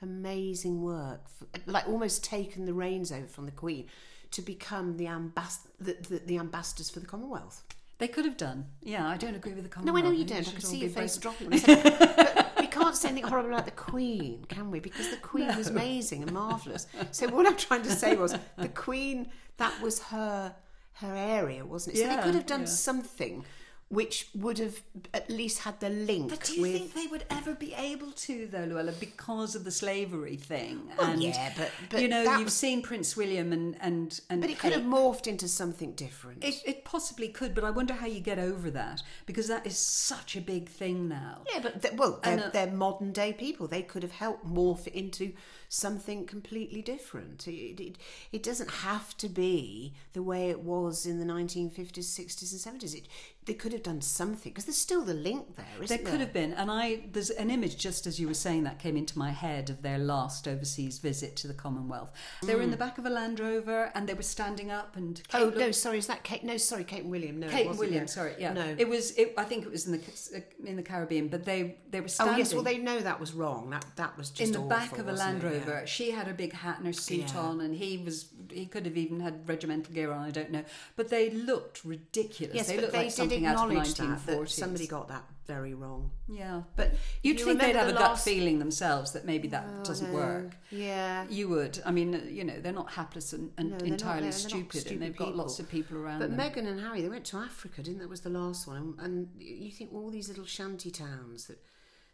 amazing 0.00 0.82
work, 0.82 1.28
for, 1.28 1.46
like 1.66 1.88
almost 1.88 2.22
taken 2.24 2.64
the 2.64 2.74
reins 2.74 3.10
over 3.10 3.26
from 3.26 3.46
the 3.46 3.52
Queen 3.52 3.88
to 4.32 4.42
become 4.42 4.96
the, 4.96 5.06
ambas- 5.06 5.66
the, 5.80 5.96
the, 6.08 6.18
the 6.26 6.38
ambassadors 6.38 6.90
for 6.90 7.00
the 7.00 7.06
Commonwealth. 7.06 7.62
they 7.98 8.08
could 8.08 8.24
have 8.24 8.36
done. 8.36 8.66
Yeah, 8.82 9.06
I 9.08 9.16
don't 9.16 9.34
agree 9.34 9.52
with 9.52 9.62
the 9.64 9.68
Commonwealth. 9.70 10.02
No, 10.02 10.08
I 10.08 10.10
know 10.10 10.16
you 10.18 10.24
don't. 10.24 10.46
I 10.48 10.52
can 10.52 10.60
see 10.60 10.78
your 10.78 10.90
face 10.90 11.16
dropping. 11.16 11.50
when 11.50 11.54
I 11.58 11.62
said 11.62 11.82
that. 11.84 12.16
but 12.54 12.60
we 12.60 12.66
can't 12.66 12.96
say 12.96 13.08
anything 13.10 13.28
horrible 13.30 13.50
about 13.52 13.64
the 13.66 13.70
Queen, 13.72 14.44
can 14.48 14.70
we? 14.70 14.80
Because 14.80 15.10
the 15.10 15.16
Queen 15.18 15.54
was 15.56 15.68
amazing 15.68 16.22
and 16.22 16.32
marvellous. 16.32 16.86
So 17.12 17.28
what 17.28 17.46
I'm 17.46 17.56
trying 17.56 17.82
to 17.82 17.90
say 17.90 18.16
was 18.16 18.34
the 18.56 18.68
Queen, 18.68 19.30
that 19.58 19.80
was 19.82 20.02
her 20.04 20.54
her 20.94 21.14
area, 21.14 21.64
wasn't 21.64 21.96
it? 21.96 22.00
So 22.00 22.04
Yeah, 22.06 22.16
they 22.16 22.22
could 22.22 22.34
have 22.34 22.46
done 22.46 22.60
yeah. 22.60 22.66
something 22.66 23.44
which 23.92 24.28
would 24.34 24.56
have 24.58 24.80
at 25.12 25.28
least 25.28 25.58
had 25.58 25.78
the 25.80 25.90
link 25.90 26.30
But 26.30 26.44
do 26.44 26.54
you 26.54 26.62
with. 26.62 26.72
think 26.72 26.94
they 26.94 27.06
would 27.08 27.24
ever 27.28 27.52
be 27.54 27.74
able 27.74 28.10
to, 28.12 28.46
though, 28.46 28.66
Llewela, 28.66 28.98
because 28.98 29.54
of 29.54 29.64
the 29.64 29.70
slavery 29.70 30.36
thing? 30.36 30.88
Well, 30.96 31.10
and 31.10 31.22
yeah, 31.22 31.52
but- 31.54 31.70
but 31.90 32.00
you 32.00 32.08
know, 32.08 32.22
you've 32.22 32.44
was- 32.44 32.54
seen 32.54 32.80
Prince 32.80 33.18
William 33.18 33.52
and 33.52 33.76
and 33.80 34.18
and 34.30 34.40
but 34.40 34.48
it 34.48 34.58
could 34.58 34.72
have 34.72 34.82
morphed 34.82 35.26
into 35.26 35.46
something 35.46 35.92
different. 35.92 36.42
It, 36.42 36.62
it 36.64 36.84
possibly 36.86 37.28
could, 37.28 37.54
but 37.54 37.64
I 37.64 37.70
wonder 37.70 37.92
how 37.92 38.06
you 38.06 38.20
get 38.20 38.38
over 38.38 38.70
that 38.70 39.02
because 39.26 39.46
that 39.48 39.66
is 39.66 39.76
such 39.76 40.36
a 40.36 40.40
big 40.40 40.70
thing 40.70 41.06
now. 41.08 41.42
Yeah, 41.52 41.60
but 41.60 41.82
th- 41.82 41.94
well, 41.94 42.18
they're, 42.24 42.32
And, 42.32 42.42
uh, 42.44 42.48
they're 42.50 42.70
modern 42.72 43.12
day 43.12 43.34
people. 43.34 43.68
They 43.68 43.82
could 43.82 44.02
have 44.02 44.12
helped 44.12 44.46
morph 44.46 44.86
it 44.86 44.94
into 44.94 45.34
something 45.68 46.26
completely 46.26 46.80
different. 46.82 47.46
It, 47.48 47.80
it, 47.82 47.96
it 48.30 48.42
doesn't 48.42 48.70
have 48.70 49.16
to 49.18 49.28
be 49.28 49.94
the 50.12 50.22
way 50.22 50.48
it 50.50 50.60
was 50.60 51.06
in 51.06 51.18
the 51.18 51.24
1950s, 51.24 51.98
60s, 51.98 52.66
and 52.66 52.80
70s. 52.80 52.94
It, 52.94 53.06
they 53.44 53.54
could 53.54 53.72
have 53.72 53.82
done 53.82 54.00
something 54.00 54.52
because 54.52 54.66
there's 54.66 54.76
still 54.78 55.02
the 55.04 55.14
link 55.14 55.56
there, 55.56 55.66
isn't 55.80 55.88
There 55.88 55.98
there? 55.98 56.06
could 56.12 56.20
have 56.20 56.32
been, 56.32 56.52
and 56.52 56.70
I 56.70 57.00
there's 57.12 57.30
an 57.30 57.50
image 57.50 57.76
just 57.76 58.06
as 58.06 58.20
you 58.20 58.28
were 58.28 58.34
saying 58.34 58.62
that 58.64 58.78
came 58.78 58.96
into 58.96 59.18
my 59.18 59.30
head 59.30 59.68
of 59.68 59.82
their 59.82 59.98
last 59.98 60.46
overseas 60.46 60.98
visit 60.98 61.34
to 61.36 61.48
the 61.48 61.54
Commonwealth. 61.54 62.12
They 62.44 62.54
were 62.54 62.62
in 62.62 62.70
the 62.70 62.76
back 62.76 62.98
of 62.98 63.06
a 63.06 63.10
Land 63.10 63.40
Rover 63.40 63.90
and 63.94 64.08
they 64.08 64.14
were 64.14 64.22
standing 64.22 64.70
up 64.70 64.96
and 64.96 65.20
Kate 65.28 65.38
Mm. 65.38 65.40
Oh 65.40 65.44
looked- 65.46 65.58
no, 65.58 65.70
sorry, 65.72 65.98
is 65.98 66.06
that 66.06 66.22
Kate? 66.22 66.44
No, 66.44 66.56
sorry, 66.56 66.84
Kate 66.84 67.02
and 67.02 67.10
William. 67.10 67.40
No, 67.40 67.48
Kate 67.48 67.66
and 67.66 67.78
William, 67.78 68.02
no. 68.02 68.06
sorry, 68.06 68.34
yeah, 68.38 68.52
No. 68.52 68.74
it 68.78 68.88
was. 68.88 69.10
It, 69.12 69.34
I 69.36 69.44
think 69.44 69.64
it 69.64 69.70
was 69.72 69.86
in 69.86 69.92
the 69.92 70.44
in 70.64 70.76
the 70.76 70.82
Caribbean, 70.82 71.26
but 71.28 71.44
they 71.44 71.78
they 71.90 72.00
were 72.00 72.08
standing. 72.08 72.36
Oh 72.36 72.38
yes, 72.38 72.54
well 72.54 72.62
they 72.62 72.78
know 72.78 73.00
that 73.00 73.18
was 73.18 73.32
wrong. 73.32 73.70
That 73.70 73.84
that 73.96 74.16
was 74.16 74.30
just 74.30 74.54
in 74.54 74.60
the 74.60 74.68
back 74.68 74.98
of 74.98 75.08
a 75.08 75.12
Land? 75.12 75.42
Rover. 75.42 75.78
Yeah. 75.80 75.84
She 75.84 76.12
had 76.12 76.28
a 76.28 76.32
big 76.34 76.52
hat 76.52 76.78
and 76.78 76.86
her 76.86 76.92
suit 76.92 77.32
Yeah. 77.34 77.40
on, 77.40 77.60
and 77.60 77.74
he 77.74 77.98
was 77.98 78.26
he 78.52 78.66
could 78.66 78.86
have 78.86 78.96
even 78.96 79.18
had 79.20 79.48
regimental 79.48 79.92
gear 79.92 80.12
on. 80.12 80.20
I 80.24 80.30
don't 80.30 80.50
know, 80.52 80.64
but 80.94 81.08
they 81.08 81.30
looked 81.30 81.84
ridiculous. 81.84 82.54
Yes, 82.54 82.68
they 82.68 82.76
but 82.76 82.82
looked 82.82 82.92
they 82.92 83.04
like 83.06 83.14
did 83.14 83.31
something 83.32 83.46
out 83.46 83.54
of 83.54 83.60
the 83.60 83.66
acknowledge 83.76 83.94
that, 83.94 84.26
that 84.26 84.48
somebody 84.50 84.86
got 84.86 85.08
that 85.08 85.24
very 85.46 85.74
wrong. 85.74 86.10
yeah, 86.28 86.62
But 86.76 86.94
you'd 87.22 87.40
you 87.40 87.44
think 87.44 87.60
they'd 87.60 87.74
have 87.74 87.88
a 87.88 87.92
the 87.92 87.98
gut 87.98 88.18
feeling 88.18 88.58
themselves 88.60 89.12
that 89.12 89.24
maybe 89.24 89.48
that 89.48 89.66
Oh, 89.68 89.84
doesn't 89.84 90.12
no. 90.12 90.14
work. 90.18 90.56
Yeah. 90.70 91.26
You 91.28 91.48
would. 91.48 91.82
I 91.84 91.90
mean, 91.90 92.28
you 92.30 92.44
know, 92.44 92.60
they're 92.60 92.72
not 92.72 92.92
hapless 92.92 93.32
and, 93.32 93.50
and 93.58 93.70
No, 93.70 93.76
entirely 93.78 94.26
not 94.26 94.34
stupid, 94.34 94.80
stupid 94.82 94.92
and 94.92 95.02
they've 95.02 95.16
got 95.16 95.34
lots 95.36 95.58
of 95.58 95.68
people 95.68 95.98
around 95.98 96.20
But 96.20 96.36
them. 96.36 96.38
Meghan 96.38 96.68
and 96.68 96.80
Harry, 96.80 97.02
they 97.02 97.08
went 97.08 97.24
to 97.26 97.38
Africa, 97.38 97.82
didn't? 97.82 97.98
That 97.98 98.08
was 98.08 98.20
the 98.20 98.30
last 98.30 98.66
one. 98.68 98.76
And, 98.76 98.98
and 99.00 99.28
you 99.38 99.70
think 99.72 99.92
all 99.92 100.10
these 100.10 100.28
little 100.28 100.46
shanty 100.46 100.90
towns 100.92 101.46
that 101.46 101.58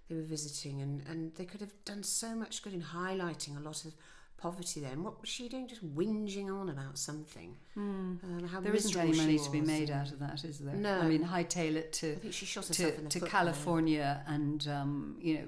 they 0.09 0.15
were 0.15 0.23
visiting, 0.23 0.81
and, 0.81 1.03
and 1.07 1.35
they 1.35 1.45
could 1.45 1.61
have 1.61 1.75
done 1.85 2.03
so 2.03 2.35
much 2.35 2.63
good 2.63 2.73
in 2.73 2.81
highlighting 2.81 3.59
a 3.59 3.61
lot 3.61 3.85
of 3.85 3.93
poverty 4.39 4.81
then, 4.81 5.03
what 5.03 5.21
was 5.21 5.29
she 5.29 5.49
doing? 5.49 5.69
Just 5.69 5.85
whinging 5.95 6.49
on 6.49 6.69
about 6.71 6.97
something. 6.97 7.57
Um, 7.77 8.21
how 8.51 8.61
there 8.61 8.75
isn't 8.75 8.97
any 8.97 9.17
money 9.17 9.39
to 9.39 9.51
be 9.51 9.61
made 9.61 9.91
out 9.91 10.11
of 10.13 10.21
that, 10.21 10.45
is 10.45 10.59
there? 10.59 10.75
No. 10.75 11.01
I 11.01 11.07
mean, 11.07 11.25
hightail 11.25 11.75
it 11.75 11.93
to 11.95 12.13
I 12.13 12.17
think 12.17 12.35
she 12.35 12.47
shot 12.47 12.65
to, 12.65 12.69
herself 12.69 12.99
in 12.99 13.05
the 13.05 13.11
to. 13.11 13.21
California 13.21 14.23
and 14.27 14.67
um, 14.69 15.17
you 15.21 15.35
know 15.35 15.45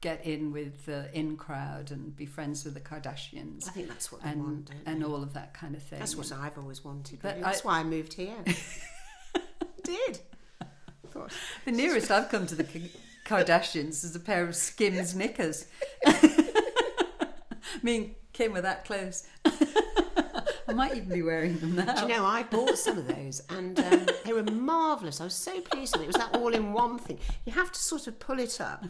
get 0.00 0.24
in 0.24 0.52
with 0.52 0.86
the 0.86 1.10
in 1.12 1.36
crowd 1.36 1.90
and 1.90 2.14
be 2.14 2.24
friends 2.24 2.64
with 2.64 2.72
the 2.74 2.80
Kardashians 2.80 3.66
I 3.68 3.72
think 3.72 3.88
that's 3.88 4.12
what 4.12 4.20
and 4.24 4.40
want, 4.42 4.70
and 4.86 5.04
all 5.04 5.22
of 5.24 5.34
that 5.34 5.54
kind 5.54 5.74
of 5.74 5.82
thing. 5.82 5.98
That's 5.98 6.14
what 6.16 6.30
I've 6.32 6.56
always 6.56 6.84
wanted. 6.84 7.18
But 7.20 7.32
really. 7.34 7.44
I- 7.44 7.50
That's 7.50 7.64
why 7.64 7.80
I 7.80 7.84
moved 7.84 8.14
here. 8.14 8.36
Did. 9.82 10.20
Thought, 11.10 11.32
the 11.64 11.72
nearest 11.72 12.10
I've 12.10 12.28
come 12.28 12.46
to 12.46 12.54
the 12.54 12.64
Kardashians 13.24 14.04
is 14.04 14.14
a 14.14 14.20
pair 14.20 14.44
of 14.44 14.54
Skims 14.54 15.14
knickers. 15.14 15.66
I 16.06 17.80
and 17.82 18.14
Kim 18.38 18.52
were 18.52 18.60
that 18.60 18.84
close. 18.84 19.26
I 19.44 20.72
might 20.72 20.94
even 20.94 21.08
be 21.08 21.22
wearing 21.22 21.58
them 21.58 21.74
now. 21.74 21.92
Do 21.92 22.02
you 22.02 22.08
know, 22.08 22.24
I 22.24 22.44
bought 22.44 22.78
some 22.78 22.96
of 22.98 23.08
those 23.08 23.42
and 23.50 23.80
um, 23.80 24.06
they 24.24 24.32
were 24.32 24.44
marvellous. 24.44 25.20
I 25.20 25.24
was 25.24 25.34
so 25.34 25.60
pleased 25.60 25.96
with 25.96 26.02
it. 26.02 26.04
It 26.04 26.06
was 26.08 26.16
that 26.16 26.36
all 26.36 26.54
in 26.54 26.72
one 26.72 26.98
thing. 27.00 27.18
You 27.46 27.52
have 27.54 27.72
to 27.72 27.80
sort 27.80 28.06
of 28.06 28.20
pull 28.20 28.38
it 28.38 28.60
up 28.60 28.84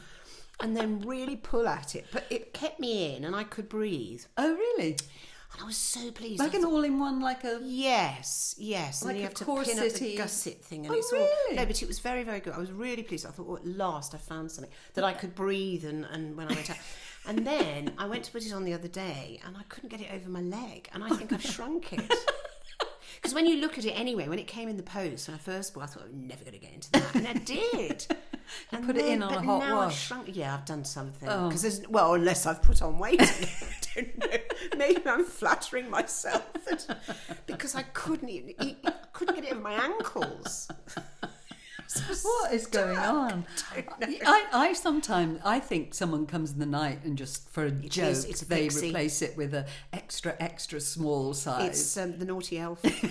and 0.61 0.77
then 0.77 1.01
really 1.01 1.35
pull 1.37 1.67
at 1.67 1.95
it. 1.95 2.05
But 2.13 2.27
it 2.29 2.53
kept 2.53 2.79
me 2.79 3.17
in 3.17 3.25
and 3.25 3.35
I 3.35 3.45
could 3.45 3.71
breathe. 3.71 4.23
oh, 4.37 4.55
really? 4.55 4.99
And 5.55 5.63
I 5.63 5.65
was 5.65 5.79
so 5.79 6.11
pleased. 6.11 6.41
Like 6.41 6.53
an 6.53 6.61
thought, 6.61 6.73
all-in-one, 6.73 7.21
like 7.21 7.43
a 7.45 7.59
Yes, 7.63 8.55
yes. 8.59 9.03
Like 9.03 9.13
and 9.13 9.19
you 9.19 9.25
have 9.25 9.35
to 9.35 9.45
pin 9.47 9.79
up 9.79 9.93
the 9.95 10.15
gusset 10.15 10.63
thing, 10.63 10.85
and 10.85 10.95
Oh, 10.95 10.99
it's 10.99 11.11
all 11.11 11.21
really? 11.21 11.57
no. 11.57 11.65
But 11.65 11.81
it 11.81 11.89
was 11.89 12.01
very, 12.01 12.23
very 12.23 12.41
good. 12.41 12.53
I 12.53 12.59
was 12.59 12.71
really 12.71 13.03
pleased. 13.03 13.25
I 13.25 13.31
thought, 13.31 13.47
oh, 13.49 13.57
at 13.57 13.67
last, 13.67 14.15
I 14.15 14.19
found 14.19 14.53
something 14.53 14.71
that 14.93 15.05
I 15.05 15.15
could 15.15 15.35
breathe, 15.35 15.87
and, 15.87 16.05
and 16.05 16.37
when 16.37 16.49
I 16.49 16.55
went 16.55 16.69
out, 16.69 16.77
and 17.29 17.47
then 17.47 17.93
I 17.99 18.07
went 18.07 18.25
to 18.25 18.33
put 18.33 18.45
it 18.45 18.53
on 18.53 18.65
the 18.65 18.73
other 18.75 18.89
day, 18.89 19.41
and 19.47 19.57
I 19.57 19.63
couldn't 19.69 19.91
get 19.91 20.01
it 20.01 20.09
over 20.13 20.29
my 20.29 20.41
leg, 20.43 20.89
and 20.93 21.05
I 21.05 21.11
think 21.11 21.33
I've 21.33 21.43
shrunk 21.43 21.93
it. 21.93 22.13
Because 23.17 23.35
when 23.35 23.47
you 23.47 23.57
look 23.57 23.79
at 23.79 23.85
it 23.85 23.91
anyway, 23.99 24.29
when 24.29 24.39
it 24.39 24.47
came 24.47 24.69
in 24.69 24.77
the 24.77 24.83
post 24.85 25.27
when 25.27 25.35
I 25.35 25.39
first 25.39 25.75
bought, 25.75 25.83
I 25.83 25.87
thought 25.87 26.05
I'm 26.05 26.29
never 26.29 26.45
going 26.45 26.53
to 26.53 26.61
get 26.61 26.73
into 26.73 26.91
that, 26.93 27.15
and 27.17 27.27
I 27.27 27.33
did. 27.33 28.07
And 28.73 28.87
put 28.87 28.97
it 28.97 29.05
in 29.05 29.23
on 29.23 29.35
a 29.35 29.43
hot 29.43 29.59
now 29.59 29.81
I've 29.81 29.87
wash. 29.89 30.07
shrunk. 30.07 30.31
Yeah, 30.33 30.55
I've 30.55 30.65
done 30.65 30.83
something. 30.83 31.29
Oh. 31.29 31.49
Because 31.49 31.61
there's 31.61 31.87
well, 31.87 32.15
unless 32.15 32.47
I've 32.47 32.63
put 32.63 32.81
on 32.81 32.99
weight. 32.99 33.21
I 33.21 33.75
don't 33.95 34.19
know. 34.19 34.39
Maybe 34.79 35.03
I'm 35.05 35.25
flattering 35.25 35.91
myself 35.91 36.47
because 37.47 37.75
I 37.75 37.83
couldn't 37.83 38.31
even, 38.31 38.55
I 38.87 38.93
couldn't 39.13 39.35
get 39.35 39.45
it 39.45 39.53
in 39.53 39.61
my 39.63 39.75
ankles. 39.75 40.67
What 42.23 42.53
is 42.53 42.67
going 42.67 42.99
on? 42.99 43.47
I, 44.03 44.45
I 44.53 44.73
sometimes 44.75 45.41
I 45.45 45.59
think 45.59 45.95
someone 45.95 46.27
comes 46.27 46.53
in 46.53 46.59
the 46.59 46.67
night 46.67 47.01
and 47.05 47.17
just 47.17 47.49
for 47.49 47.65
a 47.65 47.71
joke 47.71 48.11
is, 48.11 48.43
a 48.43 48.45
they 48.49 48.65
pixie. 48.65 48.89
replace 48.89 49.23
it 49.23 49.37
with 49.37 49.55
a 49.55 49.67
extra 49.93 50.35
extra 50.39 50.81
small 50.81 51.33
size. 51.35 51.69
It's 51.71 51.97
um, 51.97 52.19
the 52.19 52.25
naughty 52.27 52.59
elf. 52.59 52.81
it 52.85 53.11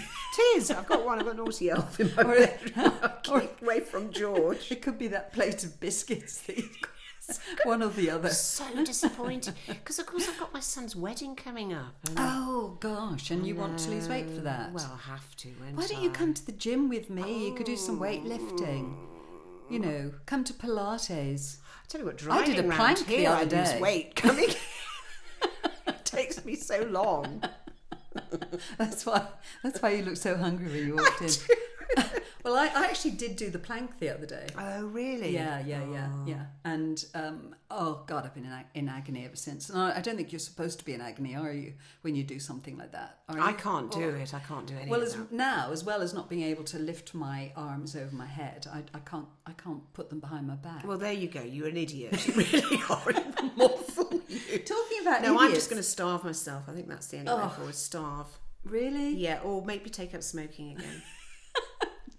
is. 0.57 0.69
I've 0.69 0.87
got 0.87 1.03
one. 1.05 1.17
I've 1.19 1.25
got 1.25 1.33
a 1.33 1.37
naughty 1.37 1.69
elf 1.71 1.99
in 1.99 2.11
my 2.15 2.23
Or- 2.23 2.35
bedroom. 2.35 2.91
Keep 3.23 3.61
away 3.63 3.79
from 3.79 4.11
George. 4.11 4.71
it 4.71 4.81
could 4.81 4.97
be 4.99 5.07
that 5.07 5.33
plate 5.33 5.63
of 5.63 5.79
biscuits 5.79 6.41
that 6.41 6.57
you've 6.57 6.81
got. 6.81 6.91
one 7.63 7.83
or 7.83 7.89
the 7.89 8.09
other. 8.09 8.29
So 8.29 8.63
disappointed 8.83 9.55
because, 9.67 9.99
of 9.99 10.05
course, 10.05 10.27
I've 10.27 10.39
got 10.39 10.53
my 10.53 10.59
son's 10.59 10.95
wedding 10.95 11.35
coming 11.35 11.73
up. 11.73 11.95
Oh 12.15 12.77
gosh, 12.79 13.31
and 13.31 13.45
you 13.45 13.55
want 13.55 13.79
to 13.79 13.89
lose 13.89 14.07
weight 14.07 14.29
for 14.29 14.41
that? 14.41 14.71
Well, 14.73 14.91
I 14.93 15.11
have 15.11 15.35
to. 15.37 15.49
won't 15.61 15.77
Why 15.77 15.87
don't 15.87 16.01
you 16.01 16.09
come 16.09 16.33
to 16.33 16.45
the 16.45 16.51
gym 16.51 16.89
with 16.89 17.09
me? 17.09 17.47
You 17.47 17.53
could 17.53 17.65
do 17.65 17.75
some 17.77 17.99
weightlifting. 17.99 18.95
You 19.69 19.79
know, 19.79 20.11
come 20.25 20.43
to 20.45 20.53
Pilates. 20.53 21.57
I 21.59 21.87
tell 21.89 22.01
you 22.01 22.05
what, 22.05 22.23
I 22.29 22.45
did 22.45 22.59
a 22.59 22.61
driving 22.63 22.71
plank 22.71 22.99
the 23.05 23.15
here, 23.15 23.29
other 23.29 23.55
I 23.57 23.59
lose 23.59 23.71
day. 23.71 23.81
weight 23.81 24.15
coming. 24.15 24.49
it 25.87 26.05
takes 26.05 26.43
me 26.45 26.55
so 26.55 26.83
long. 26.83 27.43
That's 28.77 29.05
why. 29.05 29.25
That's 29.63 29.81
why 29.81 29.91
you 29.91 30.03
look 30.03 30.17
so 30.17 30.37
hungry 30.37 30.67
when 30.67 30.87
you 30.87 30.95
walked 30.95 31.21
in. 31.21 31.29
well, 32.43 32.55
I, 32.55 32.67
I 32.67 32.85
actually 32.85 33.11
did 33.11 33.35
do 33.35 33.49
the 33.49 33.59
plank 33.59 33.99
the 33.99 34.09
other 34.13 34.25
day. 34.25 34.47
Oh, 34.57 34.85
really? 34.87 35.33
Yeah, 35.33 35.59
yeah, 35.65 35.81
yeah, 35.91 36.09
yeah. 36.25 36.45
And 36.65 37.03
um, 37.15 37.55
oh 37.71 38.03
god, 38.07 38.25
I've 38.25 38.33
been 38.33 38.45
in, 38.45 38.51
ag- 38.51 38.65
in 38.73 38.89
agony 38.89 39.25
ever 39.25 39.35
since. 39.35 39.69
And 39.69 39.79
I, 39.79 39.97
I 39.97 40.01
don't 40.01 40.15
think 40.17 40.31
you're 40.31 40.39
supposed 40.39 40.79
to 40.79 40.85
be 40.85 40.93
in 40.93 41.01
agony, 41.01 41.35
are 41.35 41.51
you, 41.51 41.73
when 42.01 42.15
you 42.15 42.23
do 42.23 42.39
something 42.39 42.77
like 42.77 42.91
that? 42.91 43.19
I 43.29 43.53
can't 43.53 43.91
do 43.91 44.09
it. 44.09 44.33
I 44.33 44.39
can't 44.39 44.65
do 44.67 44.75
any 44.79 44.89
Well, 44.89 45.01
as 45.01 45.17
now, 45.31 45.71
as 45.71 45.83
well 45.83 46.01
as 46.01 46.13
not 46.13 46.29
being 46.29 46.43
able 46.43 46.63
to 46.65 46.79
lift 46.79 47.13
my 47.13 47.51
arms 47.55 47.95
over 47.95 48.15
my 48.15 48.25
head, 48.27 48.67
I, 48.71 48.83
I 48.93 48.99
can't. 48.99 49.27
I 49.45 49.51
can't 49.53 49.81
put 49.93 50.09
them 50.09 50.19
behind 50.19 50.45
my 50.47 50.55
back. 50.55 50.85
Well, 50.85 50.97
there 50.97 51.13
you 51.13 51.27
go. 51.29 51.41
You're 51.41 51.67
an 51.69 51.77
idiot. 51.77 52.13
You 52.27 52.33
really 52.35 52.81
are. 52.89 53.49
More 53.55 53.69
fool 53.79 54.21
you. 54.27 54.59
talking 54.59 55.01
about 55.01 55.21
No, 55.21 55.39
I'm 55.39 55.53
just 55.53 55.69
going 55.69 55.81
to 55.81 55.87
starve 55.87 56.23
myself. 56.25 56.63
I 56.67 56.73
think 56.73 56.87
that's 56.89 57.07
the 57.07 57.19
only 57.19 57.31
way 57.33 57.39
Oh. 57.43 57.49
forward. 57.49 57.75
Starve. 57.75 58.27
really. 58.65 59.11
Yeah, 59.15 59.39
or 59.43 59.63
maybe 59.65 59.89
take 59.89 60.13
up 60.13 60.21
smoking 60.23 60.71
again. 60.77 61.01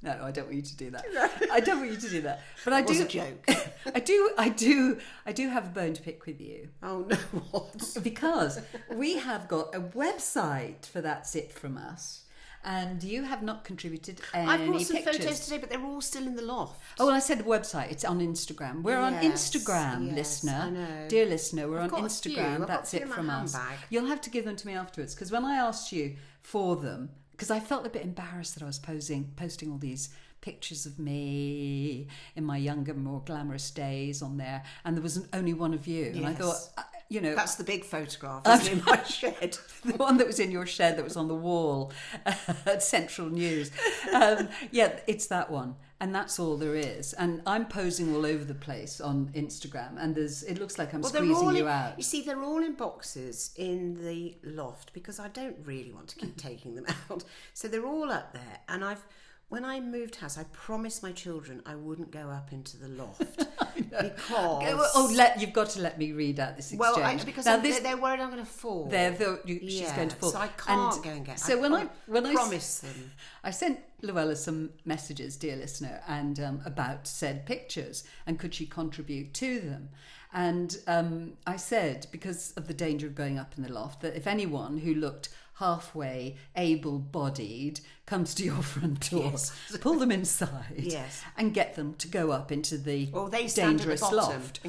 No, 0.01 0.17
I 0.23 0.31
don't 0.31 0.45
want 0.45 0.55
you 0.57 0.63
to 0.63 0.77
do 0.77 0.91
that. 0.91 1.05
I 1.53 1.59
don't 1.61 1.79
want 1.81 1.91
you 1.91 1.97
to 1.97 2.09
do 2.09 2.21
that. 2.23 2.41
But 2.65 2.73
I 2.73 2.83
do. 2.83 3.03
a 3.03 3.07
joke. 3.07 3.45
I 3.95 3.99
do. 4.01 4.31
I 4.39 4.49
do. 4.49 4.99
I 5.27 5.33
do 5.33 5.49
have 5.49 5.67
a 5.67 5.71
bone 5.71 5.93
to 5.95 6.03
pick 6.03 6.25
with 6.25 6.41
you. 6.41 6.69
Oh 6.83 7.05
no, 7.09 7.17
what? 7.51 7.99
because 8.05 8.61
we 8.93 9.17
have 9.19 9.49
got 9.49 9.75
a 9.75 9.81
website 9.81 10.87
for 10.87 11.01
That's 11.01 11.35
It 11.35 11.51
From 11.53 11.77
Us, 11.77 12.23
and 12.65 13.03
you 13.03 13.25
have 13.25 13.43
not 13.43 13.65
contributed 13.65 14.21
any 14.33 14.49
I've 14.49 14.67
brought 14.69 14.83
some 14.83 14.99
pictures. 14.99 15.17
photos 15.17 15.41
today, 15.41 15.59
but 15.59 15.69
they're 15.71 15.85
all 15.85 16.01
still 16.01 16.27
in 16.29 16.37
the 16.37 16.43
loft. 16.43 16.81
Oh, 17.01 17.07
well, 17.07 17.15
I 17.17 17.19
said 17.19 17.39
the 17.41 17.45
website. 17.45 17.91
It's 17.91 18.05
on 18.05 18.21
Instagram. 18.21 18.83
We're 18.83 18.99
on 18.99 19.15
Yes, 19.15 19.51
Instagram, 19.51 20.07
yes, 20.07 20.15
listener. 20.17 20.61
I 20.67 20.71
know. 20.71 21.09
Dear 21.09 21.27
listener, 21.27 21.69
we're 21.69 21.79
I've 21.79 21.93
on 21.93 22.03
got 22.03 22.07
a 22.07 22.09
few. 22.15 22.37
Instagram. 22.37 22.59
Got 22.59 22.69
That's 22.69 22.95
a 22.95 22.99
few 22.99 23.01
it 23.01 23.03
in 23.03 23.09
my 23.11 23.17
from 23.17 23.31
us. 23.31 23.53
handbag. 23.55 23.79
You'll 23.91 24.07
have 24.07 24.21
to 24.21 24.31
give 24.31 24.45
them 24.45 24.55
to 24.55 24.67
me 24.67 24.75
afterwards 24.75 25.15
because 25.17 25.33
when 25.33 25.45
I 25.45 25.57
asked 25.57 25.91
you 25.93 26.15
for 26.43 26.77
them, 26.77 27.11
because 27.39 27.53
I 27.53 27.61
felt 27.61 27.87
a 27.87 27.89
bit 27.89 28.03
embarrassed 28.03 28.55
that 28.55 28.65
I 28.65 28.67
was 28.67 28.81
posing, 28.81 29.31
posting 29.37 29.71
all 29.71 29.79
these 29.79 30.09
pictures 30.41 30.87
of 30.87 30.99
me 30.99 32.09
in 32.35 32.45
my 32.45 32.57
younger, 32.57 32.95
more 32.95 33.23
glamorous 33.25 33.71
days 33.71 34.23
on 34.23 34.39
there, 34.39 34.65
and 34.85 34.97
there 34.97 35.03
was 35.05 35.25
only 35.33 35.55
one 35.55 35.73
of 35.73 35.87
you, 35.87 36.07
and 36.17 36.27
I 36.27 36.35
thought, 36.35 36.57
uh, 36.77 36.83
you 37.09 37.21
know, 37.21 37.37
That's 37.37 37.55
the 37.55 37.63
big 37.63 37.85
photograph, 37.85 38.45
in 38.69 38.83
my 38.85 39.05
shed? 39.05 39.57
the 39.85 39.93
one 39.97 40.17
that 40.17 40.27
was 40.27 40.41
in 40.41 40.51
your 40.51 40.67
shed 40.67 40.99
that 40.99 41.05
was 41.05 41.17
on 41.17 41.29
the 41.29 41.35
wall 41.35 41.93
at 42.67 42.83
Central 42.83 43.31
News. 43.31 43.71
Um, 44.13 44.49
yeah, 44.73 44.99
it's 45.07 45.29
that 45.29 45.49
one, 45.49 45.77
and 46.01 46.15
that's 46.15 46.39
all 46.39 46.57
there 46.57 46.75
is. 46.75 47.13
And 47.13 47.43
I'm 47.47 47.67
posing 47.67 48.15
all 48.15 48.25
over 48.25 48.45
the 48.45 48.55
place 48.55 49.01
on 49.01 49.31
Instagram, 49.35 49.97
and 49.99 50.15
there's 50.15 50.43
it 50.45 50.59
looks 50.59 50.79
like 50.79 50.95
I'm 50.95 51.01
Well, 51.01 51.11
squeezing 51.13 51.57
you 51.57 51.65
in, 51.65 51.69
out. 51.69 51.95
You 51.97 52.05
see, 52.05 52.23
they're 52.23 52.43
all 52.43 52.63
in 52.63 52.75
boxes 52.75 53.51
in 53.57 54.05
the 54.05 54.37
loft 54.45 54.93
because 54.93 55.19
I 55.19 55.29
don't 55.29 55.57
really 55.65 55.93
want 55.93 56.09
to 56.09 56.17
keep 56.17 56.37
taking 56.49 56.75
them 56.75 56.87
out. 57.11 57.25
So 57.55 57.69
they're 57.69 57.87
all 57.87 58.11
up 58.11 58.33
there, 58.33 58.61
and 58.69 58.85
I've. 58.85 59.05
When 59.49 59.65
I 59.65 59.81
moved 59.81 60.17
house, 60.17 60.37
I 60.37 60.45
promised 60.53 61.03
my 61.03 61.13
children 61.13 61.63
I 61.65 61.75
wouldn't 61.75 62.11
go 62.11 62.29
up 62.29 62.53
into 62.53 62.77
the 62.77 62.89
loft 62.89 63.21
because 63.77 64.21
Oh, 64.31 64.91
oh, 64.95 65.13
let 65.15 65.41
you've 65.41 65.55
got 65.55 65.71
to 65.71 65.81
let 65.81 65.99
me 65.99 66.13
read 66.13 66.39
out 66.39 66.57
this 66.57 66.67
exchange. 66.73 66.81
well, 66.81 67.03
I, 67.03 67.17
because 67.17 67.47
now 67.47 67.57
this, 67.57 67.81
they're 67.81 67.97
worried 67.97 68.21
I'm 68.21 68.31
going 68.31 68.45
to 68.45 68.51
fall. 68.51 68.87
they're 68.87 69.11
the, 69.13 69.41
you, 69.47 69.61
she's 69.61 69.91
going 69.93 70.11
to 70.11 70.17
fall. 70.17 70.31
So 70.33 70.39
I 70.39 70.49
can't 70.49 70.95
And 70.95 71.05
go 71.05 71.11
and 71.11 71.25
get. 71.25 71.41
So 71.41 71.59
when 71.61 71.73
I 71.75 71.89
when 72.07 72.27
I 72.27 72.31
s- 72.31 72.35
promise 72.35 72.79
them, 72.81 73.11
I 73.43 73.51
sent 73.51 73.81
Llewela 74.03 74.37
some 74.37 74.71
messages, 74.85 75.37
dear 75.37 75.57
listener, 75.57 76.03
and 76.07 76.39
um, 76.41 76.61
about 76.67 77.07
said 77.07 77.47
pictures, 77.47 78.05
and 78.27 78.39
could 78.39 78.53
she 78.55 78.67
contribute 78.67 79.33
to 79.35 79.61
them? 79.61 79.89
And 80.33 80.77
um, 80.87 81.33
I 81.47 81.57
said, 81.57 82.07
because 82.13 82.53
of 82.59 82.69
the 82.69 82.75
danger 82.75 83.07
of 83.07 83.15
going 83.15 83.39
up 83.39 83.55
in 83.57 83.63
the 83.63 83.73
loft, 83.73 84.03
that 84.03 84.15
if 84.15 84.27
anyone 84.27 84.77
who 84.77 84.95
looked 84.95 85.31
halfway 85.59 86.37
able-bodied 86.57 87.81
comes 88.07 88.35
to 88.35 88.45
your 88.45 88.63
front 88.63 89.11
door, 89.11 89.31
Yes. 89.33 89.53
pull 89.81 89.95
them 89.99 90.11
inside, 90.11 90.75
Yes. 90.79 91.23
and 91.37 91.53
get 91.55 91.75
them 91.75 91.95
to 91.95 92.09
go 92.09 92.31
up 92.31 92.51
into 92.53 92.79
the 92.79 93.11
Or 93.13 93.29
they 93.29 93.49
stand 93.49 93.79
dangerous 93.79 94.03
at 94.03 94.11
the 94.11 94.17
bottom, 94.17 94.41
loft, 94.43 94.61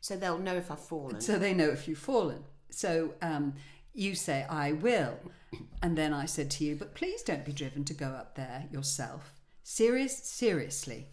so 0.00 0.16
they'll 0.16 0.38
know 0.38 0.56
if 0.56 0.70
I've 0.70 0.80
fallen. 0.80 1.20
so 1.20 1.38
they 1.38 1.54
know 1.54 1.68
if 1.70 1.88
you've 1.88 1.98
fallen. 1.98 2.44
So 2.70 3.14
um, 3.22 3.54
you 3.94 4.14
say, 4.14 4.44
"I 4.48 4.72
will," 4.72 5.18
and 5.82 5.96
then 5.96 6.12
I 6.12 6.26
said 6.26 6.50
to 6.52 6.64
you, 6.64 6.74
"But 6.76 6.94
please 6.94 7.22
don't 7.22 7.44
be 7.44 7.52
driven 7.52 7.84
to 7.84 7.94
go 7.94 8.08
up 8.08 8.34
there 8.34 8.66
yourself. 8.72 9.32
Serious, 9.62 10.16
seriously." 10.18 11.06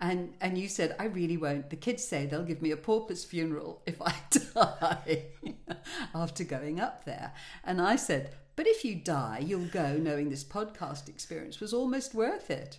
And 0.00 0.32
and 0.40 0.56
you 0.56 0.68
said, 0.68 0.94
"I 0.98 1.04
really 1.04 1.36
won't." 1.36 1.68
The 1.70 1.76
kids 1.76 2.04
say 2.06 2.24
they'll 2.26 2.44
give 2.44 2.62
me 2.62 2.70
a 2.70 2.76
pauper's 2.76 3.24
funeral 3.24 3.82
if 3.86 4.00
I 4.00 4.14
die 4.30 5.24
after 6.14 6.44
going 6.44 6.80
up 6.80 7.04
there. 7.04 7.32
And 7.64 7.80
I 7.80 7.96
said, 7.96 8.30
"But 8.56 8.66
if 8.66 8.84
you 8.84 8.94
die, 8.94 9.42
you'll 9.46 9.68
go 9.68 9.96
knowing 9.96 10.30
this 10.30 10.44
podcast 10.44 11.08
experience 11.08 11.60
was 11.60 11.72
almost 11.72 12.14
worth 12.14 12.50
it." 12.50 12.78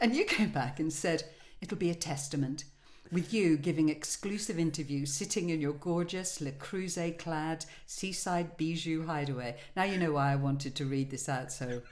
And 0.00 0.16
you 0.16 0.24
came 0.24 0.50
back 0.50 0.80
and 0.80 0.92
said, 0.92 1.24
"It'll 1.60 1.76
be 1.76 1.90
a 1.90 1.94
testament." 1.94 2.64
with 3.12 3.34
you 3.34 3.56
giving 3.56 3.88
exclusive 3.88 4.58
interviews 4.58 5.12
sitting 5.12 5.50
in 5.50 5.60
your 5.60 5.72
gorgeous 5.72 6.40
Le 6.40 6.52
Creuset 6.52 7.18
clad 7.18 7.64
seaside 7.86 8.56
bijou 8.56 9.04
hideaway. 9.04 9.56
Now 9.74 9.82
you 9.82 9.98
know 9.98 10.12
why 10.12 10.32
I 10.32 10.36
wanted 10.36 10.74
to 10.76 10.84
read 10.84 11.10
this 11.10 11.28
out 11.28 11.50
so 11.50 11.82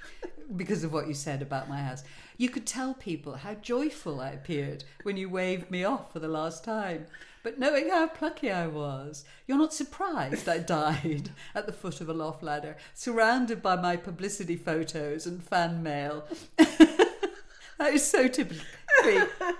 because 0.56 0.84
of 0.84 0.92
what 0.92 1.08
you 1.08 1.14
said 1.14 1.42
about 1.42 1.68
my 1.68 1.82
house. 1.82 2.04
You 2.36 2.48
could 2.48 2.66
tell 2.66 2.94
people 2.94 3.34
how 3.36 3.54
joyful 3.54 4.20
I 4.20 4.30
appeared 4.30 4.84
when 5.02 5.16
you 5.16 5.28
waved 5.28 5.70
me 5.70 5.82
off 5.82 6.12
for 6.12 6.20
the 6.20 6.28
last 6.28 6.62
time. 6.62 7.06
But 7.42 7.58
knowing 7.58 7.88
how 7.88 8.08
plucky 8.08 8.50
I 8.50 8.66
was, 8.66 9.24
you're 9.46 9.58
not 9.58 9.72
surprised 9.72 10.48
I 10.48 10.58
died 10.58 11.30
at 11.54 11.66
the 11.66 11.72
foot 11.72 12.00
of 12.00 12.08
a 12.08 12.14
loft 12.14 12.42
ladder, 12.42 12.76
surrounded 12.94 13.62
by 13.62 13.76
my 13.76 13.96
publicity 13.96 14.56
photos 14.56 15.26
and 15.26 15.42
fan 15.42 15.82
mail. 15.82 16.26
that 16.56 17.92
is 17.92 18.06
so 18.06 18.28
typically 18.28 18.64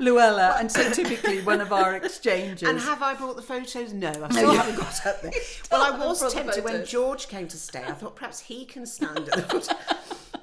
Llewela, 0.01 0.57
and 0.61 0.71
so 0.71 0.91
typically 0.91 1.41
one 1.43 1.61
of 1.61 1.73
our 1.73 1.97
exchanges. 1.97 2.69
And 2.69 2.79
have 2.81 3.03
I 3.03 3.15
brought 3.15 3.37
the 3.37 3.43
photos? 3.43 3.93
No, 3.93 4.09
I 4.09 4.31
still 4.31 4.53
haven't 4.53 4.77
got 4.77 5.07
up 5.07 5.23
there. 5.23 5.33
well, 5.71 5.83
I 5.95 6.07
was 6.07 6.33
tempted 6.33 6.65
when. 6.65 6.85
George 6.85 7.29
came 7.29 7.49
to 7.49 7.57
stay. 7.57 7.85
I 7.87 7.93
thought 7.93 8.17
perhaps 8.17 8.41
he 8.41 8.65
can 8.65 8.87
stand 8.87 9.29
at 9.29 9.35
the 9.35 9.43
foot. 9.43 9.69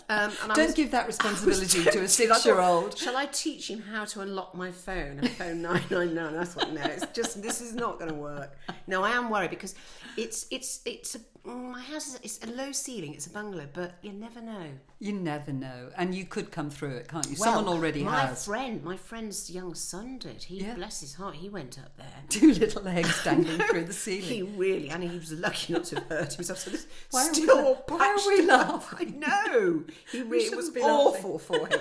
Um, 0.07 0.31
and 0.43 0.53
Don't 0.53 0.65
was- 0.67 0.73
give 0.75 0.91
that 0.91 1.07
responsibility 1.13 1.83
to 1.83 1.89
a 1.89 1.91
tempted. 1.91 1.97
I 1.97 2.01
thought, 2.01 2.09
six-year-old. 2.09 2.97
Shall 2.97 3.17
I 3.17 3.25
teach 3.25 3.69
him 3.69 3.81
how 3.81 4.05
to 4.05 4.21
unlock 4.21 4.53
my 4.53 4.71
phone 4.71 5.19
and 5.19 5.29
phone 5.31 5.61
nine 5.63 5.83
nine 5.89 6.13
nine? 6.13 6.35
I 6.35 6.43
thought 6.45 6.71
no, 6.73 6.81
it's 6.83 7.05
just 7.13 7.41
this 7.41 7.59
is 7.61 7.73
not 7.73 7.97
going 7.99 8.11
to 8.11 8.17
work. 8.17 8.55
No, 8.87 9.03
I 9.03 9.11
am 9.11 9.29
worried 9.29 9.49
because 9.49 9.73
it's 10.15 10.45
it's 10.51 10.81
it's 10.85 11.15
a, 11.15 11.19
my 11.45 11.81
house 11.81 12.07
is 12.07 12.19
it's 12.23 12.39
a 12.43 12.47
low 12.51 12.71
ceiling. 12.71 13.13
It's 13.13 13.27
a 13.27 13.29
bungalow, 13.29 13.67
but 13.73 13.93
you 14.01 14.11
never 14.13 14.41
know. 14.41 14.65
You 14.99 15.13
never 15.13 15.51
know, 15.51 15.89
and 15.97 16.15
you 16.15 16.25
could 16.25 16.51
come 16.51 16.69
through 16.69 16.95
it, 16.95 17.07
can't 17.09 17.25
you? 17.29 17.35
Well, 17.39 17.53
Someone 17.53 17.71
already 17.73 18.01
my 18.03 18.21
has. 18.27 18.45
friend, 18.45 18.81
my 18.83 18.95
friend's 18.97 19.49
young 19.51 19.75
son 19.75 20.17
did. 20.19 20.43
He 20.43 20.61
Yeah. 20.61 20.73
bless 20.75 21.01
his 21.01 21.13
heart, 21.15 21.35
he 21.35 21.49
went 21.49 21.77
up 21.77 21.95
there. 21.97 22.07
Two 22.29 22.53
little 22.53 22.81
legs 22.81 23.21
dangling 23.23 23.59
through 23.59 23.83
the 23.83 23.93
ceiling. 23.93 24.21
He 24.21 24.27
ceiling. 24.39 24.57
really, 24.57 24.89
and 24.89 25.03
he 25.03 25.17
was 25.17 25.33
lucky 25.33 25.73
not 25.73 25.83
to 25.85 25.95
have 25.95 26.05
hurt 26.07 26.33
himself. 26.33 26.59
So 26.59 26.71
this 26.71 26.87
Why 27.11 27.25
are 27.25 27.29
we 27.29 27.33
still 27.35 27.55
la- 27.57 27.63
all 27.63 27.83
why 27.89 28.07
are 28.07 28.27
we 28.27 28.41
laughing? 28.47 29.23
I 29.23 29.27
know. 29.27 29.83
He 30.11 30.21
really 30.21 30.37
it 30.37 30.41
shouldn't 30.45 30.57
was 30.57 30.69
be 30.71 30.81
awful 30.81 31.37
for 31.39 31.67
him. 31.67 31.79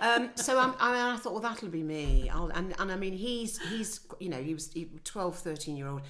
Um, 0.00 0.30
so 0.34 0.58
um, 0.58 0.74
I, 0.80 0.92
mean, 0.92 1.00
I 1.02 1.16
thought, 1.18 1.32
well, 1.34 1.42
that'll 1.42 1.68
be 1.68 1.82
me. 1.82 2.28
I'll, 2.30 2.48
and, 2.48 2.74
and 2.78 2.90
I 2.90 2.96
mean, 2.96 3.12
he's 3.12 3.58
he's 3.68 4.00
you 4.18 4.30
know 4.30 4.42
he 4.42 4.54
was 4.54 4.72
he, 4.72 4.86
12, 5.04 5.36
13 5.38 5.76
year 5.76 5.86
old 5.88 6.02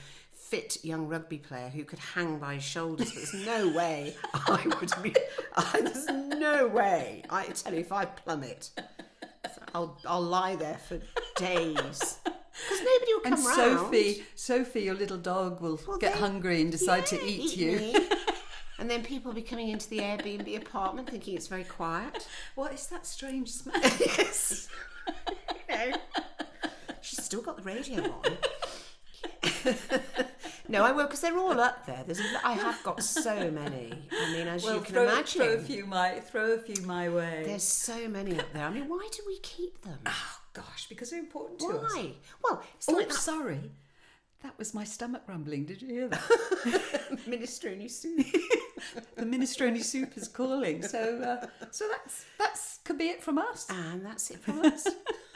fit 0.49 0.85
young 0.85 1.07
rugby 1.09 1.39
player 1.39 1.69
who 1.69 1.85
could 1.85 1.99
hang 1.99 2.39
by 2.39 2.55
his 2.55 2.65
shoulders. 2.65 3.11
But 3.13 3.15
there's 3.33 3.47
no 3.47 3.69
way 3.73 4.15
I 4.35 4.63
would 4.81 4.93
be. 5.03 5.15
I, 5.57 5.81
there's 5.81 6.07
no 6.07 6.67
way. 6.69 7.23
I 7.31 7.45
tell 7.47 7.73
you, 7.75 7.81
if 7.81 7.93
I 7.93 8.05
plummet, 8.05 8.71
I'll 9.75 9.99
I'll 10.07 10.23
lie 10.23 10.57
there 10.57 10.79
for 10.89 10.99
days. 11.37 12.19
Because 12.25 12.81
nobody 12.85 13.13
will 13.15 13.21
come 13.21 13.33
And 13.33 13.45
round. 13.47 13.79
Sophie, 13.81 14.25
Sophie, 14.37 14.83
your 14.83 14.95
little 14.95 15.17
dog, 15.19 15.61
will 15.61 15.81
Well, 15.89 15.99
get 15.99 16.13
they- 16.15 16.21
hungry 16.21 16.61
and 16.61 16.71
decide 16.71 17.11
Yeah, 17.11 17.19
to 17.19 17.25
eat, 17.27 17.41
eat 17.41 17.57
you. 17.57 18.09
and 18.79 18.89
then 18.89 19.03
people 19.03 19.31
will 19.31 19.35
be 19.37 19.43
coming 19.43 19.71
into 19.71 19.89
the 19.91 19.99
Airbnb 19.99 20.57
apartment 20.59 21.11
thinking 21.11 21.35
it's 21.35 21.49
very 21.49 21.65
quiet. 21.65 22.29
What 22.55 22.73
is 22.73 22.87
that 22.89 23.07
strange 23.07 23.51
smell? 23.51 23.75
yes. 23.83 24.69
you 25.09 25.77
know. 25.77 25.97
She's 27.01 27.25
still 27.25 27.43
got 27.43 27.57
the 27.57 27.63
radio 27.65 28.03
on. 28.05 28.37
no, 30.79 30.85
I 30.85 30.93
will 30.93 31.05
because 31.07 31.21
they're 31.21 31.39
all 31.39 31.59
up 31.61 31.87
there. 31.87 32.03
There's 32.07 32.21
a, 32.21 32.25
I 32.47 32.53
have 32.53 32.83
got 32.83 33.03
so 33.03 33.51
many. 33.51 33.93
I 34.13 34.33
mean, 34.33 34.47
as 34.49 34.65
well, 34.65 34.75
you 34.77 34.81
can 34.83 34.95
throw, 34.95 35.03
imagine, 35.05 35.41
throw 35.43 35.53
a 35.55 35.59
few 35.59 35.87
my 35.87 36.21
throw 36.21 36.53
a 36.53 36.59
few 36.59 36.85
my 36.85 37.09
way. 37.09 37.43
there's 37.47 37.63
so 37.63 38.09
many 38.09 38.39
up 38.39 38.53
there. 38.53 38.65
I 38.65 38.71
mean, 38.71 38.89
why 38.89 39.09
do 39.13 39.23
we 39.27 39.39
keep 39.41 39.81
them? 39.83 39.99
Oh 40.07 40.39
gosh, 40.53 40.87
because 40.89 41.11
they're 41.11 41.21
important 41.21 41.61
to 41.61 41.67
us. 41.69 41.93
Why? 41.95 42.13
Well, 42.43 42.63
it's 42.77 42.89
Oh, 42.89 42.93
like 42.93 43.09
that 43.09 43.15
sorry. 43.15 43.71
That 44.43 44.59
was 44.59 44.75
my 44.75 44.85
stomach 44.85 45.23
rumbling. 45.27 45.65
Did 45.65 45.81
you 45.81 45.89
hear 45.89 46.09
that? 46.09 46.21
minestrone 47.27 47.91
soup. 47.91 48.27
the 49.17 49.25
minestrone 49.25 49.83
soup 49.83 50.19
is 50.19 50.29
calling. 50.29 50.83
So, 50.83 51.23
uh, 51.23 51.47
so 51.71 51.87
that's 51.91 52.25
that's 52.39 52.79
could 52.85 52.99
be 52.99 53.07
it 53.09 53.23
from 53.23 53.39
us. 53.39 53.67
and 53.71 54.05
that's 54.05 54.31
it 54.31 54.41
from 54.41 54.61
us. 54.61 54.87